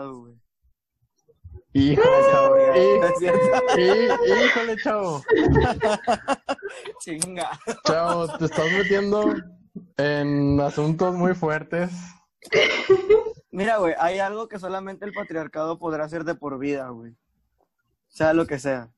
güey. 0.00 0.34
Híjole, 1.74 2.06
chavo. 2.30 2.56
¿No 2.56 3.06
es 3.06 3.18
cierto? 3.18 3.40
Hí- 3.76 4.44
Híjole, 4.46 4.76
chavo. 4.82 5.22
Chinga. 7.00 7.50
Chavo, 7.84 8.38
te 8.38 8.44
estás 8.46 8.70
metiendo 8.72 9.34
en 9.96 10.60
asuntos 10.60 11.14
muy 11.14 11.34
fuertes. 11.34 11.90
Mira, 13.50 13.76
güey, 13.78 13.94
hay 13.98 14.18
algo 14.18 14.48
que 14.48 14.58
solamente 14.58 15.04
el 15.04 15.12
patriarcado 15.12 15.78
podrá 15.78 16.04
hacer 16.04 16.24
de 16.24 16.34
por 16.34 16.58
vida, 16.58 16.88
güey. 16.88 17.14
Sea 18.08 18.32
lo 18.34 18.46
que 18.46 18.58
sea. 18.58 18.90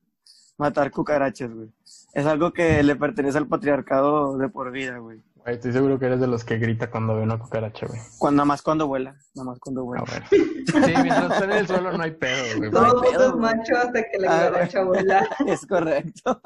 Matar 0.57 0.91
cucarachas, 0.91 1.53
güey. 1.53 1.69
Es 2.13 2.25
algo 2.25 2.51
que 2.53 2.81
le 2.83 2.95
pertenece 2.95 3.37
al 3.37 3.47
patriarcado 3.47 4.37
de 4.37 4.47
por 4.49 4.71
vida, 4.71 4.97
güey. 4.99 5.21
Güey, 5.45 5.57
estoy 5.57 5.73
seguro 5.73 5.99
que 5.99 6.07
eres 6.07 6.19
de 6.19 6.25
los 6.25 6.43
que 6.43 6.57
grita 6.57 6.89
cuando 6.89 7.15
ve 7.15 7.21
una 7.21 7.37
cucaracha, 7.37 7.85
güey. 7.85 7.99
Cuando, 8.17 8.37
nada 8.37 8.45
más 8.47 8.63
cuando 8.63 8.87
vuela. 8.87 9.15
Nada 9.35 9.45
más 9.51 9.59
cuando 9.59 9.81
A 9.81 9.83
vuela. 9.83 10.03
ver. 10.05 10.23
Sí, 10.27 10.93
mientras 11.03 11.31
esté 11.33 11.43
en 11.45 11.51
el 11.51 11.67
suelo 11.67 11.95
no 11.95 12.03
hay 12.03 12.11
pedo, 12.11 12.57
güey. 12.57 12.71
Todo 12.71 13.03
mundo 13.03 13.25
es 13.27 13.35
macho 13.35 13.77
hasta 13.77 14.01
que 14.11 14.17
la 14.17 14.31
Ah, 14.31 14.47
cucaracha 14.47 14.83
vuela. 14.85 15.29
Es 15.45 15.65
correcto. 15.67 16.41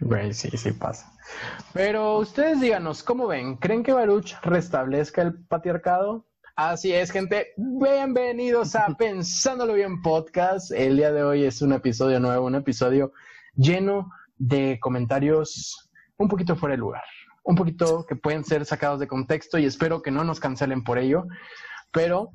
Güey, 0.00 0.34
sí, 0.34 0.50
sí 0.56 0.72
pasa. 0.72 1.12
Pero 1.72 2.18
ustedes 2.18 2.60
díganos, 2.60 3.04
¿cómo 3.04 3.28
ven? 3.28 3.56
¿Creen 3.56 3.84
que 3.84 3.92
Baruch 3.92 4.34
restablezca 4.42 5.22
el 5.22 5.44
patriarcado? 5.46 6.26
Así 6.56 6.92
es, 6.92 7.12
gente. 7.12 7.52
Bienvenidos 7.56 8.74
a 8.74 8.88
Pensándolo 8.98 9.74
Bien 9.74 10.02
Podcast. 10.02 10.72
El 10.72 10.96
día 10.96 11.12
de 11.12 11.22
hoy 11.22 11.44
es 11.44 11.62
un 11.62 11.72
episodio 11.72 12.18
nuevo, 12.18 12.46
un 12.46 12.56
episodio 12.56 13.12
lleno 13.54 14.10
de 14.38 14.78
comentarios 14.80 15.88
un 16.16 16.28
poquito 16.28 16.56
fuera 16.56 16.74
de 16.74 16.78
lugar, 16.78 17.02
un 17.44 17.56
poquito 17.56 18.06
que 18.06 18.16
pueden 18.16 18.44
ser 18.44 18.64
sacados 18.64 19.00
de 19.00 19.08
contexto 19.08 19.58
y 19.58 19.64
espero 19.64 20.02
que 20.02 20.10
no 20.10 20.24
nos 20.24 20.40
cancelen 20.40 20.84
por 20.84 20.98
ello. 20.98 21.26
Pero 21.92 22.30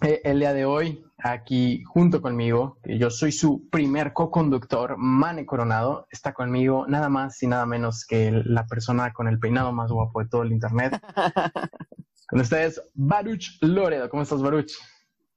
eh, 0.00 0.20
el 0.24 0.38
día 0.38 0.52
de 0.52 0.64
hoy, 0.64 1.04
aquí 1.18 1.82
junto 1.84 2.22
conmigo, 2.22 2.78
que 2.82 2.98
yo 2.98 3.10
soy 3.10 3.32
su 3.32 3.68
primer 3.68 4.12
co-conductor, 4.12 4.96
Mane 4.96 5.44
Coronado, 5.44 6.06
está 6.10 6.32
conmigo 6.32 6.86
nada 6.86 7.08
más 7.08 7.42
y 7.42 7.48
nada 7.48 7.66
menos 7.66 8.06
que 8.06 8.30
la 8.30 8.66
persona 8.66 9.12
con 9.12 9.26
el 9.26 9.40
peinado 9.40 9.72
más 9.72 9.90
guapo 9.90 10.22
de 10.22 10.28
todo 10.28 10.42
el 10.42 10.52
internet. 10.52 11.00
con 12.28 12.40
ustedes, 12.40 12.80
Baruch 12.94 13.58
Loredo. 13.60 14.08
¿Cómo 14.08 14.22
estás, 14.22 14.40
Baruch? 14.40 14.72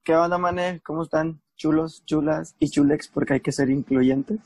¿Qué 0.04 0.16
onda, 0.16 0.38
mané? 0.38 0.80
¿Cómo 0.84 1.04
están? 1.04 1.42
Chulos, 1.56 2.04
chulas 2.06 2.56
y 2.60 2.70
chulex, 2.70 3.08
porque 3.08 3.34
hay 3.34 3.40
que 3.40 3.52
ser 3.52 3.70
incluyentes. 3.70 4.40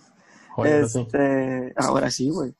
Eso 0.63 0.87
sí. 0.87 0.99
este, 1.01 1.73
ahora 1.75 2.09
sí, 2.09 2.29
güey. 2.29 2.53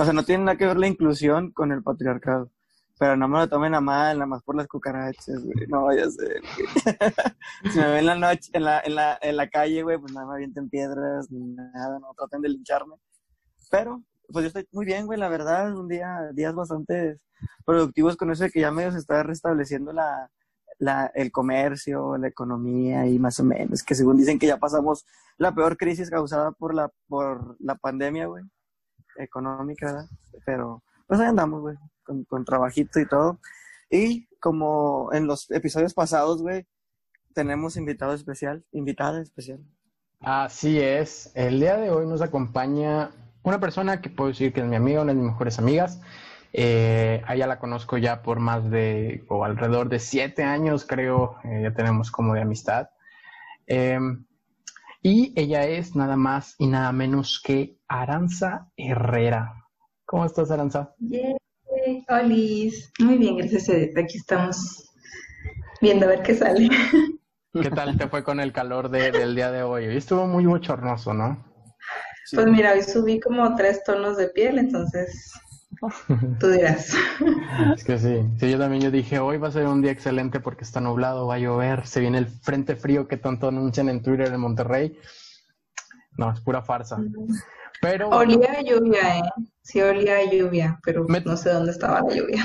O 0.00 0.04
sea, 0.04 0.14
no 0.14 0.24
tiene 0.24 0.44
nada 0.44 0.56
que 0.56 0.64
ver 0.64 0.78
la 0.78 0.86
inclusión 0.86 1.52
con 1.52 1.72
el 1.72 1.82
patriarcado. 1.82 2.50
Pero 2.98 3.16
no 3.18 3.28
me 3.28 3.38
lo 3.38 3.48
tomen 3.50 3.74
a 3.74 3.82
mal, 3.82 4.16
nada 4.16 4.26
más 4.26 4.42
por 4.42 4.56
las 4.56 4.66
cucarachas, 4.66 5.44
güey. 5.44 5.66
No 5.68 5.84
vaya 5.84 6.06
a 6.06 6.10
ser, 6.10 6.40
güey. 6.40 7.72
si 7.72 7.78
me 7.78 7.86
ven 7.86 7.98
en 7.98 8.06
la 8.06 8.14
noche, 8.14 8.50
en 8.54 8.64
la, 8.64 8.80
en 8.80 8.94
la, 8.94 9.18
en 9.20 9.36
la 9.36 9.50
calle, 9.50 9.82
güey, 9.82 9.98
pues 9.98 10.14
nada 10.14 10.26
me 10.26 10.32
avienten 10.36 10.70
piedras, 10.70 11.30
ni 11.30 11.54
nada, 11.54 11.98
no 11.98 12.14
traten 12.16 12.40
de 12.40 12.48
lincharme. 12.48 12.94
Pero, 13.70 14.02
pues 14.32 14.44
yo 14.44 14.46
estoy 14.46 14.66
muy 14.72 14.86
bien, 14.86 15.04
güey, 15.04 15.18
la 15.18 15.28
verdad, 15.28 15.76
un 15.76 15.88
día, 15.88 16.30
días 16.32 16.54
bastante 16.54 17.20
productivos 17.66 18.16
con 18.16 18.30
eso 18.30 18.44
de 18.44 18.50
que 18.50 18.60
ya 18.60 18.70
medio 18.70 18.92
se 18.92 18.98
está 18.98 19.22
restableciendo 19.22 19.92
la, 19.92 20.30
la, 20.78 21.12
el 21.14 21.30
comercio, 21.30 22.16
la 22.16 22.28
economía 22.28 23.06
y 23.06 23.18
más 23.18 23.38
o 23.38 23.44
menos, 23.44 23.82
que 23.82 23.94
según 23.94 24.16
dicen 24.16 24.38
que 24.38 24.46
ya 24.46 24.56
pasamos 24.56 25.04
la 25.36 25.54
peor 25.54 25.76
crisis 25.76 26.08
causada 26.08 26.52
por 26.52 26.74
la, 26.74 26.90
por 27.06 27.56
la 27.60 27.74
pandemia, 27.74 28.26
güey, 28.26 28.44
económica. 29.16 30.06
Pero, 30.44 30.82
pues 31.06 31.20
ahí 31.20 31.26
andamos, 31.26 31.60
güey, 31.60 31.76
con, 32.04 32.24
con 32.24 32.44
trabajito 32.44 33.00
y 33.00 33.06
todo. 33.06 33.40
Y 33.90 34.28
como 34.38 35.10
en 35.12 35.26
los 35.26 35.50
episodios 35.50 35.94
pasados, 35.94 36.42
güey, 36.42 36.66
tenemos 37.34 37.76
invitado 37.76 38.14
especial, 38.14 38.64
invitada 38.72 39.20
especial. 39.20 39.60
Así 40.20 40.78
es. 40.78 41.32
El 41.34 41.60
día 41.60 41.76
de 41.76 41.90
hoy 41.90 42.06
nos 42.06 42.20
acompaña 42.20 43.10
una 43.42 43.58
persona 43.58 44.00
que 44.00 44.10
puedo 44.10 44.28
decir 44.28 44.52
que 44.52 44.60
es 44.60 44.66
mi 44.66 44.76
amiga, 44.76 45.02
una 45.02 45.12
de 45.12 45.18
mis 45.18 45.30
mejores 45.30 45.58
amigas. 45.58 46.00
Eh, 46.52 47.22
a 47.26 47.34
ella 47.34 47.46
la 47.46 47.58
conozco 47.58 47.96
ya 47.96 48.22
por 48.22 48.40
más 48.40 48.70
de, 48.70 49.24
o 49.28 49.44
alrededor 49.44 49.88
de 49.88 49.98
siete 49.98 50.42
años, 50.42 50.84
creo, 50.84 51.36
eh, 51.44 51.60
ya 51.62 51.72
tenemos 51.72 52.10
como 52.10 52.34
de 52.34 52.42
amistad. 52.42 52.90
Eh, 53.66 53.98
y 55.02 55.32
ella 55.36 55.64
es 55.66 55.96
nada 55.96 56.16
más 56.16 56.54
y 56.58 56.66
nada 56.66 56.92
menos 56.92 57.40
que 57.44 57.78
Aranza 57.88 58.70
Herrera. 58.76 59.54
¿Cómo 60.04 60.24
estás, 60.26 60.50
Aranza? 60.50 60.94
Yay, 60.98 61.36
Olis. 62.08 62.92
Muy 62.98 63.16
bien, 63.18 63.36
gracias 63.36 63.68
Edith. 63.68 63.96
Aquí 63.96 64.18
estamos 64.18 64.92
viendo 65.80 66.06
a 66.06 66.10
ver 66.10 66.22
qué 66.22 66.34
sale. 66.34 66.68
¿Qué 67.52 67.70
tal 67.70 67.96
te 67.96 68.08
fue 68.08 68.22
con 68.22 68.38
el 68.40 68.52
calor 68.52 68.90
de- 68.90 69.10
del 69.12 69.34
día 69.34 69.50
de 69.50 69.62
hoy? 69.62 69.86
Hoy 69.86 69.96
estuvo 69.96 70.26
muy 70.26 70.46
bochornoso, 70.46 71.14
¿no? 71.14 71.44
Sí. 72.26 72.36
Pues 72.36 72.46
mira, 72.48 72.72
hoy 72.72 72.82
subí 72.82 73.18
como 73.18 73.56
tres 73.56 73.82
tonos 73.84 74.16
de 74.16 74.28
piel, 74.28 74.58
entonces 74.58 75.32
tú 76.38 76.48
dirás. 76.48 76.94
Es 77.74 77.84
que 77.84 77.98
sí, 77.98 78.20
sí, 78.38 78.50
yo 78.50 78.58
también 78.58 78.82
yo 78.82 78.90
dije, 78.90 79.18
hoy 79.18 79.36
va 79.38 79.48
a 79.48 79.52
ser 79.52 79.66
un 79.66 79.82
día 79.82 79.90
excelente 79.92 80.40
porque 80.40 80.64
está 80.64 80.80
nublado, 80.80 81.26
va 81.26 81.34
a 81.34 81.38
llover, 81.38 81.86
se 81.86 82.00
viene 82.00 82.18
el 82.18 82.26
frente 82.26 82.76
frío 82.76 83.08
que 83.08 83.16
tanto 83.16 83.48
anuncian 83.48 83.88
en 83.88 84.02
Twitter 84.02 84.32
en 84.32 84.40
Monterrey. 84.40 84.98
No, 86.16 86.30
es 86.32 86.40
pura 86.40 86.62
farsa. 86.62 86.98
Pero 87.80 88.08
bueno, 88.08 88.34
Olía 88.36 88.52
a 88.52 88.62
lluvia, 88.62 89.18
¿eh? 89.18 89.22
Sí, 89.62 89.80
olía 89.80 90.18
a 90.18 90.24
lluvia, 90.30 90.78
pero 90.82 91.04
Me- 91.08 91.20
no 91.20 91.36
sé 91.36 91.50
dónde 91.50 91.72
estaba 91.72 92.00
la 92.02 92.14
lluvia. 92.14 92.44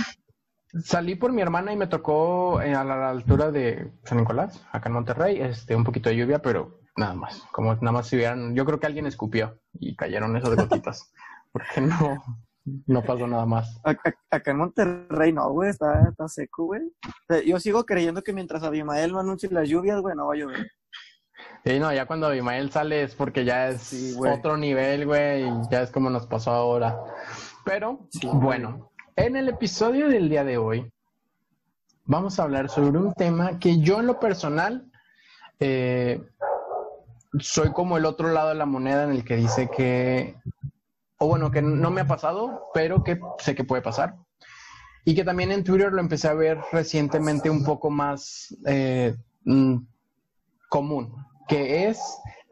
salí 0.84 1.16
por 1.16 1.32
mi 1.32 1.42
hermana 1.42 1.72
y 1.74 1.78
me 1.78 1.88
tocó 1.88 2.62
eh, 2.62 2.74
a 2.74 2.84
la 2.84 3.10
altura 3.10 3.52
de 3.52 3.92
San 4.04 4.18
Nicolás, 4.20 4.62
acá 4.72 4.90
en 4.90 4.94
Monterrey, 4.96 5.42
este, 5.42 5.76
un 5.76 5.84
poquito 5.84 6.10
de 6.10 6.16
lluvia, 6.18 6.40
pero 6.42 6.80
nada 6.98 7.14
más. 7.16 7.44
Como 7.52 7.74
nada 7.76 7.92
más 7.92 8.08
si 8.08 8.16
hubieran, 8.16 8.56
yo 8.56 8.66
creo 8.66 8.80
que 8.80 8.88
alguien 8.88 9.06
escupió 9.08 9.60
y 9.74 9.96
cayeron 9.96 10.36
esas 10.38 10.56
gotitas, 10.56 11.12
porque 11.52 11.82
no, 11.82 12.24
no 12.88 13.04
pasó 13.04 13.28
nada 13.28 13.46
más. 13.46 13.80
Acá 13.84 14.52
en 14.52 14.58
Monterrey 14.58 15.32
no, 15.32 15.52
güey, 15.52 15.70
está, 15.70 16.08
está 16.10 16.28
seco, 16.28 16.66
güey. 16.66 16.82
O 16.82 17.34
sea, 17.34 17.44
yo 17.44 17.60
sigo 17.60 17.86
creyendo 17.86 18.22
que 18.22 18.34
mientras 18.34 18.64
Abimael 18.64 19.12
no 19.12 19.20
anuncie 19.20 19.50
las 19.50 19.70
lluvias, 19.70 20.02
güey, 20.02 20.16
no 20.16 20.28
va 20.28 20.34
a 20.34 20.38
llover. 20.38 20.72
Sí, 21.64 21.80
no, 21.80 21.94
ya 21.94 22.06
cuando 22.06 22.28
Abimael 22.28 22.72
sale 22.72 23.04
es 23.04 23.16
porque 23.16 23.46
ya 23.46 23.70
es 23.70 23.82
Sí, 23.82 24.16
otro 24.20 24.58
nivel, 24.58 25.06
güey, 25.06 25.44
y 25.44 25.52
ya 25.70 25.82
es 25.82 25.92
como 25.92 26.10
nos 26.10 26.26
pasó 26.28 26.52
ahora. 26.52 26.98
Pero, 27.64 28.08
Sí, 28.10 28.28
bueno, 28.32 28.92
en 29.16 29.36
el 29.36 29.50
episodio 29.50 30.08
del 30.08 30.30
día 30.30 30.44
de 30.44 30.58
hoy 30.58 30.92
vamos 32.06 32.40
a 32.40 32.44
hablar 32.44 32.70
sobre 32.70 32.98
un 32.98 33.14
tema 33.14 33.60
que 33.60 33.80
yo 33.80 34.00
en 34.00 34.08
lo 34.08 34.20
personal 34.20 34.92
eh, 35.60 36.22
soy 37.40 37.72
como 37.72 37.98
el 37.98 38.06
otro 38.06 38.30
lado 38.32 38.50
de 38.50 38.56
la 38.56 38.66
moneda 38.66 39.04
en 39.04 39.12
el 39.12 39.24
que 39.24 39.36
dice 39.36 39.70
que, 39.76 40.36
o 41.26 41.28
bueno, 41.28 41.50
que 41.50 41.64
no 41.64 41.90
me 41.90 42.02
ha 42.02 42.08
pasado, 42.08 42.70
pero 42.72 43.04
que 43.04 43.20
sé 43.40 43.56
que 43.56 43.64
puede 43.64 43.82
pasar. 43.82 44.16
Y 45.06 45.16
que 45.16 45.24
también 45.24 45.52
en 45.52 45.64
Twitter 45.64 45.92
lo 45.92 46.00
empecé 46.00 46.28
a 46.28 46.36
ver 46.36 46.60
recientemente 46.72 47.50
un 47.50 47.64
poco 47.64 47.90
más 47.90 48.56
eh, 48.68 49.16
mm, 49.44 49.78
común, 50.70 51.16
que 51.48 51.88
es 51.88 52.00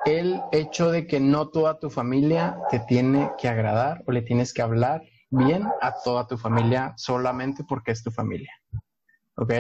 el 0.06 0.42
hecho 0.52 0.90
de 0.90 1.06
que 1.06 1.20
no 1.20 1.50
toda 1.50 1.80
tu 1.80 1.92
familia 1.92 2.58
te 2.72 2.80
tiene 2.80 3.32
que 3.38 3.48
agradar 3.48 4.04
o 4.08 4.12
le 4.12 4.24
tienes 4.24 4.54
que 4.54 4.64
hablar 4.64 5.04
bien 5.30 5.68
a 5.82 5.94
toda 6.04 6.26
tu 6.26 6.38
familia 6.38 6.94
solamente 6.98 7.64
porque 7.64 7.92
es 7.92 8.04
tu 8.04 8.10
familia. 8.10 8.52
¿Ok? 9.36 9.52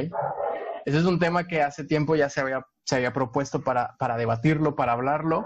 Ese 0.85 0.97
es 0.97 1.05
un 1.05 1.19
tema 1.19 1.47
que 1.47 1.61
hace 1.61 1.83
tiempo 1.83 2.15
ya 2.15 2.29
se 2.29 2.41
había, 2.41 2.65
se 2.83 2.95
había 2.95 3.13
propuesto 3.13 3.61
para, 3.63 3.95
para 3.99 4.17
debatirlo, 4.17 4.75
para 4.75 4.93
hablarlo. 4.93 5.45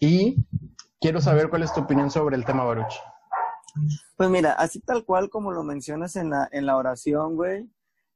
Y 0.00 0.44
quiero 1.06 1.20
saber 1.20 1.48
cuál 1.48 1.62
es 1.62 1.72
tu 1.72 1.82
opinión 1.82 2.10
sobre 2.10 2.34
el 2.34 2.44
tema, 2.44 2.64
Baruch. 2.64 2.94
Pues 4.16 4.28
mira, 4.28 4.54
así 4.54 4.80
tal 4.80 5.04
cual 5.04 5.30
como 5.30 5.52
lo 5.52 5.62
mencionas 5.62 6.16
en 6.16 6.30
la, 6.30 6.48
en 6.50 6.66
la 6.66 6.76
oración, 6.76 7.36
güey, 7.36 7.70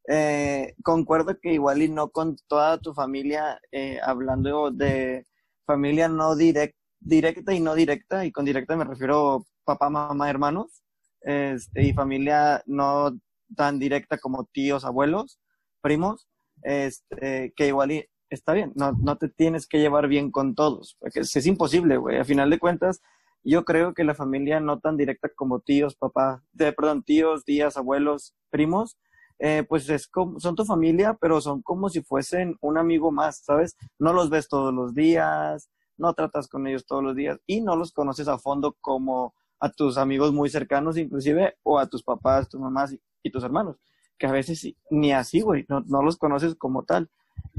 eh, 0.09 0.75
concuerdo 0.82 1.38
que 1.41 1.53
igual 1.53 1.82
y 1.82 1.88
no 1.88 2.09
con 2.09 2.35
toda 2.49 2.79
tu 2.79 2.93
familia, 2.93 3.61
eh, 3.70 4.00
hablando 4.03 4.73
de 4.73 5.25
familia 5.67 6.09
no 6.09 6.35
direct, 6.35 6.75
directa 6.99 7.55
y 7.55 7.61
no 7.61 7.76
directa, 7.76 8.25
y 8.25 8.32
con 8.32 8.44
directa 8.44 8.75
me 8.75 8.82
refiero 8.82 9.47
papá, 9.62 9.88
mamá, 9.88 10.29
hermanos, 10.29 10.82
este, 11.20 11.85
y 11.85 11.93
familia 11.93 12.61
no 12.67 13.17
tan 13.55 13.79
directa 13.79 14.19
como 14.19 14.47
tíos, 14.47 14.85
abuelos, 14.85 15.38
primos, 15.81 16.26
este, 16.65 17.53
que 17.55 17.69
igual 17.69 17.93
y 17.93 18.09
está 18.31 18.53
bien, 18.53 18.73
no, 18.77 18.93
no 18.93 19.17
te 19.19 19.29
tienes 19.29 19.67
que 19.67 19.79
llevar 19.79 20.09
bien 20.09 20.31
con 20.31 20.55
todos, 20.55 20.97
porque 20.99 21.21
es, 21.21 21.47
imposible, 21.47 21.97
güey, 21.97 22.19
a 22.19 22.25
final 22.25 22.49
de 22.49 22.59
cuentas, 22.59 23.03
yo 23.43 23.65
creo 23.65 23.94
que 23.94 24.05
la 24.05 24.15
familia 24.15 24.61
no 24.61 24.79
tan 24.79 24.97
directa 24.97 25.29
como 25.35 25.61
tíos, 25.61 25.97
papá, 25.97 26.43
de, 26.53 26.73
perdón, 26.73 27.03
tíos, 27.03 27.44
tías, 27.44 27.77
abuelos, 27.77 28.35
primos, 28.50 28.97
eh, 29.38 29.65
pues 29.69 29.88
es 29.88 30.06
como, 30.06 30.38
son 30.38 30.55
tu 30.55 30.65
familia, 30.65 31.17
pero 31.21 31.41
son 31.41 31.62
como 31.62 31.88
si 31.88 32.03
fuesen 32.03 32.56
un 32.61 32.79
amigo 32.79 33.11
más, 33.11 33.38
¿sabes? 33.38 33.77
No 33.99 34.12
los 34.12 34.29
ves 34.29 34.49
todos 34.49 34.73
los 34.73 34.94
días, 34.94 35.71
no 35.97 36.12
tratas 36.15 36.47
con 36.49 36.67
ellos 36.67 36.87
todos 36.87 37.03
los 37.03 37.17
días 37.17 37.38
y 37.47 37.61
no 37.61 37.77
los 37.77 37.93
conoces 37.93 38.29
a 38.29 38.38
fondo 38.38 38.77
como 38.81 39.35
a 39.59 39.71
tus 39.71 39.97
amigos 39.99 40.32
muy 40.32 40.49
cercanos 40.49 40.97
inclusive 40.97 41.56
o 41.62 41.79
a 41.79 41.87
tus 41.87 42.03
papás, 42.03 42.49
tus 42.49 42.61
mamás 42.61 42.93
y, 42.93 43.00
y 43.23 43.31
tus 43.31 43.43
hermanos, 43.43 43.77
que 44.19 44.27
a 44.27 44.32
veces 44.32 44.75
ni 44.91 45.12
así, 45.12 45.41
güey, 45.41 45.65
no, 45.69 45.81
no 45.81 46.03
los 46.03 46.19
conoces 46.19 46.55
como 46.55 46.85
tal. 46.85 47.11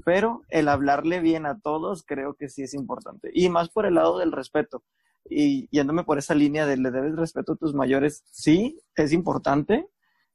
Pero 0.04 0.42
el 0.50 0.68
hablarle 0.68 1.20
bien 1.20 1.46
a 1.46 1.60
todos 1.60 2.04
creo 2.04 2.36
que 2.36 2.50
sí 2.50 2.64
es 2.64 2.74
importante. 2.74 3.32
Y 3.34 3.50
más 3.50 3.70
por 3.70 3.86
el 3.86 3.96
lado 3.96 4.18
del 4.20 4.32
respeto. 4.32 4.84
Y 5.30 5.68
yéndome 5.70 6.04
por 6.04 6.18
esa 6.18 6.36
línea 6.36 6.66
de 6.66 6.78
le 6.78 6.92
debes 6.92 7.16
respeto 7.16 7.54
a 7.54 7.56
tus 7.56 7.74
mayores, 7.74 8.24
sí, 8.32 8.80
es 8.96 9.14
importante. 9.14 9.88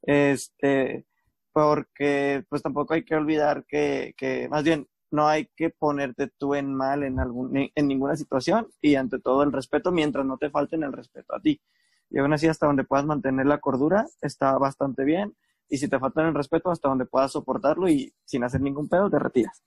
Este, 0.02 1.06
porque 1.52 2.44
pues 2.48 2.62
tampoco 2.62 2.94
hay 2.94 3.04
que 3.04 3.14
olvidar 3.14 3.64
que, 3.66 4.14
que 4.16 4.48
más 4.48 4.62
bien 4.62 4.88
no 5.10 5.26
hay 5.26 5.46
que 5.56 5.70
ponerte 5.70 6.28
tú 6.38 6.54
en 6.54 6.74
mal 6.74 7.02
en, 7.02 7.18
algún, 7.18 7.70
en 7.74 7.88
ninguna 7.88 8.16
situación 8.16 8.68
y 8.80 8.96
ante 8.96 9.18
todo 9.18 9.42
el 9.42 9.52
respeto 9.52 9.92
mientras 9.92 10.26
no 10.26 10.36
te 10.38 10.50
falten 10.50 10.82
el 10.82 10.92
respeto 10.92 11.34
a 11.34 11.40
ti. 11.40 11.60
Y 12.10 12.18
aún 12.18 12.32
así 12.32 12.46
hasta 12.46 12.66
donde 12.66 12.84
puedas 12.84 13.06
mantener 13.06 13.46
la 13.46 13.58
cordura 13.58 14.06
está 14.20 14.56
bastante 14.58 15.04
bien 15.04 15.34
y 15.68 15.78
si 15.78 15.88
te 15.88 15.98
faltan 15.98 16.26
el 16.26 16.34
respeto 16.34 16.70
hasta 16.70 16.88
donde 16.88 17.06
puedas 17.06 17.32
soportarlo 17.32 17.88
y 17.88 18.12
sin 18.24 18.44
hacer 18.44 18.60
ningún 18.60 18.88
pedo 18.88 19.10
te 19.10 19.18
retiras. 19.18 19.62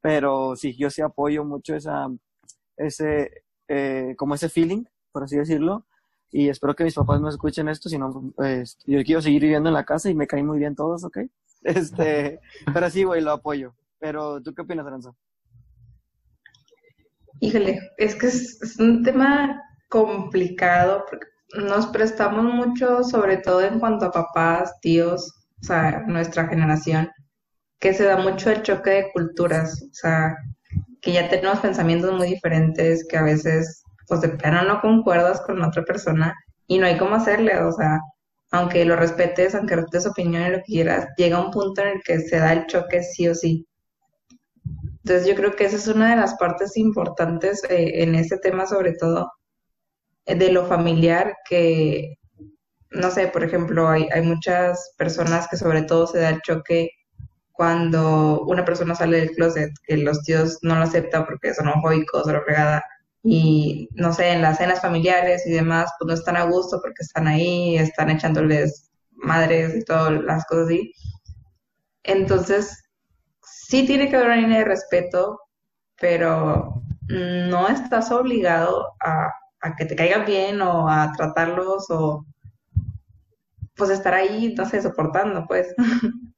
Pero 0.00 0.56
sí, 0.56 0.76
yo 0.76 0.90
sí 0.90 1.02
apoyo 1.02 1.44
mucho 1.44 1.74
esa, 1.74 2.08
ese, 2.76 3.44
eh, 3.68 4.14
como 4.16 4.34
ese 4.34 4.48
feeling, 4.48 4.84
por 5.12 5.24
así 5.24 5.36
decirlo, 5.36 5.86
y 6.32 6.48
espero 6.48 6.74
que 6.74 6.84
mis 6.84 6.94
papás 6.94 7.20
no 7.20 7.28
escuchen 7.28 7.68
esto, 7.68 7.88
si 7.88 7.98
no, 7.98 8.32
pues, 8.36 8.78
yo 8.86 9.02
quiero 9.02 9.20
seguir 9.20 9.42
viviendo 9.42 9.68
en 9.68 9.74
la 9.74 9.84
casa 9.84 10.08
y 10.08 10.14
me 10.14 10.26
caen 10.26 10.46
muy 10.46 10.58
bien 10.58 10.74
todos, 10.74 11.04
¿ok? 11.04 11.18
Este, 11.62 12.40
pero 12.72 12.88
sí, 12.88 13.04
güey, 13.04 13.20
lo 13.20 13.32
apoyo. 13.32 13.74
Pero, 13.98 14.40
¿tú 14.40 14.54
qué 14.54 14.62
opinas, 14.62 14.86
Aranza? 14.86 15.12
Híjole, 17.40 17.80
es 17.98 18.14
que 18.14 18.28
es, 18.28 18.76
un 18.78 19.02
tema 19.02 19.62
complicado 19.90 21.04
porque 21.08 21.26
nos 21.66 21.86
prestamos 21.88 22.44
mucho, 22.44 23.04
sobre 23.04 23.36
todo 23.38 23.62
en 23.62 23.78
cuanto 23.78 24.06
a 24.06 24.10
papás, 24.10 24.78
tíos, 24.80 25.39
o 25.62 25.64
sea, 25.64 26.04
nuestra 26.06 26.46
generación, 26.48 27.10
que 27.78 27.94
se 27.94 28.04
da 28.04 28.16
mucho 28.16 28.50
el 28.50 28.62
choque 28.62 28.90
de 28.90 29.10
culturas, 29.12 29.82
o 29.82 29.94
sea, 29.94 30.36
que 31.00 31.12
ya 31.12 31.28
tenemos 31.28 31.60
pensamientos 31.60 32.12
muy 32.16 32.28
diferentes, 32.28 33.06
que 33.08 33.16
a 33.16 33.22
veces, 33.22 33.82
pues 34.06 34.20
de 34.20 34.28
plano 34.28 34.62
no 34.62 34.80
concuerdas 34.80 35.40
con 35.42 35.62
otra 35.62 35.84
persona 35.84 36.34
y 36.66 36.78
no 36.78 36.86
hay 36.86 36.98
cómo 36.98 37.14
hacerle, 37.14 37.58
o 37.62 37.72
sea, 37.72 37.98
aunque 38.52 38.84
lo 38.84 38.96
respetes, 38.96 39.54
aunque 39.54 39.76
respetes 39.76 40.04
su 40.04 40.10
opinión 40.10 40.42
y 40.42 40.50
lo 40.50 40.58
que 40.58 40.64
quieras, 40.64 41.08
llega 41.16 41.44
un 41.44 41.50
punto 41.50 41.82
en 41.82 41.88
el 41.88 42.02
que 42.02 42.20
se 42.20 42.38
da 42.38 42.52
el 42.52 42.66
choque 42.66 43.02
sí 43.02 43.28
o 43.28 43.34
sí. 43.34 43.66
Entonces 45.04 45.26
yo 45.26 45.34
creo 45.34 45.56
que 45.56 45.64
esa 45.64 45.76
es 45.76 45.88
una 45.88 46.10
de 46.10 46.16
las 46.16 46.34
partes 46.34 46.76
importantes 46.76 47.64
eh, 47.70 48.02
en 48.02 48.14
este 48.14 48.38
tema, 48.38 48.66
sobre 48.66 48.92
todo 48.92 49.32
eh, 50.26 50.34
de 50.34 50.52
lo 50.52 50.66
familiar, 50.66 51.34
que, 51.48 52.18
no 52.90 53.10
sé, 53.10 53.28
por 53.28 53.44
ejemplo, 53.44 53.88
hay, 53.88 54.08
hay 54.12 54.22
muchas 54.22 54.94
personas 54.96 55.48
que 55.48 55.56
sobre 55.56 55.82
todo 55.82 56.06
se 56.06 56.18
da 56.18 56.30
el 56.30 56.42
choque 56.42 56.90
cuando 57.52 58.42
una 58.46 58.64
persona 58.64 58.94
sale 58.94 59.18
del 59.18 59.32
closet, 59.32 59.70
que 59.86 59.98
los 59.98 60.22
tíos 60.22 60.58
no 60.62 60.76
lo 60.76 60.82
aceptan 60.82 61.26
porque 61.26 61.54
son 61.54 61.68
homofóbicos 61.68 62.26
o 62.26 62.32
lo 62.32 62.42
fregada, 62.42 62.82
y 63.22 63.88
no 63.92 64.12
sé, 64.12 64.30
en 64.32 64.42
las 64.42 64.58
cenas 64.58 64.80
familiares 64.80 65.46
y 65.46 65.50
demás, 65.52 65.92
pues 65.98 66.08
no 66.08 66.14
están 66.14 66.36
a 66.36 66.44
gusto 66.44 66.80
porque 66.80 67.02
están 67.02 67.28
ahí, 67.28 67.76
están 67.76 68.10
echándoles 68.10 68.90
madres 69.10 69.76
y 69.76 69.84
todas 69.84 70.22
las 70.22 70.46
cosas 70.46 70.66
así. 70.66 70.92
Entonces, 72.02 72.82
sí 73.42 73.86
tiene 73.86 74.08
que 74.08 74.16
haber 74.16 74.28
una 74.28 74.36
línea 74.36 74.58
de 74.60 74.64
respeto, 74.64 75.38
pero 76.00 76.82
no 77.08 77.68
estás 77.68 78.10
obligado 78.10 78.94
a, 79.00 79.32
que 79.76 79.84
te 79.84 79.96
caigan 79.96 80.24
bien 80.24 80.62
o 80.62 80.88
a 80.88 81.12
tratarlos 81.12 81.90
o 81.90 82.24
pues 83.80 83.90
estar 83.90 84.12
ahí, 84.12 84.54
no 84.54 84.66
sé, 84.66 84.82
soportando, 84.82 85.46
pues. 85.48 85.74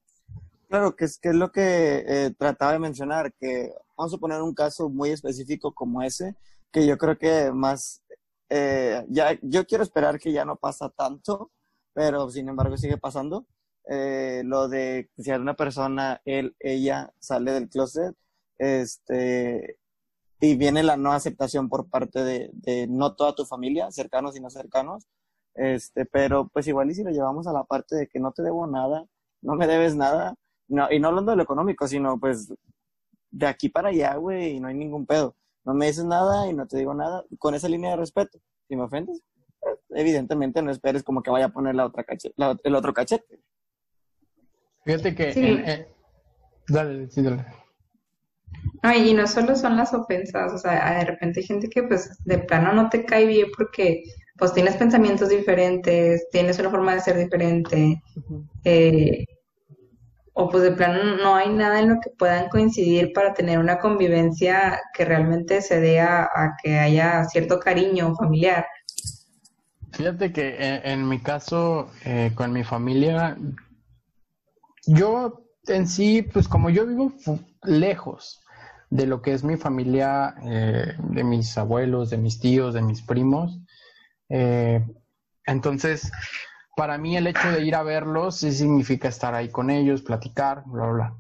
Claro, 0.69 0.97
que 0.97 1.05
es, 1.05 1.19
que 1.19 1.29
es 1.29 1.35
lo 1.35 1.53
que 1.53 2.03
eh, 2.07 2.35
trataba 2.39 2.73
de 2.73 2.79
mencionar, 2.79 3.35
que 3.35 3.75
vamos 3.95 4.15
a 4.15 4.17
poner 4.17 4.41
un 4.41 4.55
caso 4.55 4.89
muy 4.89 5.11
específico 5.11 5.75
como 5.75 6.03
ese, 6.03 6.35
que 6.71 6.87
yo 6.87 6.97
creo 6.97 7.19
que 7.19 7.53
más, 7.53 8.03
eh, 8.49 9.05
ya, 9.11 9.39
yo 9.43 9.67
quiero 9.67 9.85
esperar 9.85 10.19
que 10.19 10.33
ya 10.33 10.47
no 10.47 10.57
pasa 10.57 10.89
tanto, 10.89 11.51
pero 11.93 12.31
sin 12.31 12.49
embargo 12.49 12.79
sigue 12.79 12.97
pasando. 12.97 13.45
Eh, 13.87 14.45
lo 14.47 14.67
de 14.67 15.11
si 15.19 15.31
una 15.33 15.53
persona, 15.53 16.23
él, 16.25 16.57
ella 16.59 17.13
sale 17.19 17.53
del 17.53 17.69
closet, 17.69 18.17
este, 18.57 19.77
y 20.41 20.57
viene 20.57 20.83
la 20.83 20.97
no 20.97 21.13
aceptación 21.13 21.69
por 21.69 21.91
parte 21.91 22.25
de 22.25 22.87
no 22.89 23.15
toda 23.15 23.35
tu 23.35 23.45
familia, 23.45 23.91
cercanos 23.91 24.39
y 24.39 24.41
no 24.41 24.49
cercanos, 24.49 25.07
este, 25.55 26.07
pero 26.07 26.49
pues 26.49 26.67
igual 26.67 26.91
y 26.91 26.95
si 26.95 27.03
lo 27.03 27.11
llevamos 27.11 27.47
a 27.47 27.53
la 27.53 27.65
parte 27.65 27.97
de 27.97 28.09
que 28.09 28.21
no 28.21 28.33
te 28.33 28.43
debo 28.43 28.67
nada, 28.67 29.05
no 29.43 29.55
me 29.55 29.67
debes 29.67 29.97
nada, 29.97 30.35
no, 30.69 30.91
y 30.91 30.99
no 30.99 31.09
hablando 31.09 31.33
de 31.33 31.37
lo 31.37 31.43
económico, 31.43 31.87
sino 31.87 32.19
pues 32.19 32.53
de 33.31 33.47
aquí 33.47 33.69
para 33.69 33.89
allá, 33.89 34.15
güey, 34.17 34.57
y 34.57 34.61
no 34.61 34.69
hay 34.69 34.75
ningún 34.75 35.07
pedo. 35.07 35.37
No 35.65 35.75
me 35.75 35.87
dices 35.87 36.05
nada 36.05 36.49
y 36.49 36.55
no 36.55 36.67
te 36.67 36.77
digo 36.79 36.95
nada, 36.95 37.25
con 37.39 37.55
esa 37.55 37.69
línea 37.69 37.91
de 37.91 37.97
respeto. 37.97 38.39
Si 38.69 38.77
me 38.77 38.83
ofendes, 38.83 39.23
evidentemente 39.91 40.63
no 40.63 40.71
esperes 40.71 41.03
como 41.03 41.23
que 41.23 41.31
vaya 41.31 41.47
a 41.47 41.53
poner 41.53 41.75
la 41.75 41.87
otra 41.87 42.05
cachete, 42.05 42.35
el 42.65 42.75
otro 42.75 42.93
cachete. 42.93 43.41
Fíjate 44.85 45.15
que... 45.15 45.31
Eh, 45.31 45.89
dale, 46.69 47.09
sí, 47.11 47.23
dale. 47.23 47.47
Ay, 48.83 49.11
y 49.11 49.15
no 49.15 49.27
solo 49.27 49.55
son 49.55 49.77
las 49.77 49.95
ofensas, 49.95 50.53
o 50.53 50.59
sea, 50.59 50.99
de 50.99 51.05
repente 51.05 51.41
hay 51.41 51.47
gente 51.47 51.69
que 51.69 51.85
pues 51.85 52.19
de 52.25 52.39
plano 52.39 52.73
no 52.73 52.89
te 52.89 53.05
cae 53.05 53.27
bien 53.27 53.49
porque 53.57 54.03
pues 54.37 54.53
tienes 54.53 54.77
pensamientos 54.77 55.29
diferentes, 55.29 56.29
tienes 56.31 56.59
una 56.59 56.71
forma 56.71 56.95
de 56.95 57.01
ser 57.01 57.19
diferente, 57.19 58.03
eh, 58.65 59.25
o 60.35 60.49
pues 60.49 60.63
de 60.63 60.73
plano 60.73 61.17
no 61.17 61.35
hay 61.35 61.51
nada 61.51 61.81
en 61.81 61.91
lo 61.91 62.01
que 62.01 62.11
puedan 62.19 62.49
coincidir 62.49 63.13
para 63.13 63.35
tener 63.35 63.59
una 63.59 63.79
convivencia 63.79 64.81
que 64.95 65.05
realmente 65.05 65.61
se 65.61 65.81
dé 65.81 66.01
a, 66.01 66.29
que 66.63 66.79
haya 66.79 67.25
cierto 67.25 67.61
cariño 67.61 68.15
familiar. 68.15 68.67
Fíjate 69.93 70.33
que 70.33 70.81
en, 70.85 71.07
mi 71.07 71.21
caso, 71.21 71.91
eh, 72.07 72.33
con 72.35 72.51
mi 72.51 72.65
familia, 72.65 73.37
yo 74.87 75.43
en 75.67 75.87
sí, 75.87 76.23
pues 76.23 76.49
como 76.49 76.71
yo 76.71 76.87
vivo 76.87 77.13
lejos 77.63 78.41
de 78.89 79.07
lo 79.07 79.23
que 79.23 79.33
es 79.33 79.45
mi 79.45 79.57
familia, 79.57 80.35
eh, 80.45 80.95
de 80.99 81.25
mis 81.25 81.57
abuelos, 81.57 82.11
de 82.11 82.19
mis 82.19 82.41
tíos, 82.41 82.75
de 82.75 82.83
mis 82.83 83.03
primos, 83.03 83.59
eh, 84.33 84.83
entonces, 85.45 86.11
para 86.75 86.97
mí 86.97 87.17
el 87.17 87.27
hecho 87.27 87.51
de 87.53 87.63
ir 87.65 87.75
a 87.75 87.83
verlos 87.83 88.39
sí 88.39 88.51
significa 88.51 89.09
estar 89.09 89.35
ahí 89.35 89.51
con 89.51 89.69
ellos, 89.69 90.03
platicar, 90.03 90.63
bla, 90.67 90.85
bla, 90.85 90.93
bla. 90.93 91.17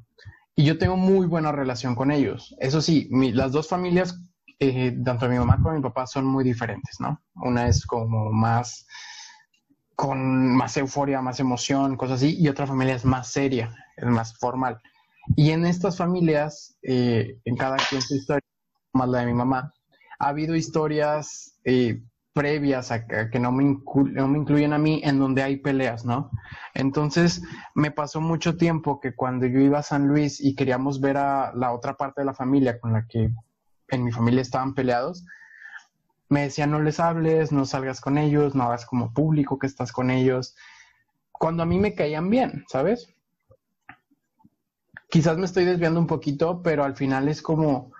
Y 0.56 0.64
yo 0.64 0.78
tengo 0.78 0.96
muy 0.96 1.26
buena 1.26 1.52
relación 1.52 1.94
con 1.94 2.10
ellos. 2.10 2.54
Eso 2.58 2.80
sí, 2.80 3.08
las 3.10 3.52
dos 3.52 3.68
familias, 3.68 4.18
eh, 4.58 4.96
tanto 5.04 5.28
mi 5.28 5.38
mamá 5.38 5.58
como 5.62 5.74
mi 5.74 5.82
papá, 5.82 6.06
son 6.06 6.24
muy 6.24 6.42
diferentes, 6.42 7.00
¿no? 7.00 7.20
Una 7.34 7.68
es 7.68 7.84
como 7.84 8.32
más 8.32 8.86
con 9.94 10.56
más 10.56 10.76
euforia, 10.78 11.20
más 11.20 11.38
emoción, 11.38 11.96
cosas 11.96 12.16
así, 12.16 12.36
y 12.38 12.48
otra 12.48 12.66
familia 12.66 12.94
es 12.94 13.04
más 13.04 13.28
seria, 13.28 13.74
es 13.96 14.06
más 14.06 14.36
formal. 14.38 14.80
Y 15.36 15.50
en 15.50 15.66
estas 15.66 15.98
familias, 15.98 16.76
eh, 16.82 17.38
en 17.44 17.56
cada 17.56 17.76
quien 17.76 18.00
su 18.02 18.16
historia, 18.16 18.42
más 18.94 19.08
la 19.08 19.20
de 19.20 19.26
mi 19.26 19.34
mamá, 19.34 19.72
ha 20.18 20.28
habido 20.28 20.56
historias 20.56 21.58
eh, 21.64 22.02
previas 22.32 22.90
a 22.90 23.06
que, 23.06 23.38
no, 23.38 23.52
me 23.52 23.64
no 23.64 24.28
me 24.28 24.38
incluyen 24.38 24.72
a 24.72 24.78
mí 24.78 25.00
en 25.04 25.18
donde 25.18 25.42
hay 25.42 25.56
peleas, 25.56 26.04
¿no? 26.04 26.30
Entonces, 26.74 27.42
me 27.74 27.90
pasó 27.90 28.20
mucho 28.20 28.56
tiempo 28.56 29.00
que 29.00 29.14
cuando 29.14 29.46
yo 29.46 29.60
iba 29.60 29.78
a 29.78 29.82
San 29.82 30.08
Luis 30.08 30.40
y 30.40 30.54
queríamos 30.54 31.00
ver 31.00 31.18
a 31.18 31.52
la 31.54 31.72
otra 31.72 31.96
parte 31.96 32.22
de 32.22 32.26
la 32.26 32.34
familia 32.34 32.80
con 32.80 32.92
la 32.92 33.06
que 33.06 33.30
en 33.88 34.04
mi 34.04 34.12
familia 34.12 34.40
estaban 34.40 34.74
peleados, 34.74 35.24
me 36.28 36.42
decían 36.42 36.70
no 36.70 36.80
les 36.80 36.98
hables, 36.98 37.52
no 37.52 37.66
salgas 37.66 38.00
con 38.00 38.16
ellos, 38.16 38.54
no 38.54 38.64
hagas 38.64 38.86
como 38.86 39.12
público 39.12 39.58
que 39.58 39.66
estás 39.66 39.92
con 39.92 40.10
ellos, 40.10 40.56
cuando 41.30 41.62
a 41.62 41.66
mí 41.66 41.78
me 41.78 41.94
caían 41.94 42.30
bien, 42.30 42.64
¿sabes? 42.68 43.14
Quizás 45.10 45.36
me 45.36 45.44
estoy 45.44 45.66
desviando 45.66 46.00
un 46.00 46.06
poquito, 46.06 46.62
pero 46.62 46.84
al 46.84 46.96
final 46.96 47.28
es 47.28 47.42
como, 47.42 47.92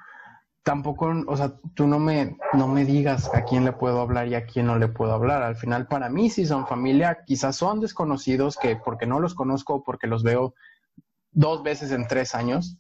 tampoco, 0.63 1.13
o 1.27 1.37
sea, 1.37 1.55
tú 1.75 1.87
no 1.87 1.99
me, 1.99 2.37
no 2.53 2.69
me 2.69 2.85
digas 2.85 3.31
a 3.35 3.45
quién 3.45 3.65
le 3.65 3.73
puedo 3.73 4.01
hablar 4.01 4.29
y 4.29 4.35
a 4.35 4.47
quién 4.47 4.67
no 4.67 4.79
le 4.79 4.89
puedo 4.89 5.13
hablar. 5.13 5.43
Al 5.43 5.57
final, 5.57 5.87
para 5.87 6.09
mí, 6.09 6.31
si 6.31 6.47
son 6.47 6.67
familia, 6.67 7.25
quizás 7.27 7.57
son 7.57 7.81
desconocidos 7.81 8.57
que 8.57 8.77
porque 8.77 9.07
no 9.07 9.21
los 9.21 9.35
conozco, 9.35 9.83
porque 9.83 10.07
los 10.07 10.23
veo 10.23 10.55
dos 11.33 11.63
veces 11.63 11.91
en 11.91 12.07
tres 12.07 12.35
años, 12.35 12.79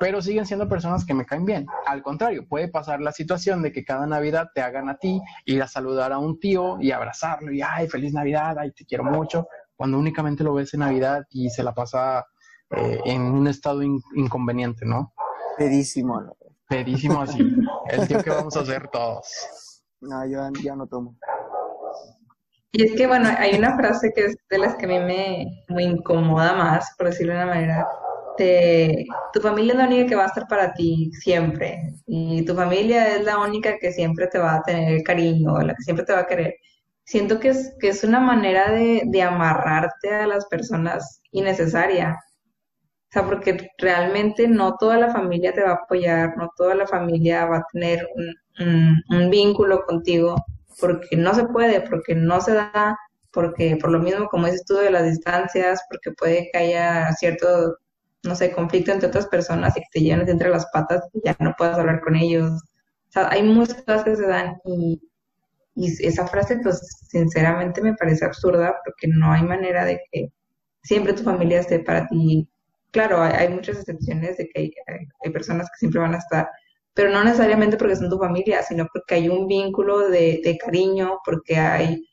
pero 0.00 0.20
siguen 0.20 0.46
siendo 0.46 0.68
personas 0.68 1.04
que 1.04 1.14
me 1.14 1.24
caen 1.24 1.44
bien. 1.44 1.66
Al 1.86 2.02
contrario, 2.02 2.46
puede 2.48 2.68
pasar 2.68 3.00
la 3.00 3.12
situación 3.12 3.62
de 3.62 3.72
que 3.72 3.84
cada 3.84 4.06
Navidad 4.06 4.48
te 4.54 4.60
hagan 4.60 4.88
a 4.88 4.96
ti 4.96 5.20
ir 5.44 5.62
a 5.62 5.68
saludar 5.68 6.12
a 6.12 6.18
un 6.18 6.40
tío 6.40 6.80
y 6.80 6.90
abrazarlo 6.90 7.52
y, 7.52 7.62
ay, 7.62 7.88
feliz 7.88 8.12
Navidad, 8.12 8.58
ay, 8.58 8.72
te 8.72 8.84
quiero 8.84 9.04
mucho, 9.04 9.46
cuando 9.76 9.98
únicamente 9.98 10.42
lo 10.42 10.54
ves 10.54 10.74
en 10.74 10.80
Navidad 10.80 11.24
y 11.30 11.50
se 11.50 11.62
la 11.62 11.72
pasa 11.72 12.26
eh, 12.70 13.00
en 13.04 13.22
un 13.22 13.46
estado 13.46 13.82
inconveniente, 13.82 14.84
¿no? 14.84 15.12
Pedísimo. 15.56 16.36
Pedísimo 16.68 17.20
así. 17.20 17.38
El 17.88 18.08
tío 18.08 18.22
que 18.22 18.30
vamos 18.30 18.56
a 18.56 18.60
hacer 18.60 18.88
todos. 18.88 19.82
No, 20.00 20.26
yo 20.26 20.40
ya 20.62 20.76
no 20.76 20.86
tomo. 20.86 21.16
Y 22.72 22.84
es 22.84 22.92
que, 22.96 23.06
bueno, 23.06 23.28
hay 23.38 23.56
una 23.56 23.76
frase 23.76 24.12
que 24.14 24.26
es 24.26 24.36
de 24.50 24.58
las 24.58 24.74
que 24.76 24.84
a 24.84 24.88
mí 24.88 24.98
me, 24.98 25.64
me 25.68 25.82
incomoda 25.84 26.54
más, 26.54 26.94
por 26.98 27.06
decirlo 27.06 27.32
de 27.32 27.38
una 27.38 27.46
manera, 27.46 27.86
te, 28.36 29.06
tu 29.32 29.40
familia 29.40 29.72
es 29.72 29.78
la 29.78 29.86
única 29.86 30.06
que 30.06 30.14
va 30.14 30.24
a 30.24 30.26
estar 30.26 30.46
para 30.46 30.74
ti 30.74 31.10
siempre 31.20 31.94
y 32.06 32.44
tu 32.44 32.54
familia 32.54 33.16
es 33.16 33.24
la 33.24 33.38
única 33.38 33.78
que 33.78 33.92
siempre 33.92 34.26
te 34.28 34.38
va 34.38 34.56
a 34.56 34.62
tener 34.62 35.02
cariño, 35.02 35.58
la 35.58 35.74
que 35.74 35.82
siempre 35.82 36.04
te 36.04 36.12
va 36.12 36.20
a 36.20 36.26
querer. 36.26 36.54
Siento 37.04 37.38
que 37.40 37.48
es, 37.48 37.74
que 37.80 37.88
es 37.88 38.04
una 38.04 38.20
manera 38.20 38.70
de, 38.70 39.02
de 39.06 39.22
amarrarte 39.22 40.14
a 40.14 40.26
las 40.26 40.46
personas 40.46 41.22
innecesaria. 41.30 42.16
O 43.10 43.12
sea, 43.12 43.24
porque 43.26 43.70
realmente 43.78 44.48
no 44.48 44.76
toda 44.78 44.98
la 44.98 45.10
familia 45.12 45.52
te 45.54 45.62
va 45.62 45.70
a 45.70 45.74
apoyar, 45.74 46.36
no 46.36 46.50
toda 46.56 46.74
la 46.74 46.86
familia 46.86 47.46
va 47.46 47.58
a 47.58 47.66
tener 47.72 48.06
un, 48.58 49.02
un 49.10 49.30
vínculo 49.30 49.84
contigo, 49.86 50.36
porque 50.80 51.16
no 51.16 51.34
se 51.34 51.44
puede, 51.46 51.80
porque 51.82 52.14
no 52.14 52.40
se 52.40 52.54
da, 52.54 52.98
porque 53.32 53.76
por 53.80 53.90
lo 53.90 53.98
mismo, 54.00 54.28
como 54.28 54.46
dices 54.46 54.64
tú, 54.66 54.74
de 54.76 54.90
las 54.90 55.04
distancias, 55.04 55.82
porque 55.90 56.12
puede 56.12 56.48
que 56.52 56.58
haya 56.58 57.12
cierto 57.14 57.76
no 58.24 58.34
sé, 58.34 58.50
conflicto 58.52 58.90
entre 58.92 59.08
otras 59.08 59.26
personas 59.28 59.76
y 59.76 59.80
que 59.80 59.86
te 59.92 60.00
llenes 60.00 60.28
entre 60.28 60.48
las 60.50 60.66
patas 60.72 61.02
y 61.12 61.20
ya 61.24 61.36
no 61.40 61.54
puedas 61.56 61.78
hablar 61.78 62.00
con 62.00 62.16
ellos. 62.16 62.50
O 63.08 63.12
sea, 63.12 63.28
hay 63.30 63.42
muchas 63.44 63.82
cosas 63.82 64.02
que 64.04 64.16
se 64.16 64.26
dan 64.26 64.56
y, 64.64 65.00
y 65.74 66.06
esa 66.06 66.26
frase, 66.26 66.58
pues, 66.62 66.80
sinceramente 67.10 67.82
me 67.82 67.94
parece 67.94 68.24
absurda 68.24 68.76
porque 68.84 69.08
no 69.08 69.32
hay 69.32 69.42
manera 69.42 69.84
de 69.84 70.00
que 70.12 70.28
siempre 70.82 71.12
tu 71.14 71.22
familia 71.24 71.60
esté 71.60 71.80
para 71.80 72.06
ti. 72.08 72.48
Claro, 72.96 73.20
hay, 73.20 73.50
muchas 73.50 73.76
excepciones 73.76 74.38
de 74.38 74.48
que 74.48 74.72
hay, 75.22 75.30
personas 75.30 75.68
que 75.68 75.80
siempre 75.80 76.00
van 76.00 76.14
a 76.14 76.18
estar, 76.18 76.48
pero 76.94 77.10
no 77.10 77.22
necesariamente 77.22 77.76
porque 77.76 77.94
son 77.94 78.08
tu 78.08 78.18
familia, 78.18 78.62
sino 78.62 78.86
porque 78.90 79.16
hay 79.16 79.28
un 79.28 79.46
vínculo 79.46 80.08
de, 80.08 80.58
cariño, 80.64 81.18
porque 81.22 81.58
hay, 81.58 82.08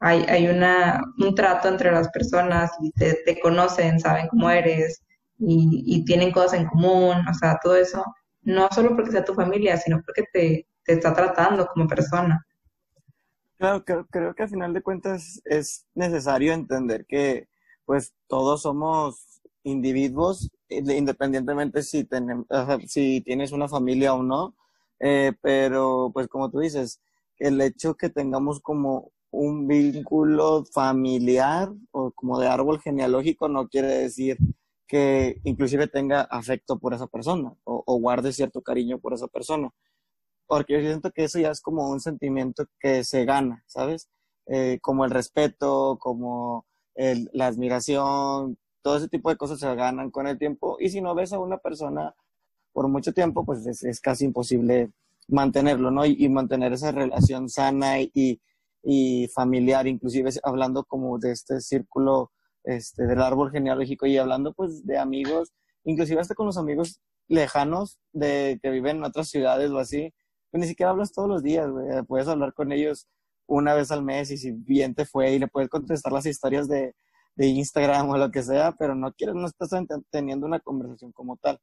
hay, 0.00 0.24
hay 0.28 0.48
una, 0.48 1.00
un 1.18 1.36
trato 1.36 1.68
entre 1.68 1.92
las 1.92 2.08
personas 2.08 2.72
y 2.82 2.90
te, 2.90 3.14
te 3.24 3.38
conocen, 3.38 4.00
saben 4.00 4.26
cómo 4.26 4.50
eres, 4.50 5.04
y, 5.38 6.04
tienen 6.04 6.32
cosas 6.32 6.54
en 6.54 6.66
común, 6.66 7.16
o 7.28 7.34
sea, 7.34 7.60
todo 7.62 7.76
eso, 7.76 8.04
no 8.42 8.68
solo 8.72 8.96
porque 8.96 9.12
sea 9.12 9.24
tu 9.24 9.34
familia, 9.34 9.76
sino 9.76 10.02
porque 10.02 10.24
te, 10.32 10.66
está 10.84 11.14
tratando 11.14 11.64
como 11.68 11.86
persona. 11.86 12.44
Claro, 13.56 13.84
creo, 13.84 14.04
creo, 14.10 14.34
que 14.34 14.42
al 14.42 14.48
final 14.48 14.74
de 14.74 14.82
cuentas 14.82 15.40
es 15.44 15.86
necesario 15.94 16.52
entender 16.52 17.06
que 17.06 17.46
pues 17.84 18.12
todos 18.26 18.62
somos 18.62 19.33
individuos, 19.64 20.50
independientemente 20.68 21.82
si, 21.82 22.04
tenemos, 22.04 22.46
si 22.86 23.20
tienes 23.22 23.52
una 23.52 23.68
familia 23.68 24.14
o 24.14 24.22
no, 24.22 24.54
eh, 25.00 25.32
pero 25.42 26.10
pues 26.14 26.28
como 26.28 26.50
tú 26.50 26.60
dices, 26.60 27.00
el 27.38 27.60
hecho 27.60 27.94
que 27.94 28.10
tengamos 28.10 28.60
como 28.60 29.12
un 29.30 29.66
vínculo 29.66 30.64
familiar 30.72 31.72
o 31.90 32.12
como 32.12 32.38
de 32.38 32.46
árbol 32.46 32.80
genealógico 32.80 33.48
no 33.48 33.68
quiere 33.68 33.88
decir 33.88 34.38
que 34.86 35.40
inclusive 35.44 35.88
tenga 35.88 36.22
afecto 36.22 36.78
por 36.78 36.94
esa 36.94 37.08
persona 37.08 37.52
o, 37.64 37.82
guarde 37.98 38.32
cierto 38.32 38.62
cariño 38.62 38.98
por 39.00 39.14
esa 39.14 39.26
persona. 39.26 39.70
Porque 40.46 40.74
yo 40.74 40.80
siento 40.80 41.10
que 41.10 41.24
eso 41.24 41.38
ya 41.38 41.50
es 41.50 41.60
como 41.60 41.90
un 41.90 42.00
sentimiento 42.00 42.66
que 42.78 43.02
se 43.02 43.24
gana, 43.24 43.64
¿sabes? 43.66 44.08
Eh, 44.46 44.78
como 44.82 45.04
el 45.04 45.10
respeto, 45.10 45.98
como 46.00 46.66
la 46.94 47.46
admiración, 47.46 48.58
todo 48.84 48.98
ese 48.98 49.08
tipo 49.08 49.30
de 49.30 49.36
cosas 49.36 49.58
se 49.58 49.74
ganan 49.74 50.10
con 50.10 50.26
el 50.26 50.38
tiempo. 50.38 50.76
Y 50.78 50.90
si 50.90 51.00
no 51.00 51.14
ves 51.14 51.32
a 51.32 51.38
una 51.38 51.56
persona 51.56 52.14
por 52.72 52.86
mucho 52.88 53.14
tiempo, 53.14 53.44
pues 53.44 53.66
es, 53.66 54.00
casi 54.00 54.26
imposible 54.26 54.90
mantenerlo, 55.26 55.90
¿no? 55.90 56.04
Y, 56.04 56.28
mantener 56.28 56.74
esa 56.74 56.92
relación 56.92 57.48
sana 57.48 58.00
y, 58.00 58.42
y 58.82 59.28
familiar, 59.28 59.86
inclusive 59.86 60.30
hablando 60.42 60.84
como 60.84 61.18
de 61.18 61.32
este 61.32 61.62
círculo 61.62 62.30
este, 62.62 63.06
del 63.06 63.22
árbol 63.22 63.50
genealógico 63.50 64.04
y 64.06 64.18
hablando 64.18 64.52
pues 64.52 64.84
de 64.84 64.98
amigos, 64.98 65.54
inclusive 65.84 66.20
hasta 66.20 66.34
con 66.34 66.46
los 66.46 66.58
amigos 66.58 67.00
lejanos 67.26 67.98
de 68.12 68.58
que 68.62 68.68
viven 68.68 68.98
en 68.98 69.04
otras 69.04 69.30
ciudades 69.30 69.70
o 69.70 69.78
así, 69.78 70.12
pues 70.50 70.60
ni 70.60 70.68
siquiera 70.68 70.90
hablas 70.90 71.12
todos 71.12 71.28
los 71.28 71.42
días, 71.42 71.70
Puedes 72.06 72.28
hablar 72.28 72.52
con 72.52 72.70
ellos 72.70 73.08
una 73.46 73.72
vez 73.72 73.90
al 73.90 74.04
mes 74.04 74.30
y 74.30 74.36
si 74.36 74.52
bien 74.52 74.94
te 74.94 75.06
fue 75.06 75.32
y 75.32 75.38
le 75.38 75.48
puedes 75.48 75.70
contestar 75.70 76.12
las 76.12 76.26
historias 76.26 76.68
de, 76.68 76.94
de 77.36 77.46
Instagram 77.46 78.08
o 78.10 78.18
lo 78.18 78.30
que 78.30 78.42
sea, 78.42 78.72
pero 78.72 78.94
no 78.94 79.12
quieres, 79.12 79.34
no 79.34 79.46
estás 79.46 79.70
teniendo 80.10 80.46
una 80.46 80.60
conversación 80.60 81.12
como 81.12 81.36
tal. 81.36 81.60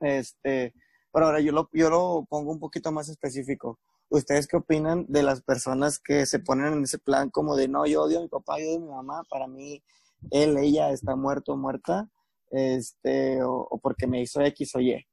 Este, 0.00 0.74
pero 1.12 1.26
ahora 1.26 1.40
yo 1.40 1.52
lo, 1.52 1.68
yo 1.72 1.90
lo 1.90 2.26
pongo 2.28 2.52
un 2.52 2.58
poquito 2.58 2.92
más 2.92 3.08
específico. 3.08 3.78
¿Ustedes 4.08 4.46
qué 4.46 4.56
opinan 4.56 5.06
de 5.08 5.22
las 5.22 5.42
personas 5.42 5.98
que 5.98 6.26
se 6.26 6.38
ponen 6.38 6.72
en 6.72 6.84
ese 6.84 6.98
plan 6.98 7.30
como 7.30 7.56
de 7.56 7.68
no, 7.68 7.86
yo 7.86 8.02
odio 8.02 8.18
a 8.18 8.22
mi 8.22 8.28
papá, 8.28 8.58
yo 8.58 8.66
odio 8.66 8.76
a 8.76 8.80
mi 8.80 8.88
mamá, 8.88 9.22
para 9.30 9.46
mí 9.46 9.82
él, 10.30 10.56
ella 10.58 10.90
está 10.90 11.16
muerto 11.16 11.52
o 11.52 11.56
muerta, 11.56 12.08
este, 12.50 13.42
o, 13.42 13.78
porque 13.82 14.06
me 14.06 14.20
hizo 14.20 14.40
X 14.40 14.74
o 14.76 14.80
Y. 14.80 15.04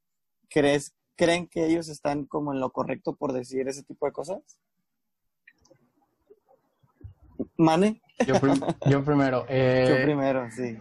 ¿Crees, 0.48 0.94
¿Creen 1.16 1.48
que 1.48 1.66
ellos 1.66 1.88
están 1.88 2.26
como 2.26 2.52
en 2.52 2.60
lo 2.60 2.70
correcto 2.70 3.14
por 3.16 3.32
decir 3.32 3.68
ese 3.68 3.82
tipo 3.82 4.06
de 4.06 4.12
cosas? 4.12 4.40
¿Mane? 7.56 8.02
Yo, 8.26 9.02
primero. 9.04 9.46
Eh, 9.48 9.86
yo 9.88 10.04
primero, 10.04 10.50
sí. 10.50 10.78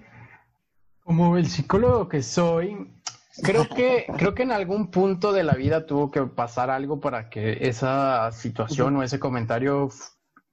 Como 1.03 1.37
el 1.37 1.47
psicólogo 1.47 2.07
que 2.07 2.21
soy, 2.21 2.91
creo 3.43 3.67
que, 3.67 4.05
creo 4.17 4.33
que 4.33 4.43
en 4.43 4.51
algún 4.51 4.91
punto 4.91 5.33
de 5.33 5.43
la 5.43 5.53
vida 5.53 5.85
tuvo 5.85 6.11
que 6.11 6.21
pasar 6.23 6.69
algo 6.69 6.99
para 6.99 7.29
que 7.29 7.57
esa 7.67 8.31
situación 8.31 8.95
o 8.97 9.03
ese 9.03 9.19
comentario 9.19 9.89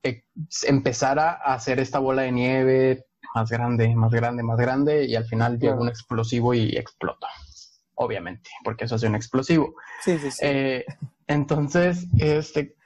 eh, 0.03 0.25
empezara 0.67 1.31
a 1.31 1.55
hacer 1.55 1.81
esta 1.81 1.99
bola 1.99 2.23
de 2.23 2.33
nieve, 2.33 3.07
más 3.35 3.51
grande, 3.51 3.95
más 3.95 4.11
grande, 4.11 4.43
más 4.43 4.59
grande, 4.59 5.05
y 5.05 5.15
al 5.15 5.25
final 5.25 5.59
llega 5.59 5.75
un 5.75 5.89
explosivo 5.89 6.55
y 6.55 6.77
explota. 6.77 7.29
Obviamente, 7.95 8.51
porque 8.63 8.85
eso 8.85 8.95
hace 8.95 9.09
un 9.09 9.17
explosivo. 9.17 9.75
Sí, 10.03 10.19
sí, 10.19 10.31
sí. 10.31 10.39
Eh, 10.43 10.85
entonces, 11.27 12.07
este, 12.19 12.77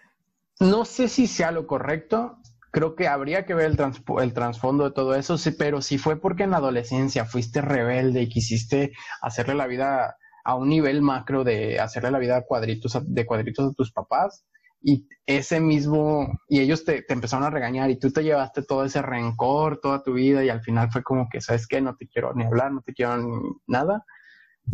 no 0.59 0.85
sé 0.85 1.09
si 1.09 1.27
sea 1.27 1.53
lo 1.53 1.67
correcto. 1.67 2.39
Creo 2.73 2.97
que 2.97 3.07
habría 3.07 3.47
que 3.47 3.55
ver 3.55 3.71
el, 3.71 3.79
el 4.23 4.33
trasfondo 4.33 4.85
de 4.85 4.93
todo 4.93 5.15
eso, 5.15 5.39
sí, 5.39 5.53
pero 5.53 5.81
si 5.81 5.99
fue 5.99 6.21
porque 6.21 6.43
en 6.43 6.51
la 6.51 6.57
adolescencia 6.57 7.25
fuiste 7.25 7.61
rebelde 7.61 8.23
y 8.23 8.29
quisiste 8.29 8.93
hacerle 9.21 9.55
la 9.55 9.69
vida 9.69 10.17
a 10.45 10.57
un 10.57 10.69
nivel 10.69 11.03
macro 11.03 11.45
de 11.45 11.79
hacerle 11.79 12.11
la 12.11 12.19
vida 12.19 12.43
cuadritos, 12.43 12.99
de 13.05 13.27
cuadritos 13.27 13.71
a 13.71 13.75
tus 13.75 13.93
papás, 13.93 14.45
y 14.83 15.09
ese 15.27 15.61
mismo, 15.61 16.41
y 16.49 16.61
ellos 16.61 16.85
te, 16.85 17.05
empezaron 17.09 17.47
a 17.47 17.51
regañar 17.51 17.91
y 17.91 17.99
tú 17.99 18.11
te 18.11 18.25
llevaste 18.25 18.63
todo 18.63 18.85
ese 18.85 19.01
rencor 19.01 19.81
toda 19.81 20.03
tu 20.03 20.15
vida 20.15 20.45
y 20.45 20.49
al 20.49 20.63
final 20.63 20.91
fue 20.91 21.03
como 21.03 21.29
que, 21.31 21.41
¿sabes 21.41 21.67
qué? 21.69 21.81
No 21.81 21.95
te 21.97 22.09
quiero 22.09 22.35
ni 22.35 22.45
hablar, 22.45 22.73
no 22.73 22.83
te 22.83 22.93
quiero 22.93 23.17
ni 23.19 23.31
nada. 23.67 24.05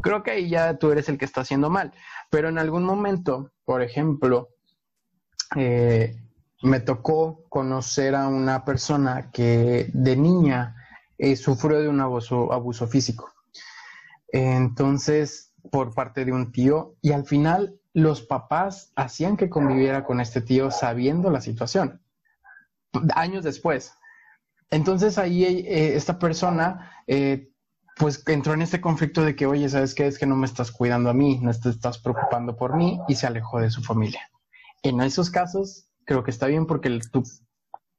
Creo 0.02 0.22
que 0.22 0.30
ahí 0.32 0.48
ya 0.48 0.78
tú 0.78 0.90
eres 0.90 1.08
el 1.08 1.18
que 1.18 1.24
está 1.24 1.42
haciendo 1.42 1.70
mal. 1.70 1.92
Pero 2.30 2.48
en 2.48 2.58
algún 2.58 2.84
momento, 2.84 3.52
por 3.64 3.82
ejemplo, 3.82 4.48
eh, 5.56 6.16
me 6.62 6.80
tocó 6.80 7.44
conocer 7.48 8.14
a 8.14 8.28
una 8.28 8.64
persona 8.64 9.30
que 9.30 9.90
de 9.92 10.16
niña 10.16 10.76
eh, 11.18 11.36
sufrió 11.36 11.80
de 11.80 11.88
un 11.88 12.00
abuso, 12.00 12.86
físico. 12.86 13.32
Entonces, 14.28 15.52
por 15.70 15.94
parte 15.94 16.24
de 16.24 16.32
un 16.32 16.52
tío, 16.52 16.96
y 17.00 17.12
al 17.12 17.26
final 17.26 17.80
los 17.92 18.22
papás 18.22 18.92
hacían 18.96 19.36
que 19.36 19.48
conviviera 19.48 20.04
con 20.04 20.20
este 20.20 20.40
tío 20.40 20.70
sabiendo 20.70 21.30
la 21.30 21.40
situación, 21.40 22.02
años 23.14 23.44
después. 23.44 23.94
Entonces 24.70 25.18
ahí 25.18 25.44
eh, 25.44 25.96
esta 25.96 26.18
persona 26.18 27.02
eh, 27.06 27.50
pues 27.96 28.22
entró 28.28 28.54
en 28.54 28.62
este 28.62 28.80
conflicto 28.80 29.24
de 29.24 29.34
que, 29.34 29.46
oye, 29.46 29.68
¿sabes 29.68 29.94
qué? 29.94 30.06
Es 30.06 30.18
que 30.18 30.26
no 30.26 30.36
me 30.36 30.46
estás 30.46 30.70
cuidando 30.70 31.10
a 31.10 31.14
mí, 31.14 31.38
no 31.42 31.52
te 31.52 31.70
estás 31.70 31.98
preocupando 31.98 32.56
por 32.56 32.76
mí 32.76 33.00
y 33.08 33.14
se 33.14 33.26
alejó 33.26 33.60
de 33.60 33.70
su 33.70 33.82
familia. 33.82 34.20
En 34.82 35.00
esos 35.00 35.30
casos 35.30 35.87
creo 36.08 36.24
que 36.24 36.30
está 36.30 36.46
bien 36.46 36.64
porque 36.64 36.88
tu, 37.12 37.22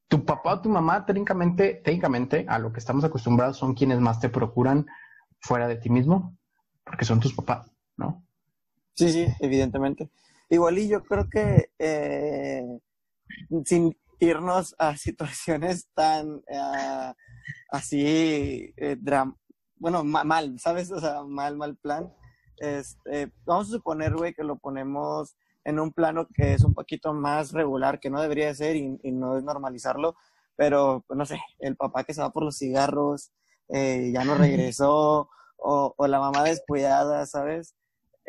tu 0.07 0.25
papá 0.25 0.55
o 0.55 0.61
tu 0.61 0.69
mamá 0.69 1.05
técnicamente, 1.05 1.75
técnicamente 1.75 2.43
a 2.49 2.57
lo 2.57 2.73
que 2.73 2.79
estamos 2.79 3.03
acostumbrados 3.03 3.57
son 3.57 3.75
quienes 3.75 3.99
más 3.99 4.19
te 4.19 4.29
procuran 4.29 4.87
fuera 5.39 5.67
de 5.67 5.75
ti 5.75 5.91
mismo, 5.91 6.35
porque 6.83 7.05
son 7.05 7.19
tus 7.19 7.35
papás, 7.35 7.71
¿no? 7.97 8.25
Sí, 8.95 9.11
sí, 9.11 9.27
evidentemente. 9.39 10.09
Igual 10.49 10.79
y 10.79 10.87
yo 10.87 11.03
creo 11.03 11.29
que 11.29 11.69
eh, 11.77 12.65
sin 13.63 13.95
irnos 14.19 14.75
a 14.79 14.97
situaciones 14.97 15.87
tan 15.93 16.27
uh, 16.31 17.13
así, 17.69 18.73
eh, 18.75 18.97
bueno, 19.75 20.03
mal, 20.03 20.59
¿sabes? 20.59 20.91
O 20.91 20.99
sea, 20.99 21.21
mal, 21.21 21.57
mal 21.57 21.77
plan. 21.77 22.11
Este, 22.57 23.31
vamos 23.45 23.67
a 23.67 23.73
suponer, 23.73 24.15
güey, 24.15 24.33
que 24.33 24.43
lo 24.43 24.57
ponemos 24.57 25.37
en 25.69 25.79
un 25.79 25.91
plano 25.91 26.27
que 26.33 26.53
es 26.53 26.63
un 26.63 26.73
poquito 26.73 27.13
más 27.13 27.51
regular, 27.51 27.99
que 27.99 28.09
no 28.09 28.21
debería 28.21 28.53
ser 28.53 28.75
y, 28.75 28.97
no 29.11 29.37
es 29.37 29.43
normalizarlo, 29.43 30.15
pero, 30.55 31.03
pues, 31.07 31.17
no 31.17 31.25
sé, 31.25 31.39
el 31.59 31.75
papá 31.75 32.03
que 32.03 32.13
se 32.13 32.21
va 32.21 32.31
por 32.31 32.43
los 32.43 32.57
cigarros, 32.57 33.31
eh, 33.69 34.11
ya 34.13 34.23
no 34.25 34.35
regresó, 34.35 35.29
o, 35.57 35.93
o 35.97 36.07
la 36.07 36.19
mamá 36.19 36.43
descuidada, 36.43 37.25
¿sabes? 37.25 37.75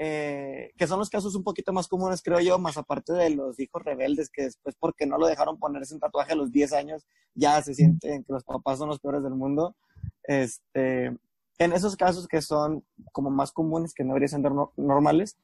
Eh, 0.02 0.72
que 0.78 0.86
son 0.86 0.98
los 0.98 1.10
casos 1.10 1.34
un 1.34 1.44
poquito 1.44 1.74
más 1.74 1.86
comunes, 1.86 2.22
creo 2.22 2.40
yo, 2.40 2.58
más 2.58 2.78
aparte 2.78 3.12
de 3.12 3.28
los 3.28 3.60
hijos 3.60 3.82
rebeldes, 3.84 4.30
que 4.30 4.44
después 4.44 4.74
porque 4.80 5.04
no 5.04 5.18
lo 5.18 5.26
dejaron 5.26 5.58
ponerse 5.58 5.92
un 5.92 6.00
tatuaje 6.00 6.32
a 6.32 6.36
los 6.36 6.50
10 6.50 6.72
años, 6.72 7.06
ya 7.34 7.60
se 7.60 7.74
sienten 7.74 8.24
que 8.24 8.32
los 8.32 8.44
papás 8.44 8.78
son 8.78 8.88
los 8.88 8.98
peores 8.98 9.22
del 9.22 9.34
mundo. 9.34 9.76
Este, 10.22 11.14
en 11.58 11.72
esos 11.74 11.96
casos 11.96 12.26
que 12.26 12.40
son 12.40 12.82
como 13.12 13.28
más 13.28 13.52
comunes, 13.52 13.92
que 13.92 14.02
no 14.02 14.14
deberían 14.14 14.42
ser 14.42 14.52
normales, 14.78 15.36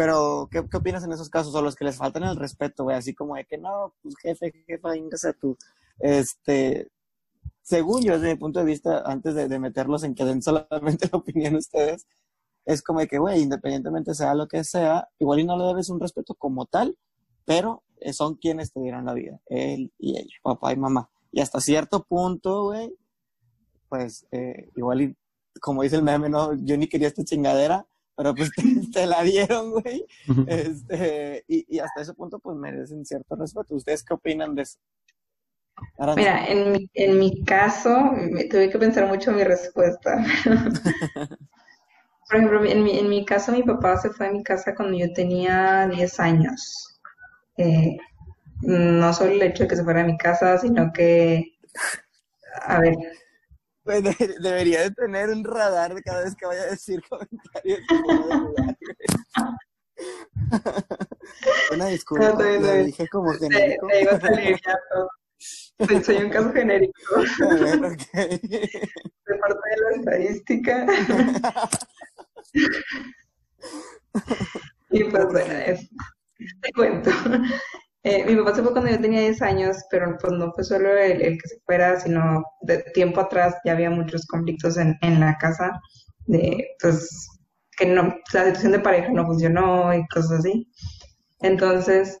pero, 0.00 0.48
¿qué, 0.50 0.66
¿qué, 0.66 0.78
opinas 0.78 1.04
en 1.04 1.12
esos 1.12 1.28
casos? 1.28 1.54
O 1.54 1.60
los 1.60 1.76
que 1.76 1.84
les 1.84 1.98
faltan 1.98 2.22
el 2.22 2.36
respeto, 2.36 2.84
güey, 2.84 2.96
así 2.96 3.12
como 3.12 3.34
de 3.34 3.44
que 3.44 3.58
no, 3.58 3.92
pues 4.00 4.14
jefe, 4.22 4.50
jefa, 4.66 4.96
ingresa 4.96 5.34
tú. 5.34 5.58
Este, 5.98 6.88
según 7.60 8.02
yo, 8.02 8.14
desde 8.14 8.32
mi 8.32 8.40
punto 8.40 8.60
de 8.60 8.64
vista, 8.64 9.02
antes 9.04 9.34
de, 9.34 9.46
de 9.46 9.58
meterlos 9.58 10.02
en 10.02 10.14
que 10.14 10.24
den 10.24 10.40
solamente 10.42 11.06
la 11.12 11.18
opinión 11.18 11.54
ustedes, 11.54 12.06
es 12.64 12.80
como 12.80 13.00
de 13.00 13.08
que, 13.08 13.18
güey, 13.18 13.42
independientemente 13.42 14.14
sea 14.14 14.34
lo 14.34 14.48
que 14.48 14.64
sea, 14.64 15.06
igual 15.18 15.40
y 15.40 15.44
no 15.44 15.58
le 15.58 15.64
debes 15.64 15.90
un 15.90 16.00
respeto 16.00 16.34
como 16.34 16.64
tal, 16.64 16.96
pero 17.44 17.82
son 18.14 18.36
quienes 18.36 18.72
te 18.72 18.80
dieron 18.80 19.04
la 19.04 19.12
vida, 19.12 19.38
él 19.48 19.92
y 19.98 20.16
ella, 20.16 20.34
papá 20.42 20.72
y 20.72 20.78
mamá. 20.78 21.10
Y 21.30 21.42
hasta 21.42 21.60
cierto 21.60 22.04
punto, 22.04 22.68
güey, 22.68 22.90
pues 23.90 24.26
eh, 24.30 24.70
igual 24.76 25.02
y, 25.02 25.16
como 25.60 25.82
dice 25.82 25.96
el 25.96 26.02
meme, 26.02 26.30
no, 26.30 26.54
yo 26.54 26.78
ni 26.78 26.88
quería 26.88 27.08
esta 27.08 27.22
chingadera, 27.22 27.86
pero 28.16 28.34
pues 28.34 28.50
te, 28.92 29.06
la 29.06 29.22
dieron, 29.22 29.72
güey. 29.72 30.06
Este, 30.46 31.44
y, 31.48 31.76
y, 31.76 31.78
hasta 31.78 32.02
ese 32.02 32.14
punto, 32.14 32.38
pues 32.38 32.56
merecen 32.56 33.04
cierto 33.04 33.36
respeto. 33.36 33.74
¿Ustedes 33.74 34.02
qué 34.02 34.14
opinan 34.14 34.54
de 34.54 34.62
eso? 34.62 34.78
Mira, 36.16 36.46
en 36.46 36.72
mi, 36.72 36.90
en 36.94 37.18
mi 37.18 37.44
caso, 37.44 38.12
me, 38.12 38.44
tuve 38.44 38.70
que 38.70 38.78
pensar 38.78 39.06
mucho 39.06 39.32
mi 39.32 39.44
respuesta. 39.44 40.24
Por 42.28 42.36
ejemplo, 42.36 42.64
en 42.64 42.84
mi, 42.84 42.98
en 42.98 43.08
mi 43.08 43.24
caso, 43.24 43.52
mi 43.52 43.62
papá 43.62 43.96
se 43.96 44.10
fue 44.10 44.28
a 44.28 44.32
mi 44.32 44.42
casa 44.42 44.74
cuando 44.74 44.96
yo 44.96 45.12
tenía 45.12 45.88
10 45.88 46.20
años. 46.20 47.00
Eh, 47.56 47.96
no 48.62 49.12
solo 49.12 49.32
el 49.32 49.42
hecho 49.42 49.64
de 49.64 49.68
que 49.68 49.76
se 49.76 49.84
fuera 49.84 50.02
a 50.02 50.06
mi 50.06 50.16
casa, 50.16 50.58
sino 50.58 50.92
que, 50.92 51.54
a 52.62 52.80
ver, 52.80 52.94
pues 53.82 54.02
debería 54.40 54.82
de 54.82 54.90
tener 54.90 55.30
un 55.30 55.44
radar 55.44 55.94
de 55.94 56.02
cada 56.02 56.24
vez 56.24 56.34
que 56.36 56.46
vaya 56.46 56.62
a 56.62 56.70
decir 56.70 57.02
comentarios. 57.08 57.80
Una 61.72 61.86
disculpa, 61.86 62.30
no, 62.30 62.42
lo 62.42 62.74
dije 62.84 63.08
como 63.08 63.32
genérico. 63.34 63.86
Te, 63.88 64.04
te 64.04 64.10
a 64.10 64.20
salir 64.20 64.60
ya 64.64 64.78
todo. 64.90 65.08
Soy, 66.04 66.16
un 66.16 66.30
caso 66.30 66.52
genérico. 66.52 66.92
A 67.16 67.54
ver, 67.54 67.84
okay. 67.84 68.38
De 68.38 69.36
parte 69.38 69.70
de 69.70 69.76
la 69.82 69.96
estadística. 69.96 70.86
y 74.90 75.04
pues 75.04 75.26
bueno, 75.26 75.80
te 76.60 76.72
cuento. 76.72 77.10
Eh, 78.02 78.24
mi 78.24 78.34
papá 78.36 78.54
se 78.54 78.62
fue 78.62 78.72
cuando 78.72 78.90
yo 78.90 79.00
tenía 79.00 79.20
10 79.20 79.42
años, 79.42 79.76
pero 79.90 80.16
pues 80.18 80.32
no 80.32 80.52
fue 80.52 80.64
solo 80.64 80.90
el, 80.96 81.20
el, 81.20 81.38
que 81.38 81.48
se 81.48 81.60
fuera, 81.66 82.00
sino 82.00 82.42
de 82.62 82.78
tiempo 82.94 83.20
atrás 83.20 83.56
ya 83.64 83.72
había 83.72 83.90
muchos 83.90 84.26
conflictos 84.26 84.78
en, 84.78 84.96
en 85.02 85.20
la 85.20 85.36
casa, 85.36 85.78
de 86.26 86.66
pues 86.80 87.28
que 87.76 87.86
no, 87.86 88.14
la 88.32 88.44
situación 88.44 88.72
de 88.72 88.80
pareja 88.80 89.10
no 89.10 89.26
funcionó 89.26 89.94
y 89.94 90.06
cosas 90.08 90.40
así. 90.40 90.70
Entonces, 91.40 92.18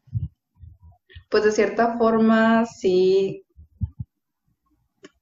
pues 1.30 1.44
de 1.44 1.52
cierta 1.52 1.96
forma 1.98 2.66
sí 2.66 3.44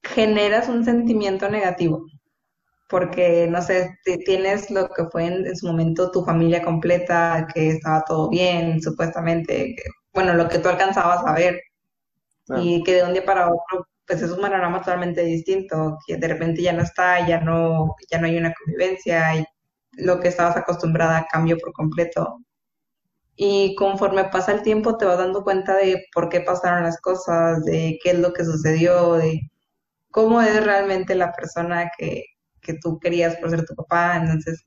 generas 0.03 0.67
un 0.69 0.83
sentimiento 0.85 1.49
negativo, 1.49 2.05
porque 2.89 3.47
no 3.49 3.61
sé, 3.61 3.97
tienes 4.25 4.71
lo 4.71 4.89
que 4.89 5.05
fue 5.11 5.25
en, 5.27 5.45
en, 5.45 5.55
su 5.55 5.67
momento 5.67 6.11
tu 6.11 6.23
familia 6.25 6.63
completa, 6.63 7.47
que 7.53 7.69
estaba 7.71 8.03
todo 8.07 8.29
bien, 8.29 8.81
supuestamente, 8.81 9.75
que 9.75 9.83
bueno, 10.13 10.33
lo 10.33 10.49
que 10.49 10.59
tú 10.59 10.69
alcanzabas 10.69 11.25
a 11.25 11.33
ver. 11.33 11.61
Y 12.57 12.83
que 12.83 12.95
de 12.95 13.03
un 13.03 13.13
día 13.13 13.25
para 13.25 13.47
otro, 13.47 13.87
pues 14.07 14.21
es 14.23 14.31
un 14.31 14.41
panorama 14.41 14.79
totalmente 14.79 15.21
distinto, 15.23 15.99
que 16.07 16.17
de 16.17 16.27
repente 16.27 16.63
ya 16.63 16.73
no 16.73 16.81
está, 16.83 17.27
ya 17.27 17.39
no, 17.41 17.95
ya 18.11 18.19
no 18.19 18.25
hay 18.27 18.37
una 18.37 18.53
convivencia, 18.53 19.35
y 19.35 19.45
lo 19.93 20.19
que 20.19 20.29
estabas 20.29 20.57
acostumbrada 20.57 21.27
cambió 21.31 21.57
por 21.57 21.73
completo. 21.73 22.39
Y 23.35 23.75
conforme 23.75 24.25
pasa 24.25 24.51
el 24.53 24.63
tiempo 24.63 24.97
te 24.97 25.05
vas 25.05 25.17
dando 25.17 25.43
cuenta 25.43 25.75
de 25.77 26.05
por 26.13 26.29
qué 26.29 26.41
pasaron 26.41 26.83
las 26.83 26.99
cosas, 27.01 27.63
de 27.65 27.99
qué 28.03 28.11
es 28.11 28.19
lo 28.19 28.33
que 28.33 28.45
sucedió, 28.45 29.13
de 29.15 29.41
cómo 30.11 30.41
es 30.41 30.63
realmente 30.65 31.15
la 31.15 31.31
persona 31.33 31.89
que, 31.97 32.25
que 32.61 32.75
tú 32.81 32.99
querías 32.99 33.37
por 33.37 33.51
ser 33.51 33.65
tu 33.65 33.75
papá. 33.75 34.17
Entonces, 34.17 34.65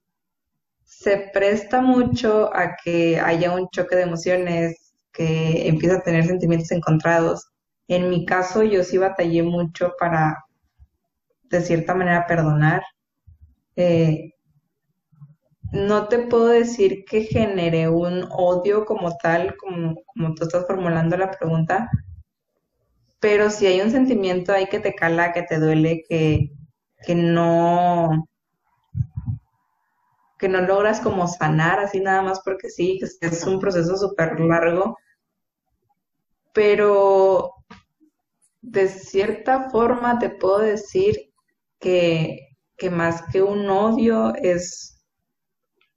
se 0.85 1.31
presta 1.33 1.81
mucho 1.81 2.51
a 2.55 2.77
que 2.83 3.21
haya 3.21 3.53
un 3.53 3.69
choque 3.71 3.97
de 3.97 4.03
emociones, 4.03 4.82
que 5.13 5.69
empieza 5.69 5.97
a 5.97 6.03
tener 6.03 6.27
sentimientos 6.27 6.71
encontrados. 6.73 7.49
En 7.89 8.11
mi 8.11 8.25
caso, 8.25 8.63
yo 8.63 8.83
sí 8.85 8.99
batallé 8.99 9.43
mucho 9.43 9.93
para, 9.99 10.45
de 11.45 11.61
cierta 11.61 11.95
manera, 11.95 12.27
perdonar. 12.27 12.83
Eh, 13.77 14.33
no 15.73 16.09
te 16.09 16.19
puedo 16.19 16.49
decir 16.49 17.05
que 17.05 17.23
generé 17.23 17.89
un 17.89 18.27
odio 18.31 18.85
como 18.85 19.17
tal, 19.17 19.57
como, 19.57 19.97
como 20.07 20.35
tú 20.35 20.45
estás 20.45 20.67
formulando 20.67 21.17
la 21.17 21.31
pregunta, 21.31 21.91
pero 23.21 23.51
si 23.51 23.67
hay 23.67 23.81
un 23.81 23.91
sentimiento 23.91 24.53
ahí 24.53 24.67
que 24.67 24.81
te 24.81 24.95
cala, 24.95 25.33
que 25.33 25.43
te 25.43 25.59
duele, 25.59 26.03
que, 26.09 26.51
que 27.07 27.15
no 27.15 28.29
que 30.43 30.49
no 30.49 30.61
logras 30.61 30.99
como 30.99 31.29
sanar 31.29 31.79
así 31.79 32.01
nada 32.01 32.21
más 32.21 32.41
porque 32.45 32.69
sí, 32.69 32.99
es 33.21 33.47
un 33.47 33.61
proceso 33.61 33.97
súper 33.97 34.41
largo, 34.41 34.99
pero 36.53 37.53
de 38.61 38.89
cierta 38.89 39.71
forma 39.71 40.19
te 40.19 40.31
puedo 40.31 40.59
decir 40.59 41.33
que, 41.79 42.57
que 42.77 42.91
más 42.91 43.23
que 43.31 43.41
un 43.41 43.71
odio 43.71 44.35
es 44.35 45.05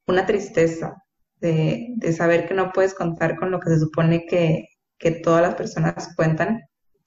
una 0.06 0.28
tristeza 0.28 0.94
de, 1.42 1.88
de, 1.96 2.14
saber 2.14 2.48
que 2.48 2.54
no 2.54 2.72
puedes 2.72 2.94
contar 2.94 3.38
con 3.38 3.50
lo 3.50 3.60
que 3.60 3.72
se 3.72 3.80
supone 3.80 4.28
que, 4.28 4.68
que 5.00 5.10
todas 5.10 5.42
las 5.42 5.56
personas 5.56 6.14
cuentan, 6.16 6.62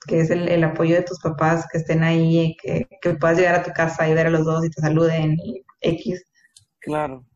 que 0.08 0.22
es 0.22 0.30
el, 0.30 0.48
el, 0.48 0.64
apoyo 0.64 0.96
de 0.96 1.02
tus 1.02 1.20
papás, 1.20 1.68
que 1.70 1.78
estén 1.78 2.02
ahí, 2.02 2.56
que, 2.60 2.88
que 3.00 3.14
puedas 3.14 3.38
llegar 3.38 3.54
a 3.54 3.62
tu 3.62 3.70
casa 3.70 4.08
y 4.08 4.14
ver 4.14 4.26
a 4.26 4.30
los 4.30 4.44
dos 4.44 4.66
y 4.66 4.70
te 4.70 4.82
saluden 4.82 5.36
y 5.38 5.64
X. 5.82 6.24
Claro. 6.80 7.27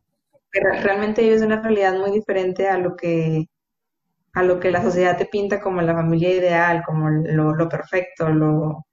Realmente 0.53 1.23
ellos 1.23 1.37
es 1.37 1.47
una 1.47 1.61
realidad 1.61 1.97
muy 1.97 2.11
diferente 2.11 2.67
a 2.67 2.77
lo 2.77 2.95
que 2.95 3.45
a 4.35 4.43
lo 4.43 4.59
que 4.59 4.71
la 4.71 4.81
sociedad 4.81 5.17
te 5.17 5.27
pinta 5.27 5.61
como 5.61 5.81
la 5.81 5.93
familia 5.93 6.33
ideal, 6.33 6.83
como 6.85 7.09
lo, 7.09 7.53
lo 7.53 7.69
perfecto, 7.69 8.29
lo 8.29 8.85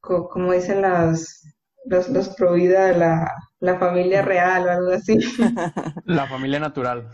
como 0.00 0.52
dicen 0.52 0.82
las 0.82 1.44
los, 1.84 2.08
los 2.08 2.28
pro 2.30 2.52
vida, 2.54 2.92
la, 2.92 3.32
la 3.60 3.78
familia 3.78 4.22
real 4.22 4.66
o 4.66 4.70
algo 4.70 4.92
así. 4.92 5.18
La 6.04 6.26
familia 6.26 6.60
natural. 6.60 7.08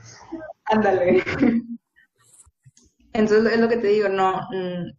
Ándale. 0.64 1.22
Entonces 3.12 3.53
es 3.53 3.61
lo 3.61 3.68
que 3.68 3.77
te 3.77 3.87
digo, 3.87 4.09
no, 4.09 4.42
mm, 4.51 4.90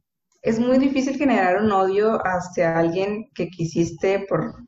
es 0.42 0.60
muy 0.60 0.78
difícil 0.78 1.18
generar 1.18 1.62
un 1.62 1.72
odio 1.72 2.20
hacia 2.26 2.78
alguien 2.78 3.30
que 3.34 3.50
quisiste 3.50 4.26
por, 4.28 4.64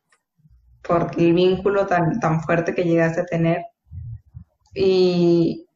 por 0.89 1.11
el 1.17 1.33
vínculo 1.33 1.85
tan, 1.85 2.19
tan 2.19 2.41
fuerte 2.41 2.73
que 2.73 2.83
llegaste 2.83 3.21
a 3.21 3.25
tener. 3.25 3.61
Y, 4.73 5.67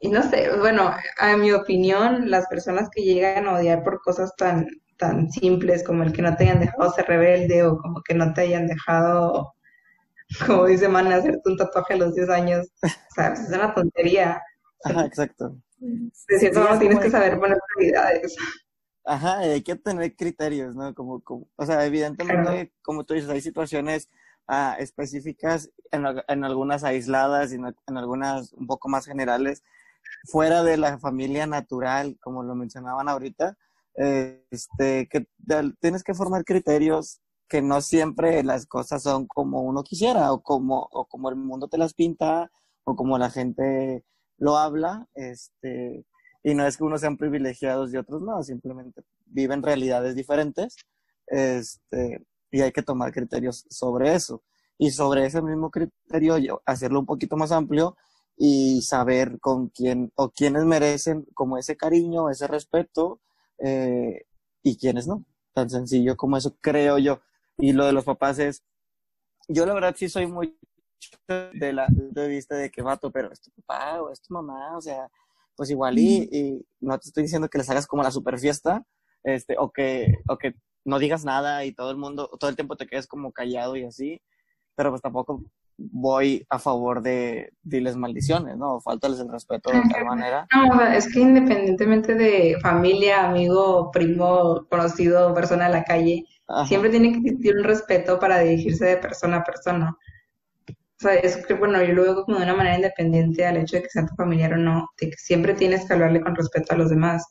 y 0.00 0.08
no 0.08 0.22
sé, 0.22 0.50
bueno, 0.58 0.90
a 1.18 1.36
mi 1.36 1.52
opinión, 1.52 2.30
las 2.30 2.46
personas 2.46 2.88
que 2.90 3.02
llegan 3.02 3.46
a 3.46 3.58
odiar 3.58 3.84
por 3.84 4.00
cosas 4.00 4.34
tan, 4.36 4.66
tan 4.96 5.30
simples 5.30 5.84
como 5.84 6.04
el 6.04 6.14
que 6.14 6.22
no 6.22 6.34
te 6.34 6.44
hayan 6.44 6.60
dejado 6.60 6.90
ser 6.90 7.06
rebelde 7.06 7.64
o 7.64 7.76
como 7.76 8.02
que 8.02 8.14
no 8.14 8.32
te 8.32 8.40
hayan 8.40 8.66
dejado, 8.66 9.52
como 10.46 10.64
dice 10.64 10.88
Man, 10.88 11.12
hacerte 11.12 11.42
un 11.44 11.58
tatuaje 11.58 11.92
a 11.92 11.98
los 11.98 12.14
10 12.14 12.30
años, 12.30 12.66
o 12.82 13.14
sea, 13.14 13.34
es 13.34 13.48
una 13.50 13.74
tontería. 13.74 14.40
Ajá, 14.84 15.04
exacto. 15.04 15.54
De 15.80 16.38
cierto 16.38 16.60
modo 16.60 16.78
tienes 16.78 16.98
que 17.00 17.10
saber 17.10 17.38
poner 17.38 17.58
prioridades. 17.74 18.34
Ajá, 19.08 19.38
hay 19.38 19.62
que 19.62 19.74
tener 19.76 20.14
criterios, 20.16 20.74
¿no? 20.74 20.94
Como, 20.94 21.20
como 21.20 21.48
o 21.56 21.64
sea, 21.66 21.84
evidentemente, 21.86 22.72
como 22.82 23.04
tú 23.04 23.14
dices, 23.14 23.30
hay 23.30 23.40
situaciones 23.40 24.10
ah, 24.46 24.76
específicas, 24.78 25.70
en, 25.90 26.04
en, 26.28 26.44
algunas 26.44 26.84
aisladas 26.84 27.52
y 27.52 27.54
en, 27.56 27.74
en, 27.86 27.96
algunas 27.96 28.52
un 28.52 28.66
poco 28.66 28.88
más 28.88 29.06
generales, 29.06 29.62
fuera 30.24 30.62
de 30.62 30.76
la 30.76 30.98
familia 30.98 31.46
natural, 31.46 32.18
como 32.20 32.42
lo 32.42 32.54
mencionaban 32.54 33.08
ahorita, 33.08 33.56
este, 34.50 35.08
que 35.08 35.26
tienes 35.80 36.04
que 36.04 36.14
formar 36.14 36.44
criterios 36.44 37.20
que 37.48 37.62
no 37.62 37.80
siempre 37.80 38.42
las 38.44 38.66
cosas 38.66 39.02
son 39.02 39.26
como 39.26 39.62
uno 39.62 39.82
quisiera 39.82 40.32
o 40.32 40.42
como, 40.42 40.88
o 40.92 41.06
como 41.06 41.30
el 41.30 41.36
mundo 41.36 41.68
te 41.68 41.78
las 41.78 41.94
pinta 41.94 42.50
o 42.84 42.94
como 42.94 43.18
la 43.18 43.30
gente 43.30 44.04
lo 44.36 44.56
habla, 44.56 45.08
este, 45.14 46.04
y 46.48 46.54
no 46.54 46.66
es 46.66 46.78
que 46.78 46.84
unos 46.84 47.02
sean 47.02 47.18
privilegiados 47.18 47.92
y 47.92 47.98
otros 47.98 48.22
no, 48.22 48.42
simplemente 48.42 49.02
viven 49.26 49.62
realidades 49.62 50.14
diferentes, 50.14 50.76
este, 51.26 52.24
y 52.50 52.62
hay 52.62 52.72
que 52.72 52.82
tomar 52.82 53.12
criterios 53.12 53.66
sobre 53.68 54.14
eso. 54.14 54.42
Y 54.78 54.90
sobre 54.90 55.26
ese 55.26 55.42
mismo 55.42 55.70
criterio, 55.70 56.62
hacerlo 56.64 57.00
un 57.00 57.06
poquito 57.06 57.36
más 57.36 57.52
amplio 57.52 57.96
y 58.34 58.80
saber 58.80 59.38
con 59.40 59.68
quién 59.68 60.10
o 60.14 60.30
quiénes 60.30 60.64
merecen 60.64 61.26
como 61.34 61.58
ese 61.58 61.76
cariño, 61.76 62.30
ese 62.30 62.46
respeto 62.46 63.20
eh, 63.58 64.24
y 64.62 64.78
quiénes 64.78 65.06
no. 65.06 65.24
Tan 65.52 65.68
sencillo 65.68 66.16
como 66.16 66.38
eso 66.38 66.56
creo 66.62 66.96
yo. 66.96 67.20
Y 67.58 67.72
lo 67.72 67.84
de 67.84 67.92
los 67.92 68.04
papás 68.04 68.38
es, 68.38 68.62
yo 69.48 69.66
la 69.66 69.74
verdad 69.74 69.94
sí 69.98 70.08
soy 70.08 70.26
muy 70.26 70.56
de 71.28 71.72
la 71.74 71.88
de 71.90 72.28
vista 72.28 72.54
de 72.54 72.70
que 72.70 72.80
vato, 72.80 73.10
pero 73.10 73.30
es 73.32 73.40
tu 73.40 73.50
papá 73.50 74.00
o 74.00 74.10
es 74.10 74.22
tu 74.22 74.32
mamá, 74.32 74.76
o 74.76 74.80
sea, 74.80 75.10
pues 75.58 75.70
igual 75.70 75.98
y, 75.98 76.28
y 76.30 76.66
no 76.80 76.96
te 77.00 77.08
estoy 77.08 77.24
diciendo 77.24 77.48
que 77.48 77.58
les 77.58 77.68
hagas 77.68 77.88
como 77.88 78.04
la 78.04 78.12
super 78.12 78.38
fiesta, 78.38 78.84
este, 79.24 79.56
o 79.58 79.72
que, 79.72 80.14
o 80.28 80.38
que 80.38 80.54
no 80.84 81.00
digas 81.00 81.24
nada 81.24 81.64
y 81.64 81.72
todo 81.72 81.90
el 81.90 81.96
mundo, 81.96 82.30
todo 82.38 82.48
el 82.48 82.54
tiempo 82.54 82.76
te 82.76 82.86
quedes 82.86 83.08
como 83.08 83.32
callado 83.32 83.74
y 83.74 83.82
así, 83.82 84.22
pero 84.76 84.90
pues 84.90 85.02
tampoco 85.02 85.42
voy 85.76 86.46
a 86.48 86.60
favor 86.60 87.02
de 87.02 87.50
diles 87.62 87.96
maldiciones, 87.96 88.56
¿no? 88.56 88.80
Faltales 88.80 89.18
el 89.18 89.32
respeto 89.32 89.72
de 89.72 89.82
tal 89.92 90.04
manera. 90.04 90.46
No, 90.54 90.80
es 90.80 91.12
que 91.12 91.20
independientemente 91.20 92.14
de 92.14 92.56
familia, 92.62 93.28
amigo, 93.28 93.90
primo, 93.90 94.64
conocido, 94.70 95.34
persona 95.34 95.66
de 95.66 95.72
la 95.72 95.82
calle, 95.82 96.24
siempre 96.68 96.90
tiene 96.90 97.10
que 97.10 97.18
existir 97.18 97.56
un 97.56 97.64
respeto 97.64 98.20
para 98.20 98.38
dirigirse 98.38 98.86
de 98.86 98.96
persona 98.98 99.38
a 99.38 99.44
persona. 99.44 99.96
O 100.98 101.00
sea, 101.00 101.14
es 101.14 101.46
que, 101.46 101.54
bueno, 101.54 101.80
yo 101.84 101.94
lo 101.94 102.02
veo 102.02 102.24
como 102.24 102.38
de 102.38 102.44
una 102.44 102.56
manera 102.56 102.74
independiente 102.74 103.46
al 103.46 103.56
hecho 103.56 103.76
de 103.76 103.82
que 103.82 103.88
sea 103.88 104.04
tu 104.04 104.16
familiar 104.16 104.54
o 104.54 104.56
no, 104.56 104.88
de 105.00 105.10
que 105.10 105.16
siempre 105.16 105.54
tienes 105.54 105.86
que 105.86 105.94
hablarle 105.94 106.20
con 106.20 106.34
respeto 106.34 106.74
a 106.74 106.76
los 106.76 106.90
demás. 106.90 107.24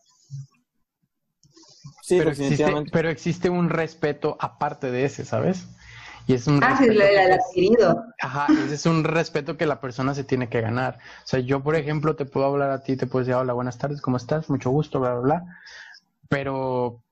Sí, 2.01 2.17
pero 2.17 2.29
existe, 2.29 2.65
pero 2.93 3.09
existe 3.09 3.49
un 3.49 3.69
respeto 3.69 4.37
aparte 4.39 4.89
de 4.89 5.03
ese, 5.03 5.25
¿sabes? 5.25 5.67
Y 6.27 6.33
es 6.33 6.47
un 6.47 6.63
ah, 6.63 6.77
sí, 6.77 6.85
el 6.85 7.01
adquirido. 7.01 8.05
Ajá, 8.21 8.47
ese 8.65 8.75
es 8.75 8.85
un 8.85 9.03
respeto 9.03 9.57
que 9.57 9.65
la 9.65 9.81
persona 9.81 10.13
se 10.13 10.23
tiene 10.23 10.47
que 10.47 10.61
ganar. 10.61 10.99
O 11.23 11.27
sea, 11.27 11.41
yo, 11.41 11.61
por 11.61 11.75
ejemplo, 11.75 12.15
te 12.15 12.25
puedo 12.25 12.45
hablar 12.45 12.71
a 12.71 12.83
ti, 12.83 12.95
te 12.95 13.07
puedo 13.07 13.25
decir, 13.25 13.35
hola, 13.35 13.51
buenas 13.51 13.77
tardes, 13.77 13.99
¿cómo 13.99 14.15
estás? 14.15 14.49
Mucho 14.49 14.69
gusto, 14.69 15.01
bla, 15.01 15.15
bla, 15.15 15.21
bla. 15.21 15.59
Pero 16.29 17.03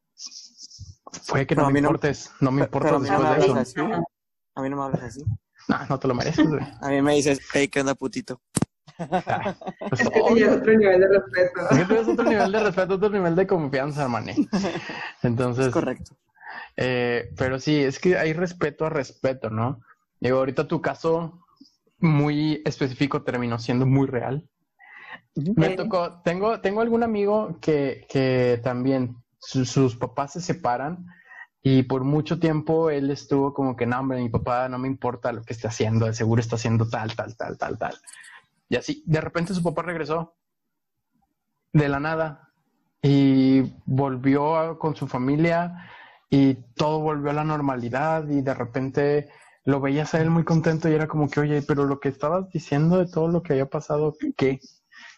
fue 1.23 1.45
que 1.45 1.55
no, 1.55 1.69
me 1.69 1.79
importes, 1.79 2.31
no, 2.39 2.51
me 2.51 2.63
importa 2.63 2.97
después 2.97 3.55
de 3.55 3.63
eso. 3.63 3.83
A 4.55 4.61
mí 4.61 4.69
no 4.69 4.77
me 4.77 4.83
hablas 4.83 5.03
así. 5.03 5.25
No, 5.67 5.85
no 5.89 5.99
te 5.99 6.07
lo 6.07 6.15
mereces, 6.15 6.47
güey. 6.47 6.61
A 6.81 6.89
mí 6.89 7.01
me 7.01 7.15
dices, 7.15 7.39
hey, 7.53 7.67
¿qué 7.67 7.81
onda, 7.81 7.95
putito? 7.95 8.41
pues, 8.97 10.01
es 10.01 10.09
que 10.09 10.21
tienes 10.21 10.57
otro 10.57 10.77
nivel 10.77 11.01
de 11.01 11.07
respeto. 11.07 11.69
Es 11.69 11.77
que 11.77 11.85
tienes 11.85 12.07
otro 12.07 12.25
nivel 12.25 12.51
de 12.51 12.59
respeto, 12.59 12.93
otro 12.95 13.09
nivel 13.09 13.35
de 13.35 13.47
confianza, 13.47 14.03
hermano. 14.03 14.31
Entonces. 15.23 15.67
Es 15.67 15.73
correcto. 15.73 16.15
Eh, 16.77 17.29
pero 17.37 17.59
sí, 17.59 17.77
es 17.79 17.99
que 17.99 18.17
hay 18.17 18.33
respeto 18.33 18.85
a 18.85 18.89
respeto, 18.89 19.49
¿no? 19.49 19.81
Digo, 20.19 20.37
ahorita 20.37 20.67
tu 20.67 20.81
caso 20.81 21.45
muy 21.99 22.61
específico 22.65 23.23
terminó 23.23 23.59
siendo 23.59 23.85
muy 23.85 24.07
real. 24.07 24.47
Me 25.35 25.71
tocó, 25.71 26.21
tengo, 26.23 26.61
tengo 26.61 26.81
algún 26.81 27.03
amigo 27.03 27.57
que, 27.59 28.05
que 28.09 28.59
también 28.63 29.17
sus 29.39 29.95
papás 29.95 30.33
se 30.33 30.41
separan 30.41 31.05
y 31.67 31.81
por 31.81 32.03
mucho 32.03 32.37
tiempo 32.39 32.91
él 32.91 33.09
estuvo 33.09 33.51
como 33.51 33.75
que, 33.75 33.87
no, 33.87 33.99
hombre, 33.99 34.19
mi 34.19 34.29
papá 34.29 34.69
no 34.69 34.77
me 34.77 34.87
importa 34.87 35.31
lo 35.31 35.41
que 35.41 35.53
esté 35.53 35.67
haciendo, 35.67 36.13
seguro 36.13 36.39
está 36.39 36.57
haciendo 36.57 36.87
tal, 36.87 37.15
tal, 37.15 37.35
tal, 37.35 37.57
tal, 37.57 37.79
tal. 37.79 37.95
Y 38.69 38.75
así, 38.75 39.03
de 39.07 39.19
repente 39.19 39.55
su 39.55 39.63
papá 39.63 39.81
regresó 39.81 40.35
de 41.73 41.89
la 41.89 41.99
nada 41.99 42.53
y 43.01 43.63
volvió 43.87 44.77
con 44.77 44.95
su 44.95 45.07
familia 45.07 45.89
y 46.29 46.53
todo 46.75 46.99
volvió 46.99 47.31
a 47.31 47.33
la 47.33 47.43
normalidad 47.43 48.27
y 48.29 48.43
de 48.43 48.53
repente 48.53 49.29
lo 49.63 49.81
veías 49.81 50.13
a 50.13 50.21
él 50.21 50.29
muy 50.29 50.43
contento 50.43 50.87
y 50.87 50.93
era 50.93 51.07
como 51.07 51.27
que, 51.31 51.39
oye, 51.39 51.63
pero 51.63 51.85
lo 51.85 51.99
que 51.99 52.09
estabas 52.09 52.47
diciendo 52.51 52.99
de 52.99 53.11
todo 53.11 53.27
lo 53.27 53.41
que 53.41 53.53
había 53.53 53.71
pasado, 53.71 54.15
¿qué? 54.37 54.59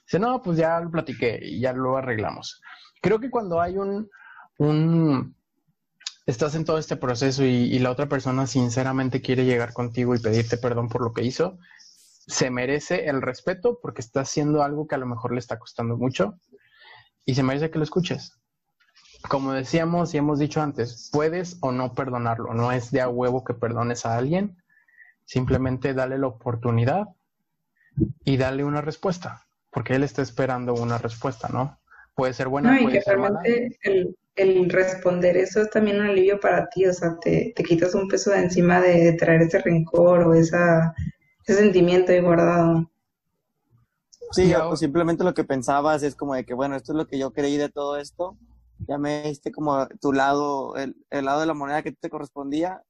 Dice, 0.06 0.18
no, 0.18 0.42
pues 0.42 0.58
ya 0.58 0.80
lo 0.80 0.92
platiqué 0.92 1.42
y 1.42 1.60
ya 1.60 1.74
lo 1.74 1.98
arreglamos. 1.98 2.62
Creo 3.02 3.20
que 3.20 3.30
cuando 3.30 3.60
hay 3.60 3.78
un, 3.78 4.10
un 4.60 5.36
estás 6.28 6.56
en 6.56 6.66
todo 6.66 6.78
este 6.78 6.98
proceso 6.98 7.44
y, 7.44 7.80
la 7.80 7.90
otra 7.90 8.08
persona 8.08 8.46
sinceramente 8.46 9.22
quiere 9.22 9.46
llegar 9.46 9.74
contigo 9.74 10.14
y 10.14 10.20
pedirte 10.20 10.58
perdón 10.58 10.90
por 10.90 11.02
lo 11.02 11.14
que 11.14 11.24
hizo, 11.24 11.58
se 12.28 12.52
merece 12.52 13.08
el 13.08 13.22
respeto 13.22 13.80
porque 13.82 14.02
está 14.02 14.22
haciendo 14.22 14.62
algo 14.62 14.88
que 14.88 14.96
a 14.96 14.98
lo 14.98 15.06
mejor 15.06 15.32
le 15.32 15.40
está 15.40 15.58
costando 15.58 15.96
mucho 15.96 16.38
y 17.26 17.34
se 17.36 17.44
merece 17.44 17.72
que 17.72 17.78
lo 17.78 17.86
escuches. 17.86 18.38
Como 19.30 19.54
decíamos 19.54 20.14
y 20.14 20.18
hemos 20.18 20.38
dicho 20.38 20.62
antes, 20.62 21.10
puedes 21.14 21.58
o 21.62 21.72
no 21.72 21.94
perdonarlo, 21.94 22.54
no 22.54 22.74
es 22.74 22.92
de 22.92 23.02
a 23.02 23.10
huevo 23.10 23.46
que 23.46 23.54
perdones 23.54 24.06
a 24.06 24.18
alguien, 24.18 24.62
simplemente 25.24 25.94
dale 25.94 26.18
la 26.18 26.28
oportunidad 26.28 27.08
y 28.26 28.36
dale 28.36 28.66
una 28.66 28.82
respuesta, 28.82 29.48
porque 29.72 29.96
él 29.96 30.04
está 30.04 30.22
esperando 30.22 30.74
una 30.74 30.98
respuesta, 30.98 31.48
¿no? 31.48 31.80
Puede 32.16 32.34
ser 32.34 32.50
buena, 32.50 32.74
no, 32.74 32.90
y 32.90 32.92
que 32.92 33.02
realmente 33.06 33.80
el 33.84 34.18
responder 34.70 35.38
eso 35.38 35.62
es 35.62 35.70
también 35.70 36.00
un 36.00 36.08
alivio 36.08 36.40
para 36.40 36.68
ti, 36.70 36.86
o 36.86 36.94
sea, 36.94 37.18
te, 37.20 37.54
quitas 37.54 37.96
un 37.96 38.08
peso 38.08 38.32
de 38.32 38.40
encima 38.40 38.80
de, 38.82 39.14
traer 39.14 39.42
ese 39.42 39.60
rencor 39.60 40.24
o 40.24 40.34
esa, 40.34 40.94
ese 41.46 41.60
sentimiento 41.60 42.12
ahí 42.12 42.22
guardado. 42.22 42.90
Sí, 44.32 44.54
o 44.54 44.76
simplemente 44.76 45.24
lo 45.24 45.34
que 45.34 45.44
pensabas 45.44 46.04
es 46.04 46.16
como 46.16 46.36
de 46.36 46.46
que, 46.46 46.54
bueno, 46.54 46.76
esto 46.76 46.92
es 46.92 46.98
lo 46.98 47.08
que 47.08 47.18
yo 47.18 47.32
creí 47.32 47.58
de 47.58 47.70
todo 47.70 47.98
esto, 47.98 48.38
ya 48.88 48.98
me 48.98 49.24
diste 49.24 49.52
como 49.52 49.88
tu 50.02 50.14
lado, 50.14 50.76
el, 50.76 50.96
lado 51.10 51.40
de 51.40 51.48
la 51.48 51.54
moneda 51.54 51.82
que 51.82 51.92
te 51.92 52.10
correspondía, 52.10 52.84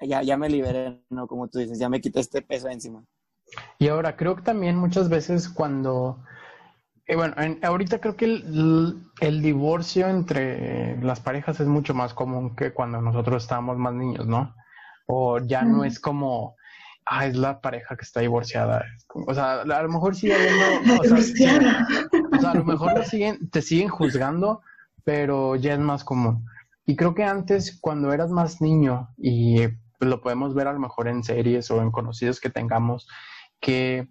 ya, 0.00 0.22
ya 0.22 0.36
me 0.36 0.48
liberé, 0.48 1.02
¿no? 1.10 1.26
Como 1.26 1.48
tú 1.48 1.58
dices, 1.58 1.78
ya 1.78 1.88
me 1.88 2.00
quité 2.00 2.20
este 2.20 2.42
peso 2.42 2.68
de 2.68 2.74
encima. 2.74 3.04
Y 3.78 3.88
ahora, 3.88 4.16
creo 4.16 4.36
que 4.36 4.42
también 4.42 4.76
muchas 4.76 5.08
veces 5.08 5.48
cuando 5.48 6.22
eh, 7.10 7.16
bueno, 7.16 7.34
ahorita 7.62 7.98
creo 7.98 8.14
que 8.14 8.24
el, 8.24 9.42
divorcio 9.42 10.06
entre 10.06 10.96
las 11.02 11.18
parejas 11.18 11.58
es 11.58 11.66
mucho 11.66 11.92
más 11.92 12.14
común 12.14 12.54
que 12.54 12.72
cuando 12.72 13.02
nosotros 13.02 13.42
estábamos 13.42 13.78
más 13.78 13.94
niños, 13.94 14.28
¿no? 14.28 14.54
O 15.06 15.40
ya 15.40 15.62
no 15.62 15.82
es 15.82 15.98
como, 15.98 16.54
ah, 17.04 17.26
es 17.26 17.36
la 17.36 17.60
pareja 17.60 17.96
que 17.96 18.04
está 18.04 18.20
divorciada. 18.20 18.84
O 19.26 19.34
sea, 19.34 19.62
a 19.62 19.82
lo 19.82 19.88
mejor 19.88 20.14
sí 20.14 20.30
o, 20.30 20.36
sea, 20.36 21.18
o 22.32 22.40
sea, 22.40 22.50
a 22.52 22.54
lo 22.54 22.64
mejor 22.64 23.04
siguen, 23.04 23.50
te 23.50 23.60
siguen 23.60 23.88
juzgando, 23.88 24.62
pero 25.02 25.56
ya 25.56 25.74
es 25.74 25.80
más 25.80 26.04
común. 26.04 26.46
Y 26.86 26.94
creo 26.94 27.16
que 27.16 27.24
antes, 27.24 27.76
cuando 27.80 28.12
eras 28.12 28.30
más 28.30 28.60
niño, 28.60 29.08
y 29.18 29.62
lo 29.98 30.20
podemos 30.20 30.54
ver 30.54 30.68
a 30.68 30.72
lo 30.72 30.78
mejor 30.78 31.08
en 31.08 31.24
series 31.24 31.72
o 31.72 31.82
en 31.82 31.90
conocidos 31.90 32.38
que 32.38 32.50
tengamos, 32.50 33.08
que 33.58 34.08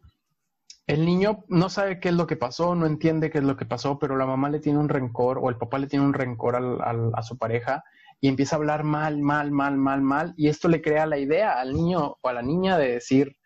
el 0.89 1.05
niño 1.05 1.45
no 1.49 1.69
sabe 1.69 1.99
qué 1.99 2.09
es 2.09 2.15
lo 2.15 2.25
que 2.25 2.35
pasó, 2.35 2.73
no 2.73 2.87
entiende 2.87 3.29
qué 3.29 3.37
es 3.37 3.43
lo 3.43 3.55
que 3.55 3.67
pasó, 3.67 3.99
pero 3.99 4.17
la 4.17 4.25
mamá 4.25 4.49
le 4.49 4.59
tiene 4.59 4.79
un 4.79 4.89
rencor 4.89 5.37
o 5.39 5.51
el 5.51 5.55
papá 5.55 5.77
le 5.77 5.85
tiene 5.85 6.03
un 6.03 6.15
rencor 6.15 6.55
a 6.55 7.21
su 7.21 7.37
pareja 7.37 7.83
y 8.19 8.27
empieza 8.27 8.55
a 8.55 8.57
hablar 8.57 8.83
mal, 8.83 9.19
mal, 9.19 9.51
mal, 9.51 9.77
mal, 9.77 10.01
mal, 10.01 10.33
y 10.35 10.47
esto 10.47 10.67
le 10.67 10.81
crea 10.81 11.05
la 11.05 11.19
idea 11.19 11.59
al 11.59 11.75
niño 11.75 12.17
o 12.19 12.27
a 12.27 12.33
la 12.33 12.41
niña 12.41 12.79
de 12.79 12.93
decir, 12.93 13.37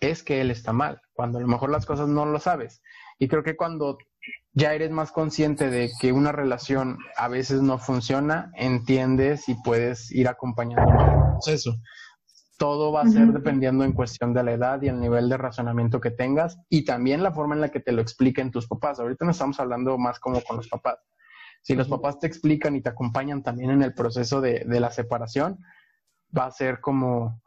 es 0.00 0.24
que 0.24 0.40
él 0.40 0.50
está 0.50 0.72
mal, 0.72 1.00
cuando 1.12 1.38
a 1.38 1.42
lo 1.42 1.46
mejor 1.46 1.70
las 1.70 1.86
cosas 1.86 2.08
no 2.08 2.26
lo 2.26 2.40
sabes. 2.40 2.82
Y 3.20 3.28
creo 3.28 3.44
que 3.44 3.56
cuando 3.56 3.96
ya 4.52 4.74
eres 4.74 4.90
más 4.90 5.12
consciente 5.12 5.70
de 5.70 5.88
que 6.00 6.10
una 6.10 6.32
relación 6.32 6.98
a 7.16 7.28
veces 7.28 7.62
no 7.62 7.78
funciona, 7.78 8.50
entiendes 8.56 9.48
y 9.48 9.54
puedes 9.62 10.10
ir 10.10 10.26
acompañando 10.26 10.90
el 10.90 11.30
proceso 11.34 11.76
todo 12.58 12.92
va 12.92 13.02
a 13.02 13.08
ser 13.08 13.32
dependiendo 13.32 13.84
en 13.84 13.92
cuestión 13.92 14.34
de 14.34 14.42
la 14.42 14.52
edad 14.52 14.82
y 14.82 14.88
el 14.88 15.00
nivel 15.00 15.28
de 15.28 15.36
razonamiento 15.36 16.00
que 16.00 16.10
tengas 16.10 16.58
y 16.68 16.84
también 16.84 17.22
la 17.22 17.32
forma 17.32 17.54
en 17.54 17.60
la 17.60 17.70
que 17.70 17.80
te 17.80 17.92
lo 17.92 18.02
expliquen 18.02 18.50
tus 18.50 18.66
papás. 18.66 18.98
Ahorita 18.98 19.24
no 19.24 19.30
estamos 19.30 19.58
hablando 19.60 19.96
más 19.96 20.18
como 20.18 20.42
con 20.42 20.56
los 20.56 20.68
papás. 20.68 20.98
Si 21.62 21.74
los 21.74 21.88
papás 21.88 22.18
te 22.18 22.26
explican 22.26 22.74
y 22.74 22.82
te 22.82 22.88
acompañan 22.88 23.42
también 23.42 23.70
en 23.70 23.82
el 23.82 23.94
proceso 23.94 24.40
de, 24.40 24.64
la 24.66 24.90
separación, 24.90 25.58
va 26.36 26.46
a 26.46 26.50
ser 26.50 26.80
como 26.80 27.40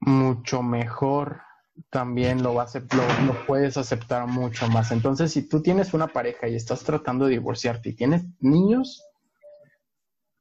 mucho 0.00 0.62
mejor. 0.62 1.42
También 1.90 2.42
lo, 2.42 2.54
va 2.54 2.62
a 2.62 2.78
lo, 2.78 3.26
lo 3.26 3.46
puedes 3.46 3.76
aceptar 3.76 4.26
mucho 4.26 4.68
más. 4.68 4.92
Entonces, 4.92 5.32
si 5.32 5.48
tú 5.48 5.60
tienes 5.60 5.92
una 5.92 6.06
pareja 6.06 6.48
y 6.48 6.54
estás 6.54 6.84
tratando 6.84 7.26
de 7.26 7.32
divorciarte 7.32 7.90
y 7.90 7.94
tienes 7.94 8.24
niños, 8.40 9.02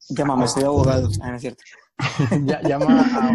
Llámame, 0.09 0.47
soy 0.47 0.63
abogado. 0.63 1.09
Ah, 1.21 1.29
no 1.29 1.35
es 1.35 1.41
cierto. 1.41 1.63
llama 2.63 3.01
a, 3.01 3.33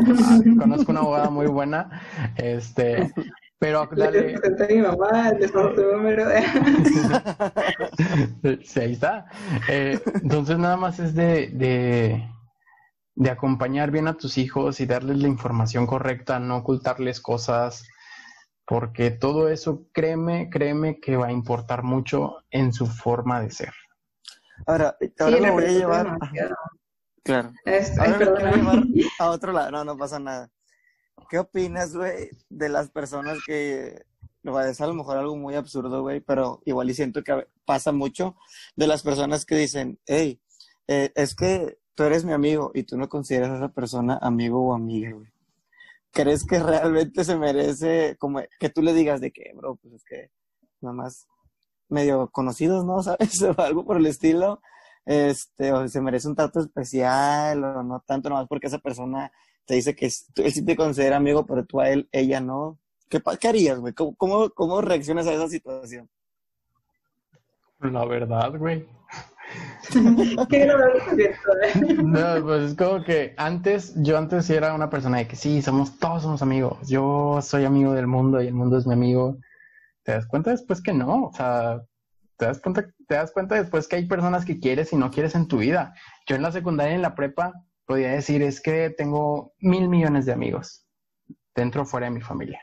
conozco 0.59 0.91
una 0.91 1.01
abogada 1.01 1.31
muy 1.31 1.47
buena, 1.47 2.03
este, 2.37 3.13
pero 3.59 3.89
dale. 3.93 4.37
a 4.37 4.67
mi 4.69 4.81
mamá, 4.81 5.33
le 5.33 5.49
tu 5.49 5.83
número. 5.93 6.29
sí, 8.63 8.81
ahí 8.81 8.93
está. 8.93 9.27
Eh, 9.69 10.01
entonces 10.23 10.59
nada 10.59 10.77
más 10.77 10.99
es 11.01 11.15
de, 11.15 11.49
de, 11.49 12.29
de, 13.15 13.31
acompañar 13.31 13.91
bien 13.91 14.07
a 14.07 14.17
tus 14.17 14.39
hijos 14.39 14.81
y 14.81 14.87
darles 14.87 15.19
la 15.19 15.29
información 15.29 15.87
correcta, 15.87 16.39
no 16.39 16.59
ocultarles 16.59 17.21
cosas, 17.21 17.89
porque 18.65 19.11
todo 19.11 19.49
eso, 19.49 19.87
créeme, 19.93 20.51
créeme 20.51 21.01
que 21.01 21.17
va 21.17 21.29
a 21.29 21.33
importar 21.33 21.83
mucho 21.83 22.45
en 22.51 22.73
su 22.73 22.87
forma 22.87 23.41
de 23.41 23.51
ser. 23.51 23.73
Ahora, 24.67 24.97
ahora 25.19 25.41
lo 25.41 25.53
voy 25.53 25.65
a 25.65 25.69
llevar. 25.69 26.19
Claro. 27.29 27.53
Ahora 27.99 28.19
a 29.19 29.31
otro 29.31 29.53
lado. 29.53 29.71
No, 29.71 29.85
no 29.85 29.99
pasa 29.99 30.19
nada. 30.19 30.51
¿Qué 31.29 31.39
opinas, 31.39 31.95
güey, 31.95 32.31
de 32.49 32.71
las 32.71 32.89
personas 32.89 33.37
que, 33.45 34.03
es 34.43 34.81
a 34.81 34.87
lo 34.87 34.95
mejor 34.95 35.19
algo 35.19 35.37
muy 35.37 35.55
absurdo, 35.55 36.01
güey, 36.01 36.21
pero 36.21 36.63
igual 36.65 36.89
y 36.89 36.95
siento 36.95 37.23
que 37.23 37.47
pasa 37.67 37.93
mucho 37.93 38.35
de 38.77 38.87
las 38.87 39.03
personas 39.03 39.45
que 39.45 39.57
dicen, 39.57 39.99
hey, 40.07 40.41
eh, 40.87 41.13
es 41.17 41.35
que 41.35 41.77
tú 41.95 42.05
eres 42.05 42.25
mi 42.25 42.33
amigo 42.33 42.71
y 42.73 42.85
tú 42.85 42.97
no 42.97 43.11
consideras 43.11 43.51
a 43.51 43.57
esa 43.57 43.69
persona 43.69 44.19
amigo 44.23 44.67
o 44.67 44.75
amiga, 44.75 45.11
güey. 45.13 45.31
¿crees 46.11 46.47
que 46.47 46.59
realmente 46.59 47.25
se 47.25 47.37
merece 47.37 48.17
como 48.19 48.41
que 48.59 48.71
tú 48.71 48.81
le 48.81 48.95
digas 48.95 49.21
de 49.21 49.33
que, 49.33 49.53
bro, 49.55 49.77
pues 49.77 49.93
es 49.93 50.05
que 50.05 50.31
nada 50.81 50.95
más 50.95 51.29
medio 51.91 52.31
conocidos, 52.31 52.87
¿no? 52.87 53.03
¿Sabes? 53.03 53.43
O 53.43 53.61
algo 53.61 53.85
por 53.85 53.99
el 53.99 54.07
estilo. 54.07 54.63
Este, 55.09 55.73
o 55.73 55.89
se 55.89 56.03
merece 56.03 56.29
un 56.29 56.37
trato 56.37 56.61
especial, 56.61 57.65
o 57.65 57.83
no 57.83 58.05
tanto 58.07 58.29
nomás 58.29 58.47
porque 58.47 58.67
esa 58.67 58.79
persona 58.79 59.33
te 59.65 59.73
dice 59.73 59.97
que 59.97 60.05
él 60.05 60.53
sí 60.53 60.63
te 60.63 60.77
considera 60.77 61.17
amigo, 61.17 61.47
pero 61.47 61.65
tú 61.65 61.81
a 61.81 61.89
él, 61.89 62.07
ella 62.13 62.43
no. 62.43 62.79
¿Qué, 63.09 63.23
qué 63.41 63.49
harías, 63.49 63.79
güey? 63.81 63.95
¿Cómo, 63.95 64.15
cómo, 64.17 64.51
cómo 64.51 64.83
reaccionas 64.83 65.27
a 65.27 65.33
esa 65.33 65.49
situación? 65.49 66.11
La 67.81 68.05
verdad, 68.05 68.53
güey. 68.59 68.87
Qué 70.51 70.67
No, 72.05 72.45
pues 72.45 72.63
es 72.65 72.77
como 72.77 73.03
que 73.03 73.33
antes, 73.39 73.95
yo 73.97 74.19
antes 74.19 74.45
sí 74.45 74.53
era 74.53 74.75
una 74.75 74.91
persona 74.91 75.17
de 75.17 75.27
que 75.27 75.37
sí, 75.37 75.63
somos, 75.63 75.99
todos 75.99 76.23
somos 76.23 76.43
amigos. 76.43 76.87
Yo 76.87 77.39
soy 77.41 77.65
amigo 77.65 77.95
del 77.95 78.09
mundo 78.09 78.43
y 78.43 78.49
el 78.49 78.53
mundo 78.53 78.77
es 78.77 78.87
mi 78.87 78.93
amigo. 78.93 79.39
Te 80.03 80.13
das 80.13 80.27
cuenta 80.27 80.51
después 80.51 80.83
que 80.83 80.93
no, 80.93 81.29
o 81.29 81.33
sea, 81.33 81.83
te 82.37 82.45
das 82.45 82.61
cuenta, 82.61 82.91
te 83.09 83.15
das 83.15 83.33
cuenta 83.33 83.55
después 83.55 83.89
que 83.89 83.97
hay 83.97 84.07
personas 84.07 84.45
que 84.45 84.61
quieres 84.61 84.93
y 84.93 84.97
no 84.97 85.11
quieres 85.11 85.35
en 85.35 85.49
tu 85.49 85.59
vida. 85.59 85.95
Yo 86.27 86.37
en 86.37 86.43
la 86.43 86.53
secundaria 86.53 86.93
y 86.93 86.97
en 86.97 87.03
la 87.03 87.15
prepa 87.15 87.53
podía 87.87 88.11
decir 88.11 88.43
es 88.43 88.61
que 88.61 88.91
tengo 88.91 89.55
mil 89.61 89.89
millones 89.89 90.27
de 90.27 90.33
amigos 90.33 90.87
dentro 91.55 91.83
o 91.83 91.87
fuera 91.87 92.07
de 92.07 92.13
mi 92.13 92.21
familia. 92.21 92.61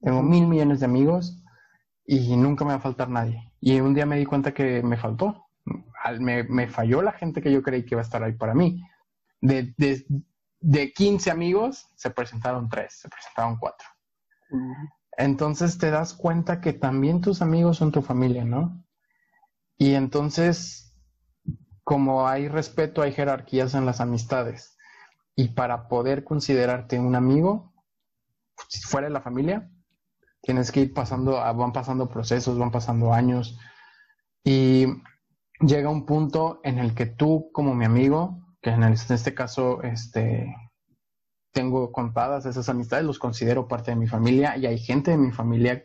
Tengo 0.00 0.22
mil 0.22 0.46
millones 0.46 0.80
de 0.80 0.86
amigos 0.86 1.42
y 2.06 2.36
nunca 2.36 2.64
me 2.64 2.70
va 2.70 2.76
a 2.76 2.80
faltar 2.80 3.10
nadie. 3.10 3.52
Y 3.60 3.78
un 3.80 3.92
día 3.92 4.06
me 4.06 4.16
di 4.16 4.24
cuenta 4.24 4.54
que 4.54 4.82
me 4.82 4.96
faltó. 4.96 5.46
Me, 6.20 6.44
me 6.44 6.68
falló 6.68 7.02
la 7.02 7.12
gente 7.12 7.42
que 7.42 7.52
yo 7.52 7.62
creí 7.62 7.84
que 7.84 7.94
iba 7.94 8.00
a 8.00 8.04
estar 8.04 8.22
ahí 8.22 8.32
para 8.32 8.54
mí. 8.54 8.82
De, 9.42 9.74
de, 9.76 10.06
de 10.60 10.92
15 10.92 11.30
amigos, 11.30 11.90
se 11.96 12.10
presentaron 12.10 12.68
tres, 12.70 13.00
se 13.00 13.08
presentaron 13.10 13.58
cuatro. 13.58 13.86
Entonces 15.18 15.76
te 15.76 15.90
das 15.90 16.14
cuenta 16.14 16.60
que 16.60 16.72
también 16.72 17.20
tus 17.20 17.42
amigos 17.42 17.76
son 17.76 17.92
tu 17.92 18.00
familia, 18.00 18.44
¿no? 18.44 18.85
Y 19.78 19.94
entonces, 19.94 20.94
como 21.84 22.26
hay 22.26 22.48
respeto, 22.48 23.02
hay 23.02 23.12
jerarquías 23.12 23.74
en 23.74 23.86
las 23.86 24.00
amistades. 24.00 24.76
Y 25.34 25.48
para 25.48 25.88
poder 25.88 26.24
considerarte 26.24 26.98
un 26.98 27.14
amigo, 27.14 27.74
si 28.68 28.80
fuera 28.80 29.06
de 29.06 29.12
la 29.12 29.20
familia, 29.20 29.70
tienes 30.40 30.72
que 30.72 30.80
ir 30.80 30.94
pasando, 30.94 31.32
van 31.32 31.72
pasando 31.72 32.08
procesos, 32.08 32.58
van 32.58 32.70
pasando 32.70 33.12
años. 33.12 33.58
Y 34.44 34.86
llega 35.60 35.90
un 35.90 36.06
punto 36.06 36.60
en 36.64 36.78
el 36.78 36.94
que 36.94 37.06
tú, 37.06 37.50
como 37.52 37.74
mi 37.74 37.84
amigo, 37.84 38.56
que 38.62 38.70
en, 38.70 38.82
este 38.84 39.34
caso, 39.34 39.82
este, 39.82 40.54
tengo 41.52 41.92
contadas 41.92 42.46
esas 42.46 42.68
amistades, 42.68 43.04
los 43.04 43.18
considero 43.18 43.68
parte 43.68 43.90
de 43.90 43.96
mi 43.96 44.06
familia 44.06 44.56
y 44.56 44.66
hay 44.66 44.78
gente 44.78 45.10
de 45.10 45.18
mi 45.18 45.32
familia 45.32 45.84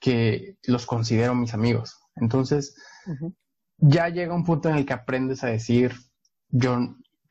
que 0.00 0.56
los 0.64 0.86
considero 0.86 1.34
mis 1.34 1.54
amigos. 1.54 2.00
Entonces, 2.16 2.74
ya 3.78 4.08
llega 4.08 4.34
un 4.34 4.44
punto 4.44 4.68
en 4.68 4.76
el 4.76 4.86
que 4.86 4.92
aprendes 4.92 5.42
a 5.44 5.48
decir, 5.48 5.92
yo, 6.50 6.78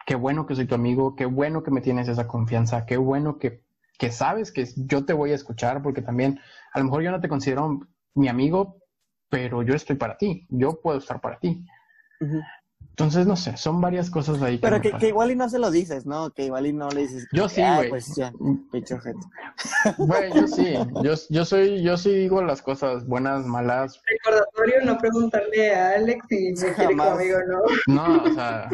qué 0.06 0.16
bueno 0.16 0.46
que 0.46 0.56
soy 0.56 0.66
tu 0.66 0.76
amigo, 0.76 1.16
qué 1.16 1.26
bueno 1.26 1.64
que 1.64 1.72
me 1.72 1.82
tienes 1.82 2.08
esa 2.08 2.28
confianza, 2.28 2.86
qué 2.86 2.98
bueno 2.98 3.38
que, 3.38 3.64
que 3.98 4.12
sabes 4.12 4.52
que 4.52 4.68
yo 4.76 5.06
te 5.06 5.14
voy 5.14 5.32
a 5.32 5.36
escuchar, 5.36 5.82
porque 5.82 6.02
también 6.02 6.40
a 6.74 6.80
lo 6.80 6.86
mejor 6.86 7.04
yo 7.04 7.12
no 7.12 7.22
te 7.22 7.30
considero 7.30 7.80
mi 8.16 8.28
amigo, 8.28 8.78
pero 9.30 9.64
yo 9.64 9.74
estoy 9.74 9.96
para 9.96 10.18
ti, 10.18 10.46
yo 10.50 10.82
puedo 10.82 10.98
estar 10.98 11.22
para 11.22 11.40
ti. 11.40 11.66
Entonces, 12.90 13.26
no 13.26 13.36
sé, 13.36 13.58
son 13.58 13.82
varias 13.82 14.10
cosas 14.10 14.42
ahí. 14.42 14.58
Pero 14.58 14.80
que, 14.82 15.08
igual 15.08 15.32
y 15.32 15.36
no 15.36 15.50
se 15.50 15.58
lo 15.58 15.72
dices, 15.72 16.06
¿no? 16.06 16.30
Que 16.32 16.46
igual 16.46 16.68
y 16.68 16.74
no 16.74 16.90
le 16.90 17.02
dices. 17.02 17.28
Yo 17.32 17.50
sí, 17.50 17.62
güey. 17.62 17.90
Pues 17.90 18.16
ya, 18.16 18.32
pecho 18.72 19.00
Güey, 19.98 20.34
yo 20.34 20.48
sí. 20.48 20.76
Yo, 21.02 21.14
yo, 21.30 21.46
soy, 21.46 21.82
yo 21.82 21.98
sí 21.98 22.14
digo 22.14 22.44
las 22.44 22.62
cosas 22.62 23.08
buenas, 23.08 23.46
malas. 23.46 24.00
Recordatorio, 24.06 24.86
no 24.86 24.98
preguntarle 24.98 25.74
a 25.74 25.96
Alex 25.96 26.26
si 26.30 26.54
me 26.54 26.74
quiere 26.74 26.98
conmigo 26.98 27.38
no. 27.48 27.96
No, 27.96 28.24
o 28.24 28.34
sea, 28.34 28.70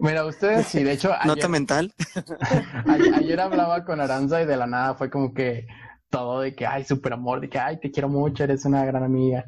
mira, 0.00 0.24
ustedes 0.24 0.66
sí, 0.66 0.82
de 0.82 0.92
hecho. 0.92 1.12
Ayer, 1.12 1.26
Nota 1.26 1.48
mental. 1.48 1.94
Ayer, 2.86 3.14
ayer 3.14 3.40
hablaba 3.40 3.84
con 3.84 4.00
Aranza 4.00 4.42
y 4.42 4.46
de 4.46 4.56
la 4.56 4.66
nada 4.66 4.94
fue 4.94 5.10
como 5.10 5.34
que 5.34 5.66
todo 6.10 6.40
de 6.40 6.54
que, 6.54 6.66
ay, 6.66 6.84
súper 6.84 7.12
amor, 7.12 7.40
de 7.40 7.48
que, 7.48 7.58
ay, 7.58 7.78
te 7.78 7.90
quiero 7.90 8.08
mucho, 8.08 8.44
eres 8.44 8.64
una 8.64 8.84
gran 8.84 9.04
amiga. 9.04 9.44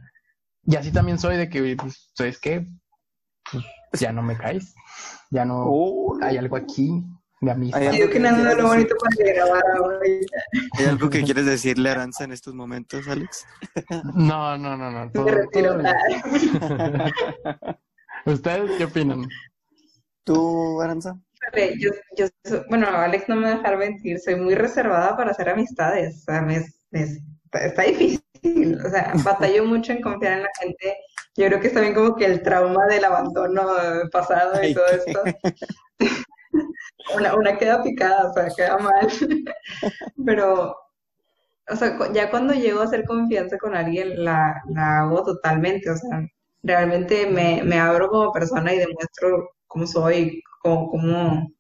Y 0.65 0.77
así 0.77 0.93
también 0.93 1.19
soy 1.19 1.37
de 1.37 1.49
que, 1.49 1.75
pues, 1.77 2.11
¿sabes 2.15 2.39
qué? 2.39 2.67
Pues, 3.53 4.01
ya 4.01 4.13
no 4.13 4.23
me 4.23 4.37
caes, 4.37 4.75
ya 5.31 5.45
no 5.45 5.65
oh, 5.67 6.19
hay 6.23 6.37
algo 6.37 6.57
aquí 6.57 7.05
de 7.41 7.51
amistad. 7.51 7.81
¿Hay 7.81 7.89
algo 7.89 8.13
que, 8.13 8.21
nada 8.21 8.55
lo 8.55 8.69
bonito 8.69 8.95
para 8.97 9.33
grabar 9.33 9.63
¿Hay 10.79 10.87
algo 10.87 11.11
que 11.11 11.23
quieres 11.23 11.47
decirle 11.47 11.89
a 11.89 11.93
Aranza 11.93 12.25
en 12.25 12.33
estos 12.33 12.55
momentos, 12.55 13.09
Alex? 13.09 13.47
No, 14.15 14.59
no, 14.59 14.77
no, 14.77 14.91
no. 14.91 15.11
Todo, 15.11 15.29
retiro. 15.29 15.79
¿Ustedes 18.27 18.71
qué 18.77 18.85
opinan? 18.85 19.27
¿Tú, 20.25 20.81
Aranza? 20.81 21.19
Yo, 21.79 21.91
yo, 22.17 22.27
bueno, 22.69 22.87
Alex 22.87 23.29
no 23.29 23.37
me 23.37 23.43
va 23.43 23.49
a 23.49 23.57
dejar 23.57 23.79
mentir, 23.79 24.21
soy 24.21 24.37
muy 24.37 24.55
reservada 24.55 25.17
para 25.17 25.31
hacer 25.31 25.49
amistades. 25.49 26.21
O 26.21 26.33
sea, 26.33 26.43
me, 26.43 26.63
está 27.53 27.83
difícil. 27.83 28.21
O 28.43 28.91
sea, 28.91 29.13
batallo 29.25 29.65
mucho 29.65 29.93
en 29.93 30.01
confiar 30.01 30.35
en 30.35 30.43
la 30.43 30.51
gente 30.61 30.97
yo 31.37 31.47
creo 31.47 31.61
que 31.61 31.69
es 31.69 31.75
también 31.75 31.95
como 31.95 32.17
que 32.17 32.27
el 32.27 32.43
trauma 32.43 32.87
del 32.87 33.05
abandono 33.05 33.63
pasado 34.11 34.63
y 34.63 34.75
todo 34.75 34.87
esto. 34.87 35.23
una, 37.15 37.35
una 37.35 37.57
queda 37.57 37.83
picada, 37.83 38.29
o 38.29 38.33
sea, 38.35 38.49
queda 38.55 38.79
mal. 38.79 39.09
Pero, 40.27 40.77
o 41.69 41.77
sea, 41.77 42.13
ya 42.13 42.31
cuando 42.31 42.53
llego 42.53 42.81
a 42.81 42.85
hacer 42.85 43.05
confianza 43.05 43.59
con 43.59 43.75
alguien, 43.75 44.25
la, 44.25 44.61
la 44.69 45.01
hago 45.01 45.23
totalmente. 45.23 45.89
O 45.91 45.97
sea, 45.97 46.27
realmente 46.63 47.27
me, 47.27 47.63
me 47.63 47.79
abro 47.79 48.09
como 48.09 48.33
persona 48.33 48.75
y 48.75 48.79
demuestro 48.79 49.51
cómo 49.67 49.87
soy, 49.87 50.43
cómo, 50.61 50.91
cómo... 50.91 51.53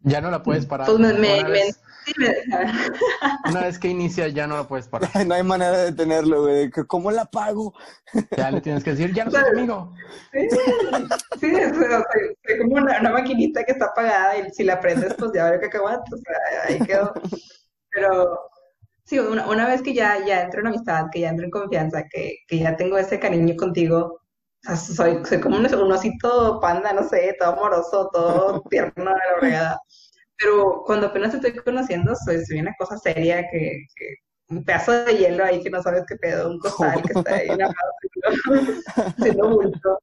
Ya 0.00 0.20
no 0.20 0.30
la 0.30 0.42
puedes 0.42 0.66
parar. 0.66 0.86
Pues 0.88 0.98
me, 0.98 1.12
me, 1.12 1.62
Una 3.50 3.60
vez 3.62 3.78
que 3.78 3.88
inicia 3.88 4.28
ya 4.28 4.46
no 4.46 4.56
lo 4.56 4.66
puedes 4.66 4.88
parar. 4.88 5.10
no 5.26 5.34
hay 5.34 5.42
manera 5.42 5.78
de 5.78 5.92
tenerlo, 5.92 6.42
güey. 6.42 6.70
¿Cómo 6.70 7.10
la 7.10 7.24
pago? 7.24 7.74
Ya 8.36 8.50
le 8.50 8.60
tienes 8.60 8.84
que 8.84 8.90
decir, 8.90 9.12
ya 9.14 9.24
no 9.24 9.30
soy 9.30 9.40
amigo. 9.40 9.94
Sí, 10.32 10.48
sí 11.40 11.46
es, 11.46 11.72
como 12.58 12.76
una, 12.76 13.10
maquinita 13.10 13.64
que 13.64 13.72
está 13.72 13.86
apagada 13.86 14.38
y 14.38 14.50
si 14.50 14.64
la 14.64 14.80
prendes, 14.80 15.14
pues 15.14 15.32
ya 15.34 15.50
que 15.52 15.60
cacahuate. 15.60 16.14
O 16.14 16.18
sea, 16.18 16.36
ahí 16.68 16.86
quedó. 16.86 17.12
Pero 17.90 18.38
sí, 19.04 19.18
una, 19.18 19.48
una, 19.48 19.66
vez 19.66 19.82
que 19.82 19.94
ya, 19.94 20.24
ya 20.26 20.42
entro 20.42 20.60
en 20.60 20.68
amistad, 20.68 21.06
que 21.10 21.20
ya 21.20 21.30
entro 21.30 21.44
en 21.44 21.50
confianza, 21.50 22.04
que, 22.10 22.36
que 22.48 22.58
ya 22.58 22.76
tengo 22.76 22.98
ese 22.98 23.18
cariño 23.18 23.54
contigo, 23.56 24.20
soy, 24.76 25.24
soy 25.24 25.40
como 25.40 25.56
un, 25.56 25.74
un, 25.74 25.92
osito 25.92 26.60
panda, 26.60 26.92
no 26.92 27.02
sé, 27.02 27.34
todo 27.38 27.52
amoroso, 27.52 28.10
todo 28.12 28.62
tierno 28.70 29.04
de 29.04 29.10
la 29.10 29.40
bregada. 29.40 29.80
Pero 30.42 30.82
cuando 30.84 31.06
apenas 31.06 31.30
te 31.30 31.36
estoy 31.36 31.62
conociendo, 31.62 32.14
soy, 32.16 32.44
soy 32.44 32.60
una 32.60 32.74
cosa 32.78 32.98
seria 32.98 33.42
que, 33.50 33.86
que, 33.94 34.14
un 34.48 34.64
pedazo 34.64 34.92
de 35.04 35.16
hielo 35.16 35.44
ahí 35.44 35.62
que 35.62 35.70
no 35.70 35.82
sabes 35.82 36.04
qué 36.06 36.16
pedo, 36.16 36.50
un 36.50 36.58
costal 36.58 37.02
que 37.02 37.12
está 37.12 37.34
ahí 37.36 37.48
en 37.48 37.58
la 37.58 37.74
siendo 39.22 39.50
bulto. 39.50 39.98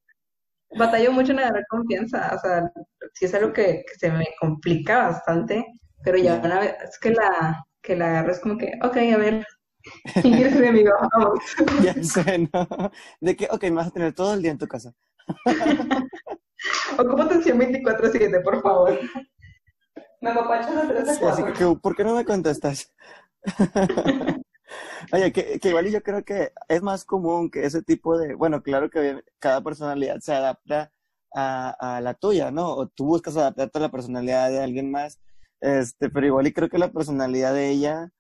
Batallo 0.78 1.12
mucho 1.12 1.32
en 1.32 1.40
agarrar 1.40 1.66
confianza, 1.70 2.32
o 2.36 2.40
sea, 2.40 2.72
sí 3.14 3.26
es 3.26 3.34
algo 3.34 3.54
que, 3.54 3.84
que 3.88 4.00
se 4.00 4.12
me 4.12 4.28
complica 4.40 5.10
bastante, 5.10 5.66
pero 6.04 6.18
ya 6.18 6.36
una 6.44 6.60
vez 6.60 6.76
es 6.84 7.00
que 7.00 7.12
la, 7.12 7.64
que 7.82 7.96
la 7.96 8.08
agarro 8.08 8.32
es 8.32 8.40
como 8.40 8.58
que, 8.58 8.74
ok, 8.84 8.98
a 8.98 9.18
ver, 9.18 9.46
¿quién 10.22 10.36
quieres 10.36 10.54
ser 10.54 10.62
mi 10.62 10.68
amigo? 10.68 10.92
Vamos. 11.14 11.40
Ya 11.84 11.94
sé, 12.04 12.50
¿no? 12.54 12.92
De 13.20 13.36
que, 13.36 13.48
ok, 13.52 13.64
me 13.64 13.72
vas 13.72 13.88
a 13.88 13.92
tener 13.92 14.14
todo 14.14 14.34
el 14.34 14.42
día 14.42 14.52
en 14.52 14.58
tu 14.58 14.68
casa. 14.68 14.94
Ocupa 16.98 17.24
atención 17.24 17.60
24-7, 17.60 18.44
por 18.44 18.62
favor. 18.62 19.00
Me 20.22 20.32
apapachas 20.32 20.88
de 20.88 20.94
tres 20.94 21.22
Así 21.24 21.44
que, 21.44 21.76
¿por 21.82 21.96
qué 21.96 22.04
no 22.04 22.16
me 22.16 22.26
contestas? 22.26 22.92
Oye, 25.12 25.32
que, 25.32 25.60
que, 25.60 25.70
igual 25.70 25.90
yo 25.90 26.04
creo 26.04 26.24
que 26.24 26.52
es 26.68 26.82
más 26.82 27.06
común 27.06 27.50
que 27.50 27.66
ese 27.66 27.82
tipo 27.82 28.18
de, 28.18 28.36
bueno, 28.36 28.62
claro 28.62 28.90
que 28.90 29.24
cada 29.40 29.62
personalidad 29.62 30.20
se 30.20 30.34
adapta 30.34 30.92
a, 31.34 31.98
a 31.98 32.02
la 32.02 32.14
tuya, 32.14 32.52
¿no? 32.52 32.74
O 32.74 32.88
tú 32.88 33.06
buscas 33.06 33.38
adaptarte 33.38 33.78
a 33.78 33.82
la 33.82 33.92
personalidad 33.92 34.50
de 34.50 34.62
alguien 34.62 34.92
más, 34.92 35.20
este, 35.62 36.10
pero 36.10 36.26
igual 36.28 36.48
y 36.48 36.54
creo 36.54 36.70
que 36.70 36.78
la 36.78 36.92
personalidad 36.92 37.54
de 37.54 37.70
ella, 37.70 38.12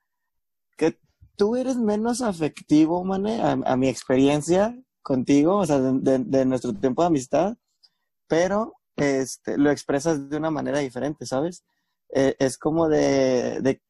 que 0.77 0.97
tú 1.35 1.55
eres 1.55 1.77
menos 1.77 2.21
afectivo, 2.21 3.03
mane, 3.03 3.41
a, 3.41 3.75
mi 3.77 3.87
experiencia 3.87 4.77
contigo, 5.01 5.57
o 5.57 5.65
sea, 5.65 5.79
de, 5.79 6.19
de, 6.19 6.45
nuestro 6.45 6.73
tiempo 6.73 7.01
de 7.01 7.07
amistad, 7.07 7.57
pero 8.27 8.75
este, 8.95 9.57
lo 9.57 9.71
expresas 9.71 10.29
de 10.29 10.37
una 10.37 10.51
manera 10.51 10.79
diferente, 10.79 11.25
¿sabes? 11.25 11.63
Eh, 12.13 12.35
es 12.39 12.57
como 12.57 12.89
de, 12.89 13.59
de 13.61 13.81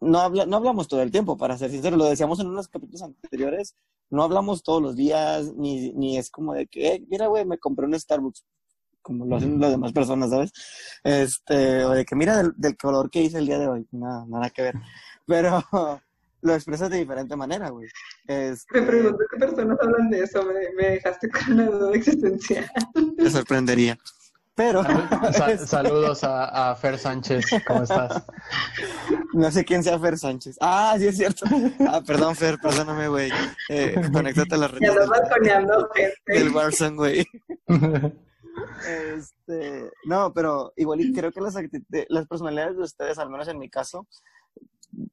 no, 0.00 0.20
habla, 0.20 0.46
no 0.46 0.56
hablamos 0.56 0.88
todo 0.88 1.02
el 1.02 1.10
tiempo, 1.10 1.36
para 1.36 1.58
ser 1.58 1.70
sincero, 1.70 1.96
lo 1.96 2.04
decíamos 2.04 2.40
en 2.40 2.48
unos 2.48 2.68
capítulos 2.68 3.02
anteriores, 3.02 3.76
no 4.10 4.22
hablamos 4.22 4.62
todos 4.62 4.80
los 4.80 4.96
días, 4.96 5.52
ni, 5.54 5.92
ni 5.92 6.18
es 6.18 6.30
como 6.30 6.54
de 6.54 6.66
que, 6.66 7.04
mira, 7.08 7.26
güey, 7.26 7.44
me 7.44 7.58
compré 7.58 7.86
un 7.86 7.98
Starbucks. 7.98 8.44
como 9.02 9.26
lo 9.26 9.36
hacen 9.36 9.60
las 9.60 9.70
demás 9.70 9.92
personas, 9.92 10.30
¿sabes? 10.30 10.52
Este, 11.04 11.84
o 11.84 11.90
de 11.90 12.04
que 12.04 12.16
mira 12.16 12.36
del, 12.36 12.52
del 12.56 12.76
color 12.76 13.10
que 13.10 13.22
hice 13.22 13.38
el 13.38 13.46
día 13.46 13.58
de 13.58 13.68
hoy, 13.68 13.88
nada, 13.92 14.24
nada 14.28 14.50
que 14.50 14.62
ver. 14.62 14.74
Pero 15.26 15.62
lo 16.42 16.54
expresas 16.54 16.90
de 16.90 16.98
diferente 16.98 17.36
manera, 17.36 17.70
güey. 17.70 17.88
Este, 18.26 18.80
Me 18.80 18.86
pregunto 18.86 19.18
qué 19.30 19.38
personas 19.38 19.78
hablan 19.80 20.10
de 20.10 20.22
eso, 20.22 20.44
me, 20.44 20.72
me 20.76 20.90
dejaste 20.90 21.28
con 21.28 21.52
una 21.52 21.66
duda 21.66 21.94
existencial. 21.94 22.70
Te 23.16 23.30
sorprendería. 23.30 23.98
Pero 24.58 24.82
Sa- 25.32 25.56
saludos 25.56 26.24
a, 26.24 26.70
a 26.70 26.74
Fer 26.74 26.98
Sánchez, 26.98 27.46
¿cómo 27.64 27.84
estás? 27.84 28.24
no 29.32 29.48
sé 29.52 29.64
quién 29.64 29.84
sea 29.84 29.96
Fer 30.00 30.18
Sánchez. 30.18 30.56
Ah, 30.60 30.96
sí 30.98 31.06
es 31.06 31.16
cierto. 31.16 31.46
Ah, 31.88 32.02
perdón, 32.04 32.34
Fer, 32.34 32.58
perdóname, 32.58 33.06
güey. 33.06 33.30
Eh, 33.68 33.94
conéctate 34.12 34.56
a 34.56 34.58
redes 34.72 34.92
no 35.62 35.88
del. 36.26 36.50
Warzone, 36.52 36.96
güey. 36.96 37.24
Este, 39.16 39.90
no, 40.06 40.32
pero 40.34 40.72
igual 40.76 41.02
y 41.02 41.12
creo 41.12 41.30
que 41.30 41.40
las, 41.40 41.54
las 42.08 42.26
personalidades 42.26 42.76
de 42.76 42.82
ustedes, 42.82 43.18
al 43.18 43.30
menos 43.30 43.46
en 43.46 43.60
mi 43.60 43.70
caso, 43.70 44.08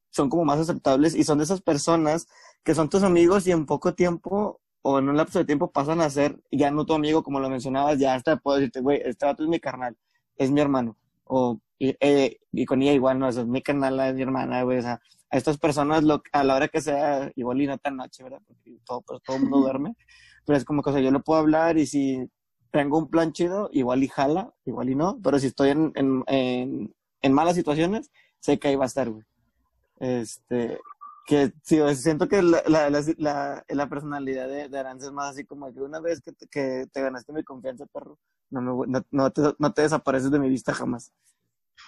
son 0.10 0.28
como 0.28 0.44
más 0.44 0.60
aceptables 0.60 1.14
y 1.14 1.24
son 1.24 1.38
de 1.38 1.44
esas 1.44 1.62
personas 1.62 2.26
que 2.64 2.74
son 2.74 2.90
tus 2.90 3.04
amigos 3.04 3.46
y 3.46 3.52
en 3.52 3.68
poco 3.68 3.94
tiempo 3.94 4.60
o 4.88 5.00
en 5.00 5.10
un 5.10 5.17
lapso 5.17 5.39
de 5.39 5.45
tiempo 5.45 5.71
pasan 5.71 6.00
a 6.00 6.12
ser 6.12 6.39
ya 6.52 6.69
no 6.69 6.86
tu 6.86 6.93
amigo, 6.93 7.24
como 7.24 7.39
lo 7.39 7.50
mencionabas, 7.50 7.98
ya 7.98 8.13
hasta 8.13 8.38
puedo 8.38 8.58
decirte, 8.58 8.82
güey, 8.82 9.02
este 9.04 9.26
vato 9.26 9.41
es 9.41 9.50
mi 9.50 9.60
carnal, 9.60 9.98
es 10.38 10.52
mi 10.52 10.62
hermano. 10.62 10.95
O, 11.24 11.60
y, 11.80 11.95
eh, 12.00 12.38
y 12.52 12.65
con 12.65 12.84
ella 12.84 12.93
igual, 12.93 13.17
no, 13.17 13.28
eso 13.28 13.41
es 13.41 13.48
mi 13.48 13.63
carnal, 13.63 14.00
es 14.02 14.13
mi 14.13 14.21
hermana, 14.21 14.62
güey, 14.62 14.78
o 14.78 14.82
sea, 14.84 15.02
a 15.32 15.38
estas 15.38 15.58
personas 15.58 16.04
lo, 16.04 16.21
a 16.32 16.43
la 16.43 16.56
hora 16.56 16.67
que 16.67 16.82
sea, 16.82 17.32
igual 17.36 17.63
y 17.63 17.65
no 17.65 17.80
tan 17.80 17.98
noche, 17.98 18.21
¿verdad? 18.21 18.41
Porque 18.45 18.78
todo, 18.86 19.02
pues, 19.02 19.24
todo 19.24 19.38
el 19.38 19.41
mundo 19.41 19.62
duerme, 19.62 19.95
pero 20.45 20.56
es 20.56 20.63
como 20.63 20.84
que, 20.84 20.91
o 20.91 20.93
sea, 20.93 21.02
yo 21.02 21.10
le 21.10 21.19
puedo 21.19 21.39
hablar 21.39 21.80
y 21.80 21.88
si 21.88 22.30
tengo 22.69 23.00
un 23.00 23.10
plan 23.10 23.34
chido, 23.34 23.71
igual 23.71 24.04
y 24.04 24.08
jala, 24.08 24.54
igual 24.65 24.91
y 24.91 24.95
no, 24.95 25.19
pero 25.24 25.39
si 25.39 25.48
estoy 25.48 25.71
en, 25.71 25.93
en, 25.95 26.24
en, 26.28 26.95
en 27.24 27.34
malas 27.34 27.56
situaciones, 27.56 28.12
sé 28.39 28.60
que 28.60 28.67
ahí 28.67 28.76
va 28.76 28.84
a 28.84 28.93
estar, 28.93 29.10
güey. 29.10 29.26
Este, 30.00 30.78
que 31.26 31.52
sí, 31.64 31.80
siento 31.96 32.28
que 32.28 32.42
la, 32.42 32.62
la, 32.68 32.90
la, 32.90 33.02
la, 33.18 33.66
la 33.68 33.90
personalidad 33.90 34.48
de, 34.48 34.70
de 34.70 34.80
Aranza 34.80 35.08
es 35.08 35.12
más 35.12 35.32
así 35.32 35.46
como 35.46 35.74
que 35.74 35.80
una 35.82 36.00
vez 36.00 36.22
que 36.22 36.32
te, 36.34 36.48
que 36.48 36.86
te 36.92 37.02
ganaste 37.02 37.34
mi 37.34 37.44
confianza, 37.44 37.86
perro, 37.88 38.20
no, 38.52 38.62
me, 38.62 38.72
voy- 38.72 38.88
no, 38.88 39.04
no, 39.12 39.32
te, 39.32 39.42
no 39.58 39.74
te 39.74 39.82
desapareces 39.82 40.30
de 40.32 40.40
mi 40.40 40.50
vista 40.50 40.74
jamás. 40.74 41.12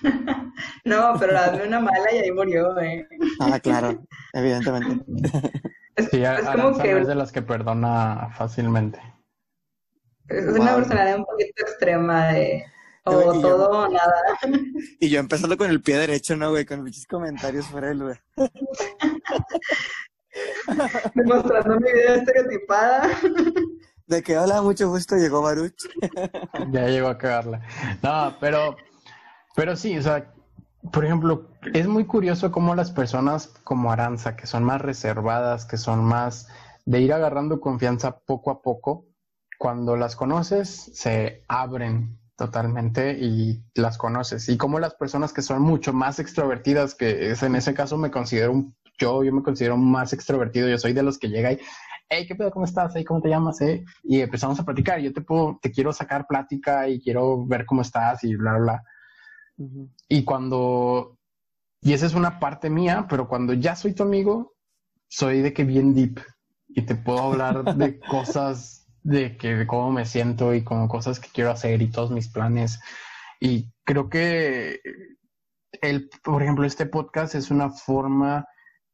No, 0.86 1.16
pero 1.20 1.34
dame 1.34 1.68
una 1.68 1.80
mala 1.80 2.12
y 2.14 2.18
ahí 2.18 2.32
murió, 2.32 2.78
eh. 2.80 3.08
Ah, 3.40 3.60
claro, 3.60 4.04
evidentemente. 4.34 4.98
Es, 5.96 6.10
Sí, 6.12 6.24
es 6.24 6.48
como 6.50 6.78
que 6.78 7.00
es 7.00 7.08
de 7.08 7.16
las 7.16 7.32
que 7.32 7.42
perdona 7.42 8.30
fácilmente. 8.38 9.02
es 10.30 10.46
una 10.46 10.72
Wow. 10.72 10.76
personalidad 10.76 11.18
un 11.18 11.26
poquito 11.26 11.64
extrema 11.64 12.28
de 12.28 12.66
Y 13.12 13.16
o 13.16 13.34
yo- 13.34 13.42
todo 13.42 13.70
o 13.70 13.88
nada. 13.90 14.14
Y 15.00 15.10
yo 15.10 15.20
empezando 15.20 15.58
con 15.58 15.70
el 15.70 15.82
pie 15.82 15.98
derecho, 15.98 16.36
¿no, 16.36 16.50
güey? 16.52 16.66
Con 16.66 16.82
muchos 16.84 17.06
comentarios 17.06 17.68
fuera 17.68 17.88
del 17.90 18.00
lugar. 18.00 18.22
Demostrando 21.16 21.80
mi 21.80 21.92
vida 21.92 22.16
estereotipada. 22.16 23.10
De 24.08 24.24
que 24.24 24.38
hola, 24.38 24.62
mucho 24.62 24.90
gusto, 24.90 25.18
llegó 25.18 25.42
Baruch. 25.42 25.76
Ya 26.72 26.88
llegó 26.88 27.10
a 27.10 27.18
cagarla. 27.18 27.62
No, 28.02 28.38
pero, 28.40 28.78
pero 29.54 29.76
sí, 29.76 29.98
o 29.98 30.02
sea, 30.02 30.32
por 30.94 31.04
ejemplo, 31.04 31.50
es 31.74 31.88
muy 31.88 32.06
curioso 32.06 32.50
cómo 32.52 32.74
las 32.74 32.92
personas 32.92 33.48
como 33.66 33.92
Aranza, 33.92 34.38
que 34.38 34.48
son 34.48 34.64
más 34.64 34.82
reservadas, 34.82 35.66
que 35.66 35.76
son 35.76 36.06
más 36.06 36.48
de 36.86 37.02
ir 37.02 37.12
agarrando 37.12 37.60
confianza 37.60 38.20
poco 38.20 38.50
a 38.52 38.62
poco, 38.62 39.08
cuando 39.60 39.98
las 39.98 40.16
conoces, 40.16 40.90
se 40.94 41.44
abren 41.50 42.18
totalmente 42.38 43.18
y 43.20 43.64
las 43.76 43.98
conoces. 43.98 44.48
Y 44.48 44.58
como 44.58 44.80
las 44.80 44.94
personas 44.94 45.34
que 45.34 45.42
son 45.42 45.62
mucho 45.62 45.92
más 45.92 46.20
extrovertidas, 46.20 46.96
que 46.96 47.32
es 47.32 47.44
en 47.44 47.56
ese 47.56 47.74
caso 47.74 47.98
me 47.98 48.12
considero 48.12 48.52
un, 48.54 48.76
yo, 49.00 49.24
yo 49.24 49.34
me 49.34 49.44
considero 49.44 49.76
más 49.76 50.14
extrovertido, 50.14 50.70
yo 50.70 50.78
soy 50.78 50.94
de 50.94 51.04
los 51.04 51.18
que 51.18 51.30
llega 51.30 51.52
y 51.52 51.60
hey, 52.10 52.26
¿qué 52.28 52.36
pedo? 52.36 52.52
¿Cómo 52.52 52.66
estás? 52.66 52.94
Hey, 52.96 53.04
¿cómo 53.04 53.22
te 53.22 53.30
llamas? 53.30 53.60
Eh? 53.62 53.84
Y 54.04 54.22
empezamos 54.22 54.60
a 54.60 54.66
platicar. 54.66 55.00
Yo 55.00 55.12
te 55.14 55.22
puedo, 55.22 55.60
te 55.62 55.72
quiero 55.72 55.92
sacar 55.92 56.26
plática 56.28 56.88
y 56.88 57.02
quiero 57.02 57.46
ver 57.46 57.66
cómo 57.66 57.82
estás 57.82 58.24
y 58.24 58.36
bla, 58.36 58.54
bla, 58.54 58.62
bla. 58.62 58.84
Y 60.08 60.24
cuando, 60.24 61.18
y 61.82 61.94
esa 61.94 62.06
es 62.06 62.14
una 62.14 62.40
parte 62.40 62.70
mía, 62.70 63.08
pero 63.10 63.28
cuando 63.28 63.54
ya 63.54 63.76
soy 63.76 63.94
tu 63.94 64.04
amigo, 64.04 64.54
soy 65.08 65.42
de 65.42 65.54
que 65.54 65.64
bien 65.64 65.96
deep 65.96 66.20
y 66.68 66.84
te 66.84 66.96
puedo 66.96 67.20
hablar 67.20 67.76
de 67.76 68.00
cosas 68.12 68.77
de 69.08 69.38
que 69.38 69.56
de 69.56 69.66
cómo 69.66 69.90
me 69.90 70.06
siento 70.06 70.54
y 70.54 70.66
como 70.66 70.90
cosas 70.90 71.22
que 71.22 71.30
quiero 71.30 71.52
hacer 71.52 71.82
y 71.82 71.90
todos 71.90 72.12
mis 72.12 72.28
planes. 72.28 72.82
Y 73.40 73.72
creo 73.86 74.10
que 74.10 74.82
el, 75.82 76.10
por 76.24 76.44
ejemplo, 76.44 76.66
este 76.66 76.86
podcast 76.86 77.34
es 77.34 77.50
una 77.50 77.70
forma 77.70 78.46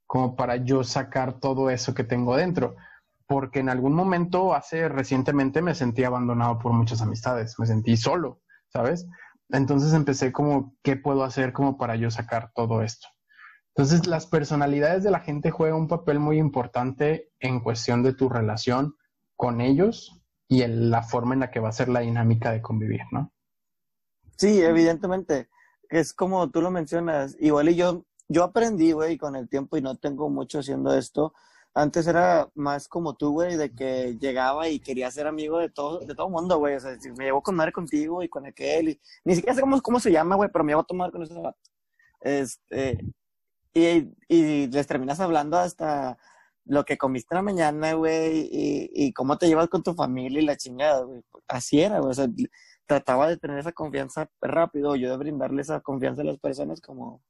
como 0.06 0.36
para 0.36 0.58
yo 0.58 0.84
sacar 0.84 1.39
todo 1.39 1.71
eso 1.71 1.95
que 1.95 2.04
tengo 2.04 2.36
dentro 2.36 2.76
porque 3.26 3.60
en 3.60 3.69
algún 3.69 3.95
momento 3.95 4.54
hace 4.54 4.88
recientemente 4.88 5.63
me 5.63 5.73
sentí 5.73 6.04
abandonado 6.04 6.60
por 6.60 6.73
muchas 6.73 7.02
amistades, 7.02 7.58
me 7.58 7.65
sentí 7.65 7.97
solo, 7.97 8.41
¿sabes? 8.67 9.08
Entonces 9.49 9.93
empecé 9.93 10.32
como, 10.32 10.76
¿qué 10.84 10.95
puedo 10.95 11.23
hacer 11.23 11.54
como 11.54 11.78
para 11.78 11.95
yo 11.95 12.12
sacar 12.12 12.52
todo 12.54 12.84
esto? 12.84 13.08
Entonces 13.76 14.06
las 14.06 14.28
personalidades 14.28 15.04
de 15.04 15.10
la 15.10 15.21
gente 15.21 15.49
juegan 15.49 15.80
un 15.80 15.88
papel 15.88 16.19
muy 16.19 16.38
importante 16.38 17.32
en 17.39 17.62
cuestión 17.62 18.04
de 18.04 18.13
tu 18.13 18.30
relación 18.30 18.93
con 19.43 19.60
ellos 19.60 20.23
y 20.47 20.62
en 20.62 20.89
la 20.89 21.03
forma 21.03 21.34
en 21.34 21.41
la 21.41 21.51
que 21.51 21.60
va 21.60 21.67
a 21.67 21.73
ser 21.73 21.89
la 21.89 21.99
dinámica 21.99 22.53
de 22.53 22.62
convivir, 22.62 23.01
¿no? 23.12 23.34
Sí, 24.38 24.62
evidentemente. 24.62 25.49
Es 25.89 26.13
como 26.13 26.49
tú 26.49 26.62
lo 26.62 26.71
mencionas. 26.71 27.36
Igual 27.41 27.67
y 27.67 27.75
yo, 27.75 28.06
yo 28.29 28.45
aprendí, 28.45 28.93
güey, 28.93 29.17
con 29.17 29.36
el 29.36 29.49
tiempo 29.49 29.75
y 29.75 29.82
no 29.82 29.97
tengo 29.97 30.29
mucho 30.29 30.60
haciendo 30.60 30.97
esto. 30.97 31.34
Antes 31.73 32.08
era 32.08 32.49
más 32.56 32.88
como 32.88 33.17
tú, 33.17 33.34
güey, 33.34 33.58
de 33.58 33.75
que 33.75 34.17
llegaba 34.17 34.69
y 34.69 34.79
quería 34.79 35.12
ser 35.12 35.27
amigo 35.27 35.58
de 35.58 35.69
todo, 35.69 35.99
de 35.99 36.15
todo 36.15 36.29
mundo, 36.29 36.60
güey. 36.60 36.75
O 36.75 36.79
sea, 36.79 36.95
me 37.17 37.25
llevo 37.25 37.43
con 37.43 37.56
madre 37.56 37.73
contigo 37.73 38.23
y 38.23 38.29
con 38.29 38.45
aquel. 38.45 38.88
Y, 38.91 39.01
ni 39.25 39.36
siquiera 39.36 39.56
sé 39.56 39.60
cómo, 39.60 39.82
cómo 39.82 39.99
se 39.99 40.13
llama, 40.13 40.38
güey, 40.38 40.49
pero 40.53 40.63
me 40.63 40.71
llevo 40.71 40.84
a 40.84 40.88
tomar 40.88 41.12
con 41.12 41.21
ese 41.21 41.34
vato. 41.34 41.60
Este, 42.21 42.97
y, 43.73 44.10
y 44.29 44.67
les 44.67 44.88
terminas 44.88 45.19
hablando 45.19 45.58
hasta 45.58 46.17
lo 46.65 46.86
que 46.86 46.97
comiste 46.97 47.34
en 47.34 47.38
la 47.38 47.41
mañana, 47.43 47.93
güey, 47.93 48.47
y, 48.52 48.89
y 48.93 49.13
cómo 49.13 49.38
te 49.38 49.47
llevas 49.47 49.67
con 49.69 49.84
tu 49.84 49.93
familia 49.93 50.41
y 50.41 50.45
la 50.45 50.58
chingada, 50.58 51.02
güey. 51.04 51.21
Así 51.47 51.82
era, 51.82 51.99
güey. 51.99 52.12
O 52.12 52.13
sea, 52.13 52.28
trataba 52.86 53.28
de 53.28 53.38
tener 53.38 53.60
esa 53.60 53.71
confianza 53.71 54.30
rápido, 54.41 54.95
yo 54.95 55.10
de 55.12 55.17
brindarle 55.17 55.62
esa 55.62 55.82
confianza 55.82 56.21
a 56.21 56.26
las 56.26 56.39
personas 56.39 56.82
como, 56.82 57.21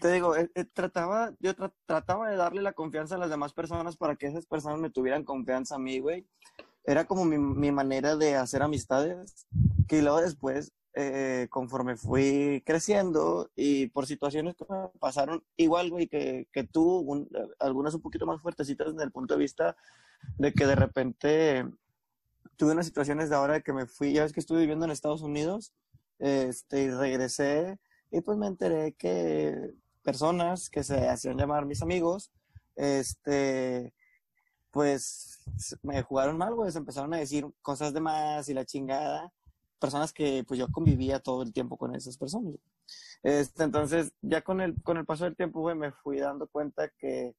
te 0.00 0.12
digo, 0.12 0.36
eh, 0.36 0.50
eh, 0.54 0.64
trataba, 0.64 1.32
yo 1.40 1.54
tra- 1.54 1.72
trataba 1.86 2.30
de 2.30 2.36
darle 2.36 2.62
la 2.62 2.72
confianza 2.72 3.16
a 3.16 3.18
las 3.18 3.30
demás 3.30 3.52
personas 3.52 3.96
para 3.96 4.16
que 4.16 4.26
esas 4.26 4.46
personas 4.46 4.78
me 4.78 4.90
tuvieran 4.90 5.24
confianza 5.24 5.74
a 5.76 5.78
mí, 5.78 5.98
güey. 6.00 6.26
Era 6.84 7.04
como 7.04 7.24
mi, 7.24 7.38
mi 7.38 7.72
manera 7.72 8.16
de 8.16 8.36
hacer 8.36 8.62
amistades, 8.62 9.46
que 9.88 10.00
luego 10.00 10.20
después, 10.20 10.72
eh, 10.94 11.46
conforme 11.50 11.96
fui 11.96 12.62
creciendo 12.66 13.50
y 13.56 13.88
por 13.88 14.06
situaciones 14.06 14.56
que 14.56 14.64
me 14.68 14.88
pasaron 14.98 15.44
igual, 15.56 15.90
güey, 15.90 16.08
que, 16.08 16.48
que 16.52 16.64
tú, 16.64 16.98
un- 17.00 17.28
algunas 17.60 17.94
un 17.94 18.02
poquito 18.02 18.26
más 18.26 18.40
fuertecitas 18.42 18.92
desde 18.92 19.04
el 19.04 19.12
punto 19.12 19.34
de 19.34 19.40
vista 19.40 19.76
de 20.38 20.52
que 20.52 20.66
de 20.66 20.74
repente 20.74 21.64
tuve 22.56 22.72
unas 22.72 22.86
situaciones 22.86 23.30
de 23.30 23.36
ahora 23.36 23.60
que 23.60 23.72
me 23.72 23.86
fui, 23.86 24.12
ya 24.12 24.22
ves 24.24 24.32
que 24.32 24.40
estuve 24.40 24.60
viviendo 24.60 24.84
en 24.84 24.90
Estados 24.90 25.22
Unidos, 25.22 25.72
este, 26.18 26.84
y 26.84 26.90
regresé 26.90 27.78
y 28.10 28.20
pues 28.22 28.36
me 28.38 28.46
enteré 28.48 28.94
que 28.94 29.74
personas 30.02 30.70
que 30.70 30.82
se 30.82 31.08
hacían 31.08 31.36
llamar 31.38 31.66
mis 31.66 31.82
amigos, 31.82 32.32
este, 32.76 33.92
pues 34.70 35.40
me 35.82 36.02
jugaron 36.02 36.38
mal, 36.38 36.54
güey, 36.54 36.70
se 36.72 36.78
empezaron 36.78 37.14
a 37.14 37.18
decir 37.18 37.46
cosas 37.62 37.92
de 37.92 38.00
más 38.00 38.48
y 38.48 38.54
la 38.54 38.64
chingada, 38.64 39.32
personas 39.78 40.12
que 40.12 40.44
pues 40.46 40.58
yo 40.58 40.68
convivía 40.70 41.20
todo 41.20 41.42
el 41.42 41.52
tiempo 41.52 41.76
con 41.76 41.94
esas 41.94 42.16
personas. 42.16 42.54
Este, 43.22 43.64
entonces, 43.64 44.12
ya 44.22 44.42
con 44.42 44.60
el, 44.60 44.80
con 44.82 44.96
el 44.96 45.06
paso 45.06 45.24
del 45.24 45.36
tiempo, 45.36 45.60
güey, 45.60 45.76
me 45.76 45.92
fui 45.92 46.18
dando 46.18 46.48
cuenta 46.48 46.88
que 46.98 47.34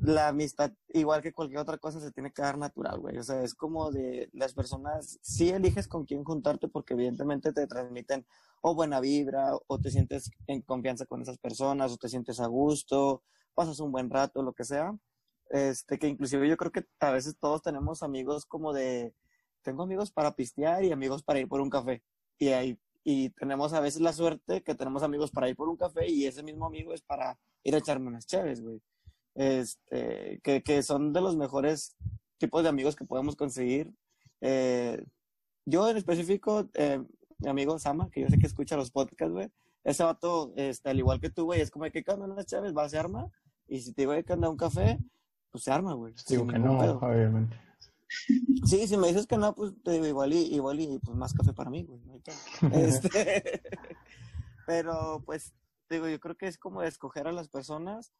la 0.00 0.28
amistad, 0.28 0.72
igual 0.88 1.22
que 1.22 1.32
cualquier 1.32 1.60
otra 1.60 1.78
cosa, 1.78 2.00
se 2.00 2.12
tiene 2.12 2.32
que 2.32 2.42
dar 2.42 2.58
natural, 2.58 2.98
güey. 3.00 3.18
O 3.18 3.22
sea, 3.22 3.42
es 3.42 3.54
como 3.54 3.90
de 3.90 4.28
las 4.32 4.54
personas, 4.54 5.18
sí 5.22 5.50
eliges 5.50 5.88
con 5.88 6.04
quién 6.04 6.24
juntarte 6.24 6.68
porque 6.68 6.94
evidentemente 6.94 7.52
te 7.52 7.66
transmiten 7.66 8.26
o 8.62 8.74
buena 8.74 9.00
vibra, 9.00 9.52
o 9.66 9.78
te 9.78 9.90
sientes 9.90 10.30
en 10.46 10.62
confianza 10.62 11.06
con 11.06 11.22
esas 11.22 11.38
personas, 11.38 11.92
o 11.92 11.96
te 11.96 12.08
sientes 12.08 12.40
a 12.40 12.46
gusto, 12.46 13.22
pasas 13.54 13.80
un 13.80 13.92
buen 13.92 14.10
rato, 14.10 14.42
lo 14.42 14.52
que 14.52 14.64
sea. 14.64 14.94
Este, 15.50 15.98
que 15.98 16.08
inclusive 16.08 16.48
yo 16.48 16.56
creo 16.56 16.70
que 16.70 16.86
a 17.00 17.10
veces 17.10 17.36
todos 17.38 17.62
tenemos 17.62 18.02
amigos 18.02 18.46
como 18.46 18.72
de, 18.72 19.14
tengo 19.62 19.82
amigos 19.82 20.10
para 20.10 20.34
pistear 20.34 20.84
y 20.84 20.92
amigos 20.92 21.22
para 21.22 21.40
ir 21.40 21.48
por 21.48 21.60
un 21.60 21.70
café. 21.70 22.02
Y 22.38 22.48
ahí, 22.48 22.78
y 23.04 23.30
tenemos 23.30 23.72
a 23.72 23.80
veces 23.80 24.00
la 24.00 24.12
suerte 24.12 24.62
que 24.62 24.74
tenemos 24.74 25.02
amigos 25.02 25.30
para 25.30 25.48
ir 25.48 25.56
por 25.56 25.68
un 25.68 25.76
café 25.76 26.08
y 26.08 26.26
ese 26.26 26.42
mismo 26.42 26.66
amigo 26.66 26.92
es 26.92 27.02
para 27.02 27.38
ir 27.64 27.74
a 27.74 27.78
echarme 27.78 28.08
unas 28.08 28.26
chaves, 28.26 28.62
güey 28.62 28.80
este, 29.34 30.40
que, 30.42 30.62
que 30.62 30.82
son 30.82 31.12
de 31.12 31.20
los 31.20 31.36
mejores 31.36 31.96
tipos 32.38 32.62
de 32.62 32.68
amigos 32.68 32.96
que 32.96 33.04
podemos 33.04 33.36
conseguir. 33.36 33.90
Eh, 34.40 35.02
yo 35.66 35.88
en 35.88 35.96
específico, 35.96 36.68
eh, 36.74 37.02
mi 37.38 37.48
amigo 37.48 37.78
Sama, 37.78 38.10
que 38.10 38.22
yo 38.22 38.28
sé 38.28 38.38
que 38.38 38.46
escucha 38.46 38.76
los 38.76 38.90
podcasts, 38.90 39.32
güey, 39.32 39.50
ese 39.84 40.04
vato, 40.04 40.52
este, 40.56 40.90
al 40.90 40.98
igual 40.98 41.20
que 41.20 41.30
tú, 41.30 41.44
güey, 41.44 41.60
es 41.60 41.70
como 41.70 41.86
que 41.90 42.04
cuando 42.04 42.26
unas 42.26 42.46
chaves 42.46 42.76
va, 42.76 42.88
se 42.88 42.98
arma, 42.98 43.30
y 43.66 43.80
si 43.80 43.92
te 43.92 44.02
digo 44.02 44.12
que 44.24 44.32
anda 44.32 44.50
un 44.50 44.56
café, 44.56 44.98
pues 45.50 45.64
se 45.64 45.70
arma, 45.70 45.94
güey. 45.94 46.14
Digo 46.28 46.46
que 46.46 46.58
no, 46.58 46.78
obviamente. 46.78 47.58
Sí, 48.64 48.86
si 48.86 48.96
me 48.96 49.08
dices 49.08 49.26
que 49.26 49.36
no, 49.36 49.54
pues 49.54 49.72
te 49.82 49.92
digo 49.92 50.06
igual 50.06 50.32
y, 50.32 50.54
igual 50.54 50.80
y 50.80 50.98
pues 50.98 51.16
más 51.16 51.32
café 51.32 51.52
para 51.52 51.70
mí, 51.70 51.84
güey. 51.84 52.00
este, 52.72 53.62
pero 54.66 55.22
pues, 55.24 55.54
digo, 55.88 56.08
yo 56.08 56.20
creo 56.20 56.36
que 56.36 56.46
es 56.46 56.58
como 56.58 56.82
escoger 56.82 57.28
a 57.28 57.32
las 57.32 57.48
personas 57.48 58.12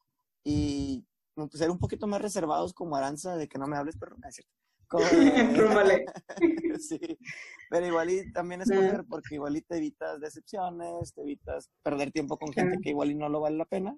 y 0.43 1.05
pues, 1.35 1.51
ser 1.53 1.69
un 1.69 1.79
poquito 1.79 2.07
más 2.07 2.21
reservados 2.21 2.73
como 2.73 2.95
Aranza 2.95 3.35
de 3.35 3.47
que 3.47 3.59
no 3.59 3.67
me 3.67 3.77
hables, 3.77 3.97
pero 3.99 4.15
no 4.17 4.27
es 4.27 4.35
cierto. 4.35 4.51
sí, 6.79 6.99
pero 7.69 7.85
igual 7.85 8.09
y 8.09 8.31
también 8.33 8.61
escoger 8.61 9.05
porque 9.07 9.35
igual 9.35 9.55
y 9.55 9.61
te 9.61 9.77
evitas 9.77 10.19
decepciones, 10.19 11.13
te 11.13 11.21
evitas 11.21 11.69
perder 11.81 12.11
tiempo 12.11 12.37
con 12.37 12.51
gente 12.51 12.77
que 12.81 12.89
igual 12.89 13.11
y 13.11 13.15
no 13.15 13.29
lo 13.29 13.39
vale 13.39 13.55
la 13.55 13.65
pena. 13.65 13.97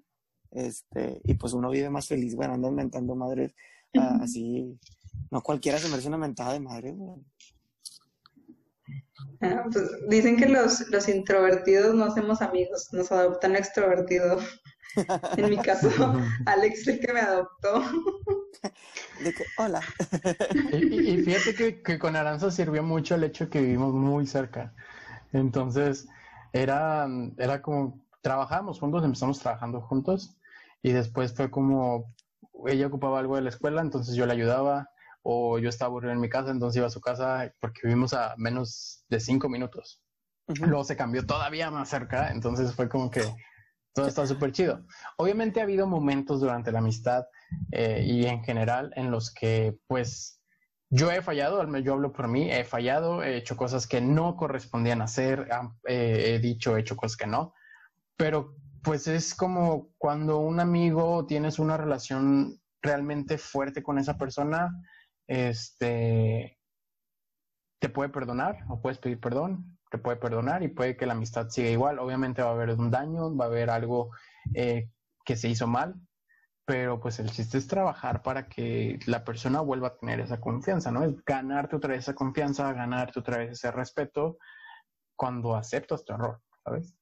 Este, 0.52 1.20
y 1.24 1.34
pues 1.34 1.52
uno 1.52 1.68
vive 1.70 1.90
más 1.90 2.06
feliz, 2.06 2.36
bueno, 2.36 2.54
ando 2.54 2.68
inventando 2.68 3.16
madres 3.16 3.54
ah, 3.98 4.18
así. 4.22 4.78
No 5.30 5.42
cualquiera 5.42 5.78
se 5.78 5.88
merece 5.88 6.08
una 6.08 6.18
mentada 6.18 6.52
de 6.52 6.60
madre, 6.60 6.92
güey. 6.92 7.20
Ah, 9.40 9.64
pues 9.70 9.90
dicen 10.08 10.36
que 10.36 10.48
los, 10.48 10.88
los 10.90 11.08
introvertidos 11.08 11.94
no 11.94 12.04
hacemos 12.04 12.42
amigos, 12.42 12.88
nos 12.92 13.10
adoptan 13.12 13.56
extrovertidos. 13.56 14.42
En 15.36 15.50
mi 15.50 15.58
caso, 15.58 15.88
Alex 16.46 16.86
el 16.86 17.00
que 17.00 17.12
me 17.12 17.18
adoptó. 17.18 17.82
De 19.24 19.32
que, 19.34 19.44
hola. 19.58 19.80
Y, 20.72 21.16
fíjate 21.18 21.54
que, 21.56 21.82
que, 21.82 21.98
con 21.98 22.14
Aranza 22.14 22.52
sirvió 22.52 22.84
mucho 22.84 23.16
el 23.16 23.24
hecho 23.24 23.46
de 23.46 23.50
que 23.50 23.60
vivimos 23.60 23.92
muy 23.92 24.24
cerca. 24.28 24.72
Entonces, 25.32 26.06
era, 26.52 27.08
era 27.38 27.60
como, 27.60 28.00
trabajábamos 28.22 28.78
juntos, 28.78 29.04
empezamos 29.04 29.40
trabajando 29.40 29.80
juntos 29.80 30.38
y 30.80 30.92
después 30.92 31.34
fue 31.34 31.50
como, 31.50 32.14
ella 32.66 32.86
ocupaba 32.86 33.18
algo 33.18 33.36
de 33.36 33.42
la 33.42 33.50
escuela, 33.50 33.80
entonces 33.80 34.14
yo 34.14 34.26
le 34.26 34.32
ayudaba 34.32 34.88
o 35.22 35.58
yo 35.58 35.68
estaba 35.68 35.88
aburrido 35.88 36.12
en 36.12 36.20
mi 36.20 36.28
casa, 36.28 36.50
entonces 36.50 36.76
iba 36.76 36.86
a 36.86 36.90
su 36.90 37.00
casa 37.00 37.52
porque 37.60 37.80
vivimos 37.84 38.12
a 38.12 38.34
menos 38.36 39.04
de 39.08 39.20
cinco 39.20 39.48
minutos. 39.48 40.02
Luego 40.46 40.84
se 40.84 40.96
cambió 40.96 41.24
todavía 41.24 41.70
más 41.70 41.88
cerca, 41.88 42.30
entonces 42.30 42.74
fue 42.74 42.88
como 42.88 43.10
que 43.10 43.22
todo 43.94 44.06
está 44.06 44.26
súper 44.26 44.52
chido. 44.52 44.84
Obviamente 45.16 45.60
ha 45.60 45.62
habido 45.62 45.86
momentos 45.86 46.40
durante 46.40 46.72
la 46.72 46.80
amistad 46.80 47.24
eh, 47.72 48.04
y 48.04 48.26
en 48.26 48.44
general 48.44 48.92
en 48.96 49.10
los 49.10 49.32
que 49.32 49.78
pues 49.86 50.42
yo 50.90 51.10
he 51.10 51.22
fallado, 51.22 51.64
yo 51.78 51.94
hablo 51.94 52.12
por 52.12 52.28
mí, 52.28 52.52
he 52.52 52.64
fallado, 52.64 53.22
he 53.22 53.36
hecho 53.36 53.56
cosas 53.56 53.86
que 53.86 54.00
no 54.00 54.36
correspondían 54.36 55.00
hacer, 55.00 55.48
eh, 55.88 56.34
he 56.34 56.38
dicho, 56.38 56.76
he 56.76 56.80
hecho 56.80 56.96
cosas 56.96 57.16
que 57.16 57.26
no, 57.26 57.54
pero 58.16 58.56
pues 58.84 59.08
es 59.08 59.34
como 59.34 59.88
cuando 59.98 60.38
un 60.38 60.60
amigo 60.60 61.26
tienes 61.26 61.58
una 61.58 61.76
relación 61.78 62.60
realmente 62.82 63.38
fuerte 63.38 63.82
con 63.82 63.98
esa 63.98 64.18
persona, 64.18 64.70
este, 65.26 66.58
te 67.80 67.88
puede 67.88 68.10
perdonar 68.10 68.58
o 68.68 68.80
puedes 68.80 68.98
pedir 68.98 69.18
perdón, 69.18 69.78
te 69.90 69.96
puede 69.96 70.18
perdonar 70.18 70.62
y 70.62 70.68
puede 70.68 70.96
que 70.96 71.06
la 71.06 71.14
amistad 71.14 71.48
siga 71.48 71.70
igual. 71.70 71.98
Obviamente 71.98 72.42
va 72.42 72.50
a 72.50 72.52
haber 72.52 72.70
un 72.70 72.90
daño, 72.90 73.34
va 73.34 73.46
a 73.46 73.48
haber 73.48 73.70
algo 73.70 74.10
eh, 74.52 74.90
que 75.24 75.36
se 75.36 75.48
hizo 75.48 75.66
mal, 75.66 75.94
pero 76.66 77.00
pues 77.00 77.18
el 77.20 77.30
chiste 77.30 77.56
es 77.56 77.66
trabajar 77.66 78.22
para 78.22 78.48
que 78.48 78.98
la 79.06 79.24
persona 79.24 79.60
vuelva 79.60 79.88
a 79.88 79.96
tener 79.96 80.20
esa 80.20 80.40
confianza, 80.40 80.90
¿no? 80.90 81.04
Es 81.04 81.24
ganarte 81.24 81.76
otra 81.76 81.90
vez 81.90 82.00
esa 82.00 82.14
confianza, 82.14 82.70
ganarte 82.74 83.18
otra 83.18 83.38
vez 83.38 83.52
ese 83.52 83.70
respeto 83.70 84.36
cuando 85.16 85.56
aceptas 85.56 86.04
tu 86.04 86.12
error, 86.12 86.42
¿sabes? 86.64 86.94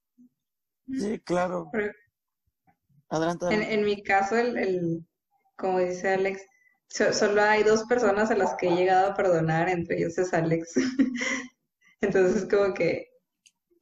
Sí, 0.89 1.19
claro. 1.21 1.71
Adelante. 3.09 3.47
En, 3.51 3.85
mi 3.85 4.03
caso, 4.03 4.37
el, 4.37 4.57
el, 4.57 5.07
como 5.57 5.81
dice 5.81 6.09
Alex, 6.09 6.43
solo 6.89 7.43
hay 7.43 7.63
dos 7.63 7.85
personas 7.85 8.31
a 8.31 8.37
las 8.37 8.55
que 8.55 8.69
he 8.69 8.75
llegado 8.75 9.11
a 9.11 9.15
perdonar, 9.15 9.69
entre 9.69 9.99
ellos 9.99 10.19
es 10.19 10.33
Alex. 10.33 10.75
Entonces, 12.01 12.47
como 12.51 12.75
que 12.75 13.09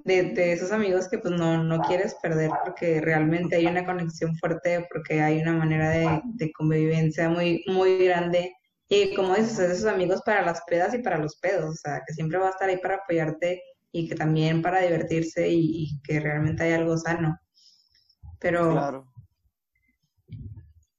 de, 0.05 0.23
de, 0.35 0.53
esos 0.53 0.73
amigos 0.73 1.09
que 1.09 1.19
pues 1.19 1.35
no, 1.35 1.63
no 1.63 1.81
quieres 1.83 2.17
perder 2.23 2.51
porque 2.65 3.01
realmente 3.01 3.57
hay 3.57 3.67
una 3.67 3.85
conexión 3.85 4.37
fuerte, 4.37 4.87
porque 4.93 5.21
hay 5.21 5.41
una 5.41 5.53
manera 5.53 5.91
de, 5.91 6.21
de 6.25 6.53
convivencia 6.53 7.29
muy, 7.29 7.63
muy 7.67 8.05
grande. 8.05 8.53
Y 8.89 9.15
como 9.15 9.35
dices, 9.35 9.59
esos 9.59 9.87
amigos 9.87 10.23
para 10.25 10.43
las 10.45 10.63
pedas 10.67 10.95
y 10.95 10.99
para 10.99 11.19
los 11.19 11.39
pedos, 11.39 11.71
o 11.71 11.75
sea, 11.75 12.03
que 12.07 12.13
siempre 12.15 12.39
va 12.39 12.49
a 12.49 12.51
estar 12.51 12.69
ahí 12.69 12.79
para 12.79 12.97
apoyarte 12.97 13.63
y 13.93 14.09
que 14.09 14.15
también 14.15 14.63
para 14.63 14.81
divertirse 14.81 15.49
y, 15.51 16.01
que 16.03 16.21
realmente 16.21 16.63
hay 16.63 16.73
algo 16.73 16.97
sano. 16.97 17.39
Pero, 18.39 18.71
claro. 18.71 19.13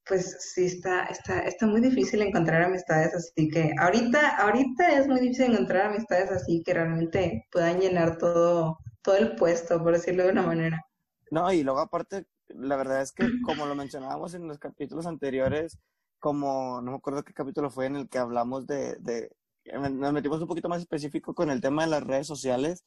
pues 0.06 0.38
sí, 0.54 0.66
está, 0.66 1.06
está, 1.06 1.40
está 1.42 1.66
muy 1.66 1.82
difícil 1.82 2.22
encontrar 2.22 2.62
amistades 2.62 3.14
así 3.16 3.50
que 3.50 3.74
ahorita, 3.80 4.38
ahorita 4.38 4.90
es 5.00 5.08
muy 5.08 5.20
difícil 5.22 5.54
encontrar 5.54 5.88
amistades 5.88 6.32
así 6.32 6.62
que 6.64 6.74
realmente 6.74 7.48
puedan 7.52 7.80
llenar 7.80 8.18
todo, 8.18 8.80
todo 9.02 9.16
el 9.16 9.36
puesto, 9.36 9.82
por 9.82 9.94
decirlo 9.94 10.24
de 10.24 10.32
una 10.32 10.44
manera. 10.44 10.86
No, 11.32 11.52
y 11.52 11.64
luego 11.64 11.80
aparte, 11.80 12.26
la 12.50 12.76
verdad 12.76 13.02
es 13.02 13.12
que 13.12 13.26
como 13.46 13.66
lo 13.66 13.74
mencionábamos 13.74 14.34
en 14.34 14.48
los 14.48 14.60
capítulos 14.60 15.06
anteriores, 15.08 15.80
como 16.20 16.82
no 16.82 16.92
me 16.92 16.98
acuerdo 16.98 17.24
qué 17.24 17.34
capítulo 17.34 17.70
fue 17.72 17.88
en 17.88 17.96
el 17.96 18.10
que 18.10 18.20
hablamos 18.20 18.68
de, 18.68 19.32
nos 19.72 20.14
metimos 20.14 20.42
un 20.42 20.48
poquito 20.48 20.70
más 20.70 20.82
específico 20.82 21.34
con 21.34 21.50
el 21.50 21.62
tema 21.62 21.84
de 21.84 21.90
las 21.90 22.04
redes 22.04 22.28
sociales, 22.28 22.84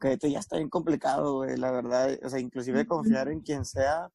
que 0.00 0.12
esto 0.12 0.28
ya 0.28 0.38
está 0.38 0.56
bien 0.56 0.68
complicado, 0.68 1.36
güey, 1.36 1.56
la 1.56 1.70
verdad. 1.70 2.18
O 2.22 2.28
sea, 2.28 2.38
inclusive 2.38 2.86
confiar 2.86 3.28
en 3.28 3.40
quien 3.40 3.64
sea, 3.64 4.10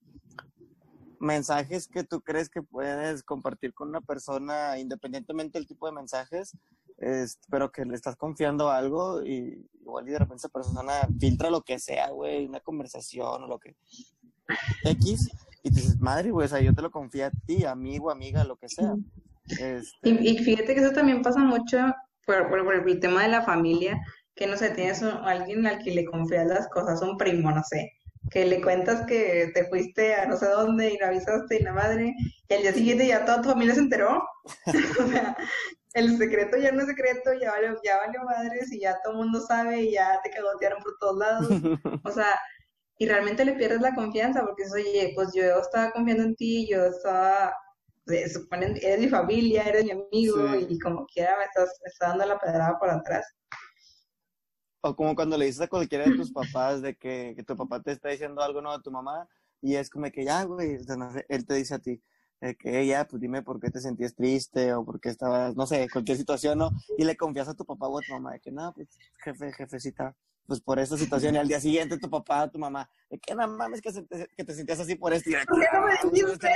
mensajes 1.20 1.88
que 1.88 2.03
tú 2.03 2.22
crees 2.22 2.49
que 2.49 2.61
puedes 2.61 3.24
compartir 3.24 3.74
con 3.74 3.89
una 3.89 4.01
persona, 4.01 4.78
independientemente 4.78 5.57
del 5.57 5.68
tipo 5.68 5.86
de 5.86 5.93
mensajes, 5.93 6.57
pero 7.49 7.72
que 7.72 7.86
le 7.86 7.95
estás 7.95 8.16
confiando 8.16 8.70
algo 8.70 9.24
y 9.24 9.70
igual 9.82 10.07
y 10.07 10.11
de 10.11 10.20
repente 10.20 10.41
esa 10.41 10.49
persona 10.49 10.93
filtra 11.20 11.49
lo 11.49 11.61
que 11.61 11.80
sea, 11.80 12.09
güey, 12.11 12.45
una 12.45 12.59
conversación 12.59 13.43
o 13.43 13.47
lo 13.47 13.59
que 13.59 13.76
X, 14.84 15.30
y 15.64 15.70
te 15.70 15.76
dices, 15.80 15.99
madre, 15.99 16.32
güey, 16.32 16.45
o 16.45 16.49
sea, 16.49 16.61
yo 16.61 16.74
te 16.74 16.82
lo 16.82 16.91
confío 16.91 17.26
a 17.26 17.32
ti, 17.32 17.66
amigo, 17.66 18.11
amiga, 18.11 18.43
lo 18.43 18.57
que 18.57 18.70
sea. 18.70 18.95
Este... 19.48 20.10
Y, 20.10 20.38
fíjate 20.39 20.74
que 20.74 20.82
eso 20.82 20.91
también 20.91 21.22
pasa 21.22 21.39
mucho 21.39 21.94
por, 22.26 22.50
por, 22.50 22.88
el 22.88 23.00
tema 23.00 23.24
de 23.24 23.30
la 23.30 23.41
familia, 23.41 24.00
que 24.36 24.48
no 24.48 24.58
sé, 24.58 24.70
tienes 24.72 25.04
alguien 25.04 25.66
al 25.68 25.80
que 25.84 25.91
le 25.91 26.06
confías 26.06 26.48
las 26.48 26.68
cosas, 26.70 27.02
un 27.02 27.18
primo, 27.18 27.52
no 27.52 27.64
sé, 27.64 27.91
que 28.30 28.46
le 28.46 28.62
cuentas 28.62 29.06
que 29.06 29.52
te 29.54 29.66
fuiste 29.66 30.16
a 30.16 30.26
no 30.26 30.38
sé 30.38 30.48
dónde 30.48 30.94
y 30.94 30.98
no 30.98 31.08
avisaste 31.08 31.58
y 31.58 31.64
la 31.64 31.74
madre, 31.74 32.14
y 32.48 32.54
al 32.54 32.62
día 32.62 32.74
siguiente 32.74 33.08
ya 33.08 33.26
toda 33.26 33.41
tu 33.41 33.50
familia 33.50 33.76
se 33.76 33.82
enteró. 33.82 34.24
o 35.00 35.08
sea, 35.08 35.38
el 35.94 36.18
secreto 36.18 36.58
ya 36.58 36.72
no 36.72 36.82
es 36.82 36.88
secreto, 36.88 37.34
ya 37.39 37.52
valió, 37.52 37.80
ya 37.84 37.98
valió 37.98 38.24
madres 38.24 38.72
y 38.72 38.80
ya 38.80 39.00
todo 39.04 39.14
el 39.14 39.20
mundo 39.20 39.39
sabe 39.41 39.82
y 39.82 39.91
ya 39.91 40.20
te 40.24 40.32
cagotearon 40.32 40.82
por 40.82 40.98
todos 41.00 41.18
lados. 41.18 41.48
O 42.06 42.12
sea, 42.12 42.39
y 42.98 43.08
realmente 43.08 43.46
le 43.46 43.54
pierdes 43.54 43.82
la 43.82 43.96
confianza 43.96 44.41
porque 44.41 44.64
oye, 44.74 45.12
pues 45.16 45.30
yo 45.34 45.44
estaba 45.60 45.91
confiando 45.91 46.24
en 46.24 46.36
ti, 46.36 46.68
yo 46.70 46.86
estaba 46.86 47.54
suponen, 48.32 48.78
eres 48.82 48.99
mi 48.99 49.08
familia, 49.08 49.64
eres 49.64 49.86
mi 49.86 49.91
amigo 49.91 50.56
y 50.56 50.78
como 50.80 51.06
quiera 51.06 51.38
me 51.38 51.45
estás, 51.45 51.70
dando 51.99 52.26
la 52.26 52.39
pedrada 52.39 52.78
por 52.80 52.89
atrás. 52.89 53.26
O 54.82 54.95
como 54.95 55.16
cuando 55.16 55.38
le 55.38 55.45
dices 55.45 55.62
a 55.62 55.68
cualquiera 55.68 56.06
de 56.06 56.16
tus 56.16 56.32
papás 56.34 56.82
de 56.82 56.95
que, 56.95 57.36
tu 57.47 57.56
papá 57.56 57.82
te 57.82 57.91
está 57.91 58.10
diciendo 58.10 58.41
algo 58.41 58.62
no 58.62 58.72
a 58.72 58.82
tu 58.82 58.91
mamá 58.91 59.28
y 59.62 59.76
es 59.76 59.89
como 59.89 60.12
que 60.12 60.26
ya, 60.26 60.43
güey, 60.43 60.78
él 61.30 61.45
te 61.45 61.54
dice 61.54 61.76
a 61.76 61.80
ti 61.80 62.01
que 62.60 62.82
ella, 62.82 63.08
pues 63.08 63.22
dime 63.22 63.41
por 63.41 63.62
qué 63.62 63.70
te 63.70 63.80
sentías 63.80 64.14
triste 64.14 64.74
o 64.74 64.84
por 64.84 64.99
qué 64.99 65.08
estabas, 65.08 65.56
no 65.56 65.66
sé, 65.66 65.88
cualquier 65.89 66.18
situación, 66.18 66.58
¿no? 66.58 66.72
Y 66.97 67.06
le 67.06 67.16
confías 67.16 67.47
a 67.47 67.54
tu 67.54 67.64
papá 67.64 67.88
o 67.88 67.97
a 67.97 68.01
tu 68.01 68.12
mamá 68.12 68.34
de 68.34 68.41
que 68.41 68.51
no, 68.51 68.74
pues 68.74 68.89
jefe, 69.24 69.54
jefecita, 69.54 70.14
pues 70.48 70.60
por 70.62 70.80
esa 70.80 70.98
situación 70.98 71.36
y 71.36 71.38
al 71.38 71.48
día 71.48 71.60
siguiente 71.60 71.98
tu 71.98 72.10
papá, 72.10 72.50
tu 72.50 72.60
mamá, 72.60 72.89
de 73.10 73.20
que 73.20 73.36
no 73.36 73.48
mames 73.48 73.82
que, 73.82 73.91
que 74.36 74.44
te 74.44 74.54
sentías 74.54 74.80
así 74.80 74.96
por 74.96 75.14
esto. 75.14 75.30
Y 75.30 75.34
¿Por 75.46 75.60
qué 75.60 75.68
no 75.74 75.86
me 75.86 75.94
dijiste? 76.12 76.50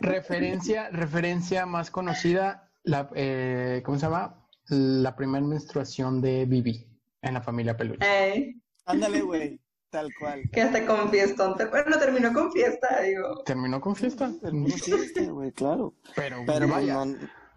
referencia, 0.00 0.90
referencia 0.90 1.66
más 1.66 1.90
conocida, 1.90 2.70
la, 2.82 3.08
eh, 3.14 3.82
¿cómo 3.84 3.98
se 3.98 4.06
llama? 4.06 4.46
La 4.68 5.14
primera 5.16 5.44
menstruación 5.44 6.20
de 6.20 6.44
Bibi 6.44 6.86
en 7.22 7.34
la 7.34 7.40
familia 7.40 7.76
Peluche. 7.76 8.56
Ándale, 8.84 9.22
güey. 9.22 9.60
Tal 9.90 10.12
cual. 10.18 10.42
Que 10.52 10.62
hasta 10.62 10.84
con 10.84 11.10
fiestón. 11.10 11.54
Bueno, 11.70 11.98
terminó 11.98 12.32
con 12.32 12.52
fiesta, 12.52 13.00
digo. 13.02 13.42
Terminó 13.44 13.80
con 13.80 13.94
fiesta. 13.94 14.32
Terminó 14.40 14.68
con 14.68 14.78
fiesta, 14.80 15.22
güey, 15.22 15.52
claro. 15.52 15.94
Pero, 16.14 16.42
Pero 16.46 16.68
vaya, 16.68 17.04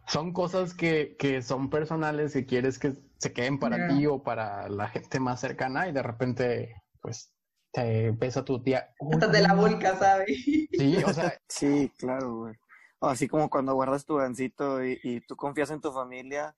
son 0.08 0.32
cosas 0.32 0.74
que, 0.74 1.16
que 1.18 1.42
son 1.42 1.70
personales 1.70 2.36
y 2.36 2.46
quieres 2.46 2.80
que 2.80 2.94
se 3.20 3.34
queden 3.34 3.60
para 3.60 3.88
ti 3.90 4.08
o 4.08 4.24
para 4.24 4.68
la 4.70 4.88
gente 4.88 5.20
más 5.20 5.42
cercana 5.42 5.88
y 5.88 5.92
de 5.92 6.02
repente, 6.02 6.82
pues, 7.02 7.32
te 7.72 8.14
pesa 8.14 8.44
tu 8.44 8.64
tía. 8.64 8.90
Hasta 9.12 9.28
de 9.28 9.42
la 9.42 9.54
vulca, 9.54 9.96
¿sabes? 9.98 10.44
Sí, 10.44 10.98
o 11.06 11.14
sea. 11.14 11.38
sí, 11.50 11.92
claro, 11.98 12.36
güey. 12.38 12.56
Así 13.02 13.28
como 13.28 13.50
cuando 13.50 13.76
guardas 13.76 14.06
tu 14.06 14.16
gancito 14.16 14.84
y, 14.84 15.00
y, 15.04 15.22
tú 15.22 15.36
confías 15.36 15.70
en 15.72 15.80
tu 15.80 15.92
familia 15.94 16.54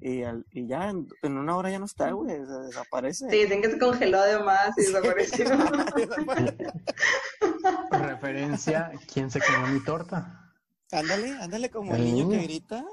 y, 0.00 0.24
al- 0.24 0.44
y 0.50 0.66
ya 0.66 0.90
en, 0.90 1.06
en 1.22 1.38
una 1.38 1.56
hora 1.56 1.70
ya 1.70 1.78
no 1.78 1.86
está, 1.86 2.10
güey, 2.10 2.38
o 2.38 2.46
sea, 2.46 2.58
desaparece. 2.58 3.30
Sí, 3.30 3.36
dicen 3.36 3.62
que 3.62 3.70
se 3.70 3.78
congeló 3.78 4.18
además 4.18 4.76
y 4.76 4.82
desapareció. 4.82 5.46
Referencia, 7.90 8.90
¿quién 9.12 9.30
se 9.30 9.40
comió 9.40 9.66
mi 9.68 9.82
torta? 9.84 10.42
ándale, 10.92 11.32
ándale 11.40 11.70
como 11.70 11.94
El 11.94 12.04
niño 12.04 12.28
que 12.28 12.42
grita. 12.42 12.84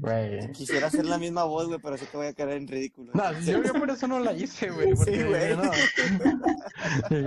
Güey. 0.00 0.52
Quisiera 0.52 0.86
hacer 0.86 1.04
la 1.06 1.18
misma 1.18 1.44
voz, 1.44 1.66
güey, 1.66 1.80
pero 1.82 1.96
sí 1.96 2.06
que 2.06 2.16
voy 2.16 2.26
a 2.28 2.32
caer 2.34 2.50
en 2.50 2.68
ridículo. 2.68 3.10
No, 3.14 3.32
yo, 3.40 3.62
yo 3.62 3.72
por 3.74 3.90
eso 3.90 4.06
no 4.06 4.20
la 4.20 4.32
hice, 4.32 4.70
güey. 4.70 4.94
Porque 4.94 5.16
Sí, 5.16 5.22
güey. 5.24 5.56
no. 5.56 5.72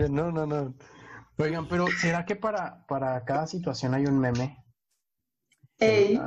No, 0.10 0.32
no, 0.32 0.46
no. 0.46 0.76
Oigan, 1.38 1.68
pero 1.68 1.88
¿será 2.00 2.26
que 2.26 2.36
para, 2.36 2.86
para 2.88 3.24
cada 3.26 3.48
situación 3.48 3.94
hay 3.94 4.06
un 4.06 4.20
meme? 4.20 4.58
Ey, 5.80 6.20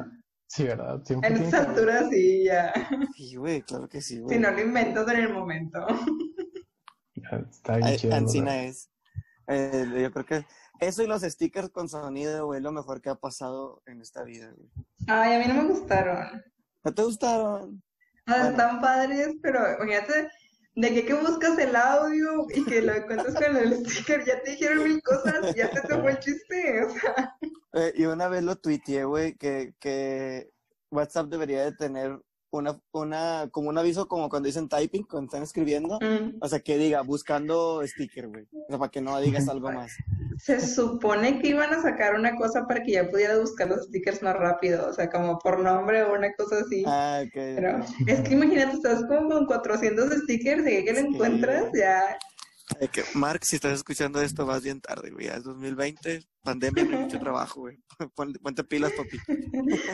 Sí, 0.46 0.64
¿verdad? 0.64 1.02
Siempre 1.04 1.30
en 1.30 1.36
haber- 1.46 1.54
altura 1.54 2.08
sí, 2.10 2.44
ya. 2.44 2.72
Sí, 3.16 3.36
güey, 3.36 3.62
claro 3.62 3.88
que 3.88 4.00
sí, 4.02 4.20
güey. 4.20 4.36
Si 4.36 4.42
no 4.42 4.50
lo 4.50 4.60
inventas 4.60 5.08
en 5.08 5.16
el 5.20 5.32
momento. 5.32 5.86
Está 7.50 7.76
bien 7.76 7.88
Ay, 7.88 7.96
chido. 7.96 8.14
Ancina 8.14 8.50
¿verdad? 8.52 8.64
es. 8.66 8.90
Eh, 9.46 9.86
yo 10.02 10.12
creo 10.12 10.26
que 10.26 10.46
eso 10.86 11.02
y 11.02 11.06
los 11.06 11.22
stickers 11.22 11.70
con 11.70 11.88
sonido, 11.88 12.46
güey, 12.46 12.60
lo 12.60 12.72
mejor 12.72 13.00
que 13.00 13.10
ha 13.10 13.14
pasado 13.14 13.82
en 13.86 14.00
esta 14.00 14.22
vida, 14.24 14.52
güey. 14.56 14.68
Ay, 15.08 15.34
a 15.34 15.38
mí 15.38 15.44
no 15.46 15.62
me 15.62 15.68
gustaron. 15.68 16.42
¿No 16.82 16.94
te 16.94 17.02
gustaron? 17.02 17.82
Bueno. 18.26 18.48
están 18.50 18.80
padres, 18.80 19.34
pero 19.42 19.60
imagínate 19.76 20.28
de 20.76 20.94
que, 20.94 21.06
que 21.06 21.14
buscas 21.14 21.58
el 21.58 21.76
audio 21.76 22.46
y 22.54 22.64
que 22.64 22.82
lo 22.82 22.94
encuentras 22.94 23.34
con 23.34 23.56
el 23.56 23.86
sticker, 23.88 24.24
ya 24.24 24.42
te 24.42 24.52
dijeron 24.52 24.82
mil 24.84 25.02
cosas, 25.02 25.54
ya 25.54 25.70
te 25.70 25.80
tocó 25.82 26.08
el 26.08 26.18
chiste. 26.18 26.84
O 26.84 26.90
sea, 26.90 27.36
Eh, 27.76 27.92
y 27.96 28.04
una 28.06 28.28
vez 28.28 28.42
lo 28.44 28.54
tuiteé, 28.56 29.04
güey, 29.04 29.36
que, 29.36 29.74
que 29.80 30.50
WhatsApp 30.90 31.26
debería 31.26 31.64
de 31.64 31.72
tener 31.72 32.20
una, 32.58 32.80
una, 32.92 33.48
como 33.50 33.68
un 33.68 33.78
aviso 33.78 34.06
como 34.08 34.28
cuando 34.28 34.46
dicen 34.46 34.68
typing, 34.68 35.04
cuando 35.04 35.26
están 35.28 35.42
escribiendo. 35.42 35.98
mm. 36.00 36.38
O 36.40 36.48
sea, 36.48 36.60
que 36.60 36.78
diga, 36.78 37.02
buscando 37.02 37.82
sticker, 37.86 38.28
güey. 38.28 38.44
O 38.52 38.66
sea, 38.68 38.78
para 38.78 38.90
que 38.90 39.00
no 39.00 39.18
digas 39.20 39.48
algo 39.48 39.70
más. 39.72 39.92
se 40.38 40.60
supone 40.60 41.40
que 41.40 41.48
iban 41.48 41.72
a 41.72 41.80
sacar 41.82 42.14
una 42.14 42.34
cosa 42.36 42.66
para 42.66 42.82
que 42.82 42.92
ya 42.92 43.08
pudieras 43.08 43.40
buscar 43.40 43.68
los 43.68 43.84
stickers 43.86 44.22
más 44.22 44.34
rápido, 44.36 44.88
o 44.88 44.92
sea, 44.92 45.08
como 45.10 45.38
por 45.38 45.60
nombre 45.60 46.02
o 46.02 46.14
una 46.14 46.32
cosa 46.34 46.56
así. 46.64 46.82
Ah, 46.86 47.20
ok. 47.24 47.32
Pero 47.34 47.78
es 48.06 48.20
que 48.20 48.34
imagínate, 48.34 48.72
estás 48.76 49.04
como 49.06 49.28
con 49.28 49.46
400 49.46 50.10
stickers 50.22 50.62
y 50.66 50.84
que, 50.84 50.92
lo 50.92 51.00
Sí. 51.00 51.06
encuentras, 51.06 51.66
ya. 51.74 52.02
Eh, 52.80 52.88
que, 52.88 53.04
Mark, 53.14 53.44
si 53.44 53.56
estás 53.56 53.72
escuchando 53.74 54.20
esto, 54.22 54.46
vas 54.46 54.62
bien 54.62 54.80
tarde, 54.80 55.10
güey. 55.10 55.26
Ya 55.26 55.34
es 55.34 55.44
2020, 55.44 56.24
pandemia, 56.42 56.84
no 56.84 56.96
hay 56.96 57.02
mucho 57.04 57.18
trabajo, 57.18 57.60
güey. 57.60 57.78
Ponte, 58.14 58.38
ponte 58.38 58.64
pilas, 58.64 58.92
papi. 58.92 59.18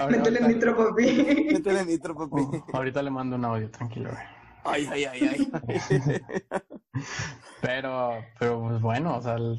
Métele 0.08 0.40
nitro, 0.46 0.76
papi. 0.76 1.48
Métele 1.52 1.84
nitro, 1.84 2.14
papi. 2.14 2.40
Oh, 2.42 2.66
ahorita 2.74 3.02
le 3.02 3.10
mando 3.10 3.36
un 3.36 3.44
audio, 3.44 3.70
tranquilo, 3.70 4.10
güey. 4.10 4.22
Ay, 4.62 4.86
ay, 4.92 5.04
ay, 5.04 5.50
ay. 5.64 6.20
Pero, 7.62 8.24
pero 8.38 8.60
pues 8.62 8.80
bueno, 8.80 9.16
o 9.16 9.22
sea, 9.22 9.34
el- 9.34 9.58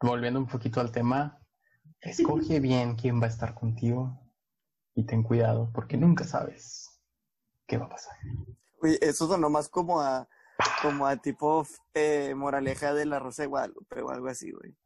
volviendo 0.00 0.38
un 0.40 0.46
poquito 0.46 0.80
al 0.80 0.92
tema, 0.92 1.38
escoge 2.00 2.60
bien 2.60 2.94
quién 2.96 3.20
va 3.20 3.26
a 3.26 3.30
estar 3.30 3.54
contigo 3.54 4.20
y 4.94 5.04
ten 5.06 5.22
cuidado, 5.22 5.70
porque 5.74 5.96
nunca 5.96 6.24
sabes 6.24 7.00
qué 7.66 7.78
va 7.78 7.86
a 7.86 7.90
pasar. 7.90 8.16
Güey, 8.80 8.98
eso 9.00 9.26
sonó 9.28 9.48
más 9.48 9.68
como 9.68 10.00
a, 10.00 10.28
como 10.82 11.06
a 11.06 11.16
tipo 11.16 11.66
eh, 11.94 12.34
moraleja 12.36 12.92
de 12.94 13.06
la 13.06 13.18
Rosa 13.18 13.42
de 13.42 13.48
Guadalupe 13.48 14.00
o 14.02 14.10
algo 14.10 14.28
así, 14.28 14.50
güey. 14.50 14.76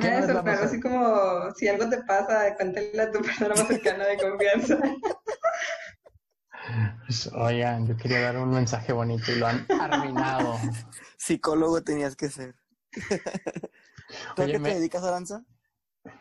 ¿Qué 0.00 0.10
no 0.10 0.20
Me 0.20 0.26
sorprende, 0.26 0.52
cosa? 0.52 0.64
así 0.66 0.80
como 0.80 1.54
si 1.56 1.68
algo 1.68 1.88
te 1.88 2.02
pasa, 2.04 2.54
cuéntale 2.56 3.00
a 3.02 3.10
tu 3.10 3.20
persona 3.22 3.54
más 3.54 3.66
cercana 3.68 4.06
de 4.06 4.16
confianza. 4.18 4.78
Pues, 7.06 7.26
oigan, 7.34 7.86
yo 7.86 7.96
quería 7.96 8.20
dar 8.20 8.36
un 8.36 8.50
mensaje 8.50 8.92
bonito 8.92 9.32
y 9.32 9.36
lo 9.36 9.46
han 9.48 9.66
arruinado. 9.80 10.58
Psicólogo 11.18 11.82
tenías 11.82 12.14
que 12.16 12.28
ser. 12.28 12.54
¿Tú 14.36 14.42
a 14.42 14.46
qué 14.46 14.58
me- 14.58 14.70
te 14.70 14.74
dedicas, 14.76 15.02
Aranza? 15.02 15.44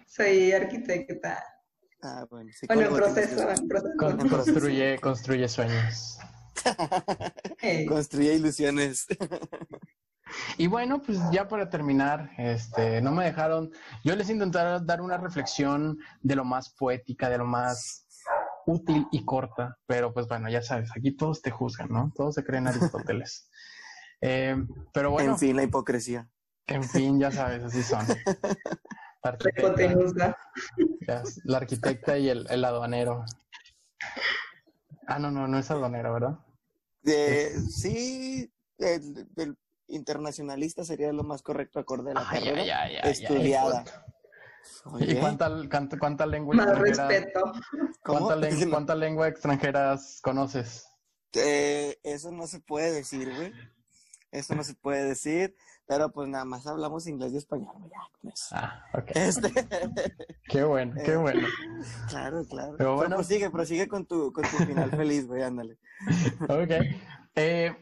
Soy 0.07 0.51
arquitecta. 0.51 1.43
Ah, 2.01 2.25
bueno, 2.29 2.49
Bueno, 2.67 2.81
en 2.83 2.95
proceso, 2.95 3.49
en 3.51 3.67
proceso. 3.67 3.93
Con- 3.97 4.29
construye, 4.29 4.99
construye 4.99 5.47
sueños. 5.47 6.17
Ey. 7.61 7.85
Construye 7.85 8.33
ilusiones. 8.35 9.07
Y 10.57 10.67
bueno, 10.67 11.01
pues 11.01 11.17
ya 11.31 11.47
para 11.47 11.69
terminar, 11.69 12.31
este, 12.37 13.01
no 13.01 13.11
me 13.11 13.25
dejaron, 13.25 13.71
yo 14.03 14.15
les 14.15 14.29
intenté 14.29 14.59
dar 14.59 15.01
una 15.01 15.17
reflexión 15.17 15.97
de 16.21 16.35
lo 16.35 16.45
más 16.45 16.69
poética, 16.69 17.29
de 17.29 17.39
lo 17.39 17.45
más 17.45 18.05
útil 18.65 19.07
y 19.11 19.25
corta, 19.25 19.77
pero 19.87 20.13
pues 20.13 20.27
bueno, 20.27 20.49
ya 20.49 20.61
sabes, 20.61 20.91
aquí 20.95 21.15
todos 21.15 21.41
te 21.41 21.49
juzgan, 21.49 21.89
¿no? 21.89 22.11
Todos 22.15 22.35
se 22.35 22.43
creen 22.43 22.67
Aristóteles. 22.67 23.49
Eh, 24.21 24.53
pero 24.91 25.11
bueno, 25.11 25.31
En 25.31 25.37
fin, 25.37 25.55
la 25.55 25.63
hipocresía. 25.63 26.29
en 26.67 26.83
fin, 26.83 27.17
ya 27.21 27.31
sabes, 27.31 27.63
así 27.63 27.81
son. 27.81 28.05
La 29.23 29.29
arquitecta, 29.31 30.37
ya, 31.07 31.23
la 31.45 31.57
arquitecta 31.57 32.17
y 32.17 32.27
el, 32.27 32.45
el 32.49 32.65
aduanero. 32.65 33.23
Ah, 35.07 35.19
no, 35.19 35.31
no, 35.31 35.47
no 35.47 35.57
es 35.57 35.71
aduanero, 35.71 36.11
¿verdad? 36.13 36.37
Eh, 37.05 37.55
sí, 37.69 38.51
el, 38.77 39.27
el 39.37 39.57
internacionalista 39.87 40.83
sería 40.83 41.13
lo 41.13 41.23
más 41.23 41.41
correcto 41.41 41.79
acorde 41.79 42.11
a 42.11 42.15
la 42.15 42.29
Ay, 42.29 42.43
carrera. 42.43 42.87
estudiada. 43.09 43.83
¿Y 44.99 45.15
cuánta, 45.15 45.49
cuánta, 45.69 45.97
cuánta 45.97 46.25
lengua 46.25 46.55
Más 46.55 46.67
cuánta 48.69 48.95
lengua 48.95 49.27
extranjeras 49.27 50.19
conoces? 50.21 50.85
Eh, 51.33 51.97
eso 52.03 52.31
no 52.31 52.47
se 52.47 52.59
puede 52.59 52.91
decir, 52.91 53.33
güey. 53.33 53.53
Eso 54.31 54.55
no 54.55 54.63
se 54.63 54.75
puede 54.75 55.05
decir, 55.05 55.55
pero 55.89 56.11
pues 56.11 56.29
nada 56.29 56.45
más 56.45 56.67
hablamos 56.67 57.07
inglés 57.07 57.33
y 57.33 57.37
español, 57.37 57.73
ya. 57.91 58.31
Ah, 58.51 58.85
ok. 58.93 59.09
Este, 59.15 59.51
Qué 60.47 60.63
bueno, 60.63 60.93
qué 61.03 61.13
Eh, 61.13 61.17
bueno. 61.17 61.47
claro, 62.07 62.45
claro. 62.45 62.75
Pero 62.77 62.77
Pero 62.77 62.95
bueno. 62.95 63.15
prosigue, 63.15 63.49
prosigue 63.49 63.87
con 63.87 64.05
tu, 64.05 64.31
con 64.31 64.43
tu 64.43 64.57
final 64.65 64.91
feliz, 64.91 65.25
güey, 65.25 65.41
ándale. 65.41 65.77
Ok. 66.47 66.71
Eh, 67.35 67.75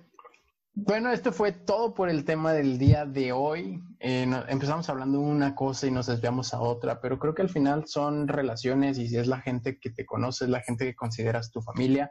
bueno, 0.73 1.11
esto 1.11 1.33
fue 1.33 1.51
todo 1.51 1.93
por 1.93 2.07
el 2.09 2.23
tema 2.23 2.53
del 2.53 2.77
día 2.77 3.05
de 3.05 3.33
hoy. 3.33 3.81
Eh, 3.99 4.25
no- 4.25 4.47
empezamos 4.47 4.87
hablando 4.89 5.17
de 5.19 5.25
una 5.25 5.53
cosa 5.53 5.87
y 5.87 5.91
nos 5.91 6.05
desviamos 6.05 6.53
a 6.53 6.61
otra, 6.61 7.01
pero 7.01 7.19
creo 7.19 7.33
que 7.35 7.41
al 7.41 7.49
final 7.49 7.87
son 7.87 8.29
relaciones 8.29 8.97
y 8.99 9.09
si 9.09 9.17
es 9.17 9.27
la 9.27 9.41
gente 9.41 9.79
que 9.79 9.89
te 9.89 10.05
conoce, 10.05 10.45
es 10.45 10.49
la 10.49 10.61
gente 10.61 10.85
que 10.85 10.95
consideras 10.95 11.51
tu 11.51 11.61
familia, 11.61 12.09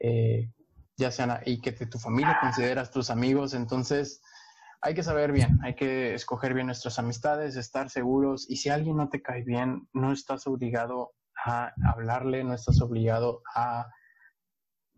eh, 0.00 0.50
ya 0.96 1.10
sean 1.10 1.40
y 1.44 1.60
que 1.60 1.72
te- 1.72 1.86
tu 1.86 1.98
familia 1.98 2.38
consideras 2.40 2.90
tus 2.90 3.10
amigos, 3.10 3.52
entonces 3.52 4.22
hay 4.80 4.94
que 4.94 5.02
saber 5.02 5.32
bien, 5.32 5.58
hay 5.62 5.74
que 5.74 6.14
escoger 6.14 6.54
bien 6.54 6.66
nuestras 6.66 6.98
amistades, 6.98 7.56
estar 7.56 7.90
seguros 7.90 8.48
y 8.48 8.56
si 8.56 8.68
alguien 8.68 8.96
no 8.96 9.08
te 9.08 9.22
cae 9.22 9.42
bien, 9.42 9.88
no 9.92 10.12
estás 10.12 10.46
obligado 10.46 11.12
a 11.44 11.72
hablarle, 11.84 12.44
no 12.44 12.54
estás 12.54 12.80
obligado 12.80 13.42
a 13.54 13.88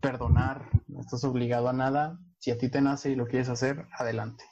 perdonar, 0.01 0.69
no 0.87 1.01
estás 1.01 1.23
obligado 1.23 1.69
a 1.69 1.73
nada. 1.73 2.19
Si 2.39 2.51
a 2.51 2.57
ti 2.57 2.69
te 2.69 2.81
nace 2.81 3.11
y 3.11 3.15
lo 3.15 3.27
quieres 3.27 3.49
hacer, 3.49 3.87
adelante. 3.97 4.45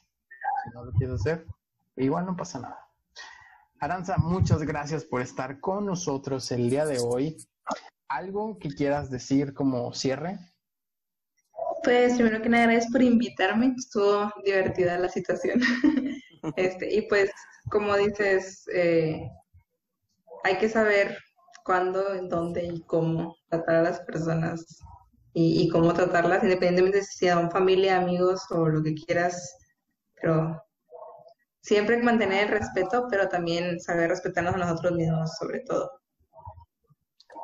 Si 0.64 0.70
no 0.74 0.84
lo 0.84 0.92
quieres 0.92 1.22
hacer, 1.22 1.48
igual 1.96 2.26
no 2.26 2.36
pasa 2.36 2.60
nada. 2.60 2.88
Aranza, 3.80 4.18
muchas 4.18 4.64
gracias 4.64 5.06
por 5.06 5.22
estar 5.22 5.60
con 5.60 5.86
nosotros 5.86 6.52
el 6.52 6.70
día 6.70 6.86
de 6.86 7.00
hoy. 7.00 7.38
¿Algo 8.10 8.58
que 8.58 8.70
quieras 8.70 9.12
decir 9.12 9.54
como 9.54 9.94
cierre? 9.94 10.40
Pues 11.88 12.16
primero 12.16 12.42
que 12.42 12.50
nada, 12.50 12.66
gracias 12.66 12.92
por 12.92 13.02
invitarme. 13.02 13.74
Estuvo 13.78 14.30
divertida 14.44 15.00
la 15.00 15.08
situación. 15.08 15.62
Este, 16.56 16.94
y 16.94 17.02
pues, 17.08 17.32
como 17.72 17.96
dices, 17.96 18.66
eh, 18.74 19.28
hay 20.44 20.58
que 20.58 20.70
saber 20.70 21.18
cuándo, 21.64 22.14
en 22.14 22.30
dónde 22.30 22.66
y 22.66 22.82
cómo 22.84 23.38
tratar 23.50 23.76
a 23.76 23.84
las 23.84 24.00
personas 24.02 24.66
y, 25.34 25.64
y 25.64 25.70
cómo 25.70 25.94
tratarlas, 25.94 26.44
independientemente 26.44 27.00
de 27.00 27.04
si 27.04 27.28
son 27.28 27.50
familia, 27.52 27.98
amigos 27.98 28.42
o 28.52 28.68
lo 28.68 28.84
que 28.84 28.94
quieras. 28.94 29.58
Pero 30.22 30.62
siempre 31.62 32.04
mantener 32.04 32.48
el 32.48 32.60
respeto, 32.60 33.08
pero 33.10 33.30
también 33.30 33.80
saber 33.80 34.10
respetarnos 34.10 34.56
a 34.56 34.58
nosotros 34.58 34.92
mismos, 34.92 35.38
sobre 35.40 35.62
todo. 35.62 35.90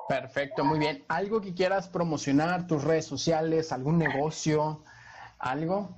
Perfecto, 0.08 0.66
muy 0.66 0.80
bien. 0.80 1.04
¿Algo 1.08 1.41
que 1.41 1.54
quieras 1.54 1.88
promocionar, 1.88 2.68
tus 2.68 2.84
redes 2.84 3.06
sociales, 3.06 3.72
algún 3.72 3.97
negocio, 3.97 4.84
algo? 5.39 5.97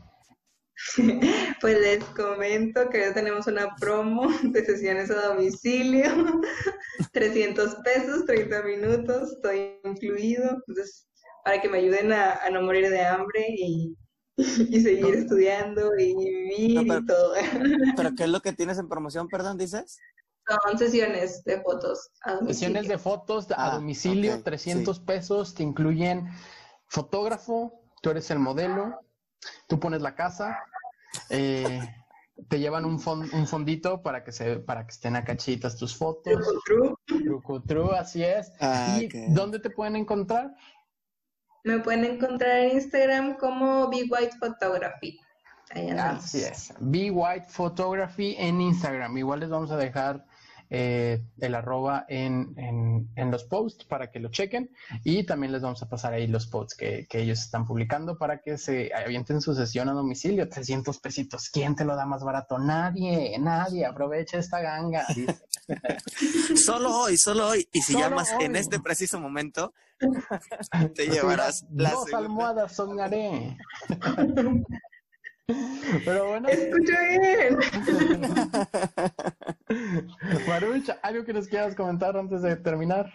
Pues 1.61 1.79
les 1.79 2.03
comento 2.03 2.89
que 2.89 2.99
ya 2.99 3.13
tenemos 3.13 3.47
una 3.47 3.75
promo 3.79 4.27
de 4.43 4.65
sesiones 4.65 5.09
a 5.09 5.27
domicilio, 5.27 6.03
300 7.13 7.75
pesos, 7.75 8.25
30 8.25 8.61
minutos, 8.61 9.31
estoy 9.31 9.79
incluido, 9.83 10.43
entonces 10.49 11.07
para 11.45 11.61
que 11.61 11.69
me 11.69 11.77
ayuden 11.77 12.11
a, 12.11 12.33
a 12.33 12.49
no 12.49 12.61
morir 12.61 12.89
de 12.89 13.01
hambre 13.01 13.45
y, 13.49 13.95
y 14.37 14.81
seguir 14.81 15.15
estudiando 15.15 15.91
y 15.97 16.13
vivir 16.13 16.75
No, 16.75 16.97
y 16.97 17.05
todo. 17.05 17.35
¿Pero 17.95 18.15
qué 18.15 18.23
es 18.23 18.29
lo 18.29 18.41
que 18.41 18.51
tienes 18.51 18.77
en 18.77 18.89
promoción, 18.89 19.27
perdón, 19.27 19.57
dices? 19.57 19.97
Son 20.47 20.77
sesiones 20.77 21.43
de 21.43 21.59
fotos 21.61 22.11
a 22.21 22.33
domicilio. 22.33 22.53
Sesiones 22.53 22.87
de 22.87 22.97
fotos 22.97 23.51
a 23.51 23.55
Ah, 23.57 23.75
domicilio, 23.75 24.35
ok, 24.35 24.43
300 24.43 24.99
pesos, 24.99 25.55
te 25.55 25.63
incluyen 25.63 26.27
fotógrafo, 26.87 27.81
tú 28.01 28.11
eres 28.11 28.29
el 28.29 28.39
modelo, 28.39 28.99
tú 29.67 29.79
pones 29.79 30.01
la 30.01 30.13
casa, 30.15 30.59
eh, 31.29 31.81
te 32.49 32.59
llevan 32.59 32.85
un, 32.85 33.01
un 33.33 33.47
fondito 33.47 34.03
para 34.03 34.23
que 34.23 34.31
se 34.31 34.57
para 34.59 34.85
que 34.85 34.91
estén 34.91 35.15
acá 35.15 35.35
chitas 35.35 35.77
tus 35.77 35.95
fotos. 35.95 36.45
Truco 37.07 37.61
true. 37.63 37.97
así 37.97 38.23
es. 38.23 38.51
Ah, 38.59 38.99
¿Y 38.99 39.07
dónde 39.33 39.59
te 39.59 39.69
pueden 39.69 39.95
encontrar? 39.95 40.55
Me 41.63 41.79
pueden 41.79 42.05
encontrar 42.05 42.57
en 42.57 42.73
Instagram 42.73 43.37
como 43.37 43.89
Be 43.89 44.03
White 44.09 44.37
Photography. 44.39 45.19
Así 45.97 46.41
es. 46.41 46.73
Be 46.79 47.09
White 47.09 47.47
Photography 47.49 48.35
en 48.37 48.61
Instagram. 48.61 49.17
Igual 49.17 49.39
les 49.39 49.49
vamos 49.49 49.71
a 49.71 49.77
dejar 49.77 50.25
eh, 50.69 51.21
el 51.39 51.55
arroba 51.55 52.05
en, 52.07 52.55
en, 53.15 53.31
los 53.31 53.43
posts 53.43 53.85
para 53.85 54.11
que 54.11 54.19
lo 54.19 54.29
chequen 54.29 54.71
y 55.03 55.23
también 55.25 55.51
les 55.51 55.61
vamos 55.61 55.81
a 55.83 55.89
pasar 55.89 56.13
ahí 56.13 56.27
los 56.27 56.47
posts 56.47 56.75
que, 56.75 57.07
ellos 57.11 57.39
están 57.39 57.65
publicando 57.65 58.17
para 58.17 58.41
que 58.41 58.57
se 58.57 58.91
avienten 58.93 59.41
su 59.41 59.55
sesión 59.55 59.89
a 59.89 59.93
domicilio, 59.93 60.49
300 60.49 60.99
pesitos. 60.99 61.49
¿Quién 61.49 61.75
te 61.75 61.85
lo 61.85 61.95
da 61.95 62.05
más 62.05 62.23
barato? 62.23 62.57
Nadie, 62.59 63.37
nadie. 63.39 63.85
Aprovecha 63.85 64.37
esta 64.37 64.59
ganga. 64.61 65.05
solo 66.55 67.01
hoy, 67.01 67.17
solo 67.17 67.47
hoy. 67.47 67.67
Y 67.71 67.81
si 67.81 67.93
llamas 67.93 68.33
en 68.39 68.55
este 68.55 68.79
preciso 68.79 69.19
momento, 69.19 69.73
te 70.95 71.07
llevarás 71.07 71.65
las 71.73 71.93
dos 71.93 72.13
almohadas, 72.13 72.75
soñaré. 72.75 73.57
Pero 76.05 76.27
bueno. 76.27 76.49
Escucho 76.49 76.93
bien. 77.09 77.57
Marucha, 80.47 80.99
¿algo 81.01 81.23
que 81.23 81.33
nos 81.33 81.47
quieras 81.47 81.75
comentar 81.75 82.15
antes 82.17 82.41
de 82.41 82.55
terminar? 82.55 83.11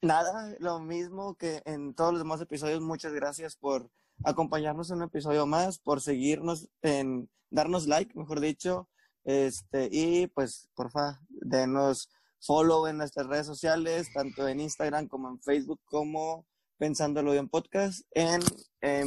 Nada, 0.00 0.54
lo 0.58 0.80
mismo 0.80 1.36
que 1.36 1.62
en 1.64 1.94
todos 1.94 2.12
los 2.12 2.22
demás 2.22 2.40
episodios. 2.40 2.80
Muchas 2.80 3.12
gracias 3.12 3.56
por 3.56 3.88
acompañarnos 4.24 4.90
en 4.90 4.98
un 4.98 5.04
episodio 5.04 5.46
más, 5.46 5.78
por 5.78 6.00
seguirnos 6.00 6.68
en 6.82 7.30
darnos 7.50 7.86
like, 7.86 8.18
mejor 8.18 8.40
dicho. 8.40 8.88
Este, 9.24 9.88
y 9.92 10.26
pues, 10.26 10.68
porfa, 10.74 11.20
denos 11.28 12.10
follow 12.40 12.88
en 12.88 12.98
nuestras 12.98 13.28
redes 13.28 13.46
sociales, 13.46 14.12
tanto 14.12 14.48
en 14.48 14.60
Instagram 14.60 15.06
como 15.06 15.28
en 15.28 15.40
Facebook, 15.40 15.80
como 15.84 16.46
Pensándolo 16.78 17.30
Bien 17.30 17.48
Podcast. 17.48 18.04
En, 18.10 18.40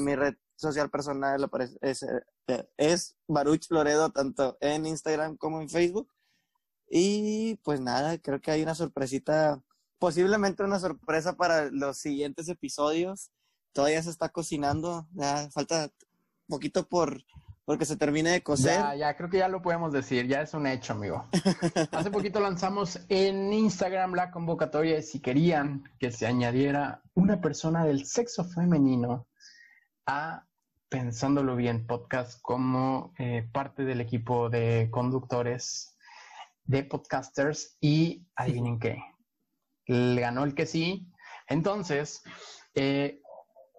mi 0.01 0.15
red 0.15 0.35
social 0.55 0.89
personal 0.89 1.49
es, 1.81 2.05
es 2.77 3.17
Baruch 3.27 3.69
Loredo, 3.69 4.11
tanto 4.11 4.57
en 4.61 4.85
Instagram 4.85 5.35
como 5.35 5.59
en 5.59 5.69
Facebook. 5.69 6.09
Y 6.89 7.55
pues 7.63 7.81
nada, 7.81 8.17
creo 8.17 8.39
que 8.39 8.51
hay 8.51 8.63
una 8.63 8.75
sorpresita, 8.75 9.61
posiblemente 9.99 10.63
una 10.63 10.79
sorpresa 10.79 11.35
para 11.35 11.69
los 11.71 11.97
siguientes 11.97 12.47
episodios. 12.49 13.31
Todavía 13.73 14.01
se 14.03 14.09
está 14.09 14.29
cocinando, 14.29 15.07
ya 15.13 15.49
falta 15.51 15.89
poquito 16.47 16.87
por 16.87 17.23
porque 17.65 17.85
se 17.85 17.97
termine 17.97 18.29
de 18.29 18.43
cocer. 18.43 18.79
Ya, 18.79 18.95
ya, 18.95 19.17
creo 19.17 19.29
que 19.29 19.39
ya 19.39 19.47
lo 19.47 19.61
podemos 19.61 19.91
decir, 19.91 20.27
ya 20.27 20.41
es 20.41 20.53
un 20.53 20.67
hecho, 20.67 20.93
amigo. 20.93 21.25
Hace 21.91 22.11
poquito 22.11 22.39
lanzamos 22.39 22.99
en 23.09 23.51
Instagram 23.51 24.13
la 24.13 24.29
convocatoria 24.29 24.95
de 24.95 25.01
si 25.01 25.19
querían 25.19 25.83
que 25.99 26.11
se 26.11 26.27
añadiera 26.27 27.01
una 27.15 27.41
persona 27.41 27.83
del 27.83 28.05
sexo 28.05 28.45
femenino 28.45 29.27
a 30.05 30.45
Pensándolo 30.89 31.55
Bien 31.55 31.87
podcast 31.87 32.39
como 32.41 33.13
eh, 33.17 33.49
parte 33.51 33.83
del 33.83 33.99
equipo 33.99 34.49
de 34.49 34.89
conductores 34.91 35.94
de 36.65 36.83
podcasters 36.83 37.77
y 37.79 38.27
adivinen 38.35 38.79
qué, 38.79 38.97
le 39.85 40.21
ganó 40.21 40.43
el 40.43 40.55
que 40.55 40.65
sí. 40.65 41.11
Entonces, 41.47 42.23
eh, 42.73 43.21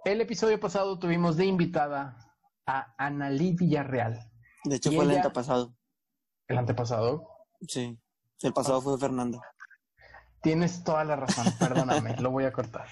el 0.04 0.20
episodio 0.20 0.58
pasado 0.60 0.98
tuvimos 0.98 1.36
de 1.36 1.46
invitada 1.46 2.16
a 2.66 2.94
Analí 2.98 3.52
Villarreal. 3.52 4.30
De 4.64 4.76
hecho, 4.76 4.92
fue 4.92 5.04
el 5.04 5.12
antepasado. 5.12 5.74
¿El 6.48 6.58
antepasado? 6.58 7.28
Sí, 7.66 7.98
el 8.42 8.52
pasado 8.52 8.80
fue 8.80 8.98
Fernando. 8.98 9.40
Tienes 10.42 10.84
toda 10.84 11.04
la 11.04 11.16
razón, 11.16 11.46
perdóname, 11.58 12.16
lo 12.18 12.30
voy 12.30 12.44
a 12.44 12.52
cortar. 12.52 12.86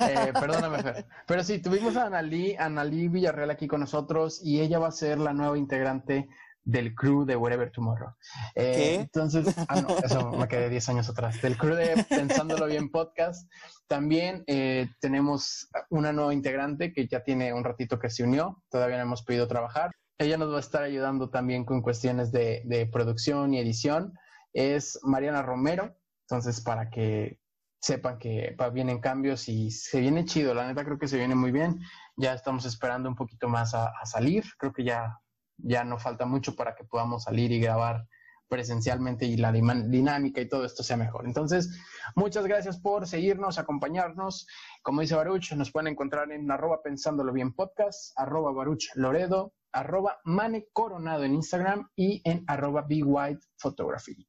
Eh, 0.00 0.32
perdóname, 0.32 0.82
Fer. 0.82 1.06
Pero 1.26 1.44
sí, 1.44 1.58
tuvimos 1.58 1.96
a 1.96 2.06
Analí, 2.06 2.56
Analí 2.56 3.08
Villarreal 3.08 3.50
aquí 3.50 3.68
con 3.68 3.80
nosotros 3.80 4.40
y 4.42 4.60
ella 4.60 4.78
va 4.78 4.88
a 4.88 4.92
ser 4.92 5.18
la 5.18 5.34
nueva 5.34 5.58
integrante 5.58 6.28
del 6.64 6.94
crew 6.94 7.24
de 7.24 7.36
Wherever 7.36 7.70
Tomorrow. 7.70 8.14
Eh, 8.54 8.72
¿Qué? 8.74 8.94
Entonces, 8.96 9.54
ah, 9.68 9.80
no, 9.80 9.96
eso 9.98 10.30
me 10.38 10.48
quedé 10.48 10.68
10 10.68 10.88
años 10.90 11.08
atrás. 11.08 11.40
Del 11.42 11.56
crew 11.56 11.74
de 11.74 12.04
Pensándolo 12.08 12.66
Bien 12.66 12.90
Podcast. 12.90 13.50
También 13.86 14.44
eh, 14.46 14.88
tenemos 15.00 15.68
una 15.90 16.12
nueva 16.12 16.34
integrante 16.34 16.92
que 16.92 17.06
ya 17.06 17.22
tiene 17.22 17.52
un 17.52 17.64
ratito 17.64 17.98
que 17.98 18.10
se 18.10 18.24
unió. 18.24 18.62
Todavía 18.70 18.96
no 18.96 19.02
hemos 19.02 19.22
podido 19.22 19.48
trabajar. 19.48 19.90
Ella 20.18 20.36
nos 20.36 20.52
va 20.52 20.58
a 20.58 20.60
estar 20.60 20.82
ayudando 20.82 21.30
también 21.30 21.64
con 21.64 21.82
cuestiones 21.82 22.32
de, 22.32 22.62
de 22.64 22.86
producción 22.86 23.52
y 23.54 23.58
edición. 23.58 24.12
Es 24.52 24.98
Mariana 25.02 25.42
Romero. 25.42 25.96
Entonces, 26.28 26.60
para 26.60 26.90
que 26.90 27.40
sepan 27.82 28.18
que 28.18 28.56
vienen 28.72 29.00
cambios 29.00 29.48
y 29.48 29.70
se 29.70 30.00
viene 30.00 30.24
chido. 30.24 30.54
La 30.54 30.66
neta 30.66 30.84
creo 30.84 30.98
que 30.98 31.08
se 31.08 31.18
viene 31.18 31.34
muy 31.34 31.50
bien. 31.50 31.80
Ya 32.16 32.32
estamos 32.32 32.64
esperando 32.64 33.08
un 33.08 33.16
poquito 33.16 33.48
más 33.48 33.74
a, 33.74 33.92
salir. 34.04 34.44
Creo 34.56 34.72
que 34.72 34.84
ya, 34.84 35.18
ya 35.58 35.84
no 35.84 35.98
falta 35.98 36.26
mucho 36.26 36.54
para 36.56 36.74
que 36.74 36.84
podamos 36.84 37.24
salir 37.24 37.52
y 37.52 37.60
grabar 37.60 38.06
presencialmente 38.48 39.24
y 39.24 39.38
la 39.38 39.50
dinámica 39.50 40.40
y 40.40 40.48
todo 40.48 40.64
esto 40.66 40.82
sea 40.82 40.98
mejor. 40.98 41.24
Entonces, 41.24 41.80
muchas 42.14 42.46
gracias 42.46 42.78
por 42.78 43.06
seguirnos, 43.06 43.58
acompañarnos. 43.58 44.46
Como 44.82 45.00
dice 45.00 45.14
Baruch, 45.14 45.52
nos 45.52 45.72
pueden 45.72 45.92
encontrar 45.92 46.30
en 46.32 46.50
arroba 46.50 46.82
pensándolo 46.82 47.32
bien 47.32 47.54
podcast, 47.54 48.12
arroba 48.16 48.52
Baruch 48.52 48.90
Loredo, 48.94 49.54
arroba 49.72 50.18
Mane 50.24 50.66
Coronado 50.74 51.24
en 51.24 51.34
Instagram 51.34 51.88
y 51.96 52.20
en 52.28 52.44
arroba 52.46 52.84
Be 52.86 53.02
White 53.02 53.40
Photography. 53.56 54.28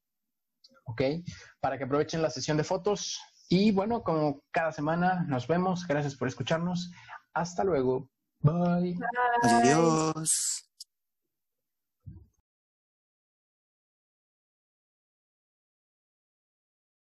¿Ok? 0.86 1.02
Para 1.60 1.78
que 1.78 1.84
aprovechen 1.84 2.22
la 2.22 2.30
sesión 2.30 2.56
de 2.56 2.64
fotos, 2.64 3.20
y 3.50 3.72
bueno, 3.72 4.04
como 4.04 4.42
cada 4.52 4.72
semana 4.72 5.26
nos 5.28 5.48
vemos. 5.48 5.86
Gracias 5.88 6.16
por 6.16 6.28
escucharnos. 6.28 6.92
Hasta 7.34 7.64
luego. 7.64 8.10
Bye. 8.40 8.98
Adiós. 9.44 10.73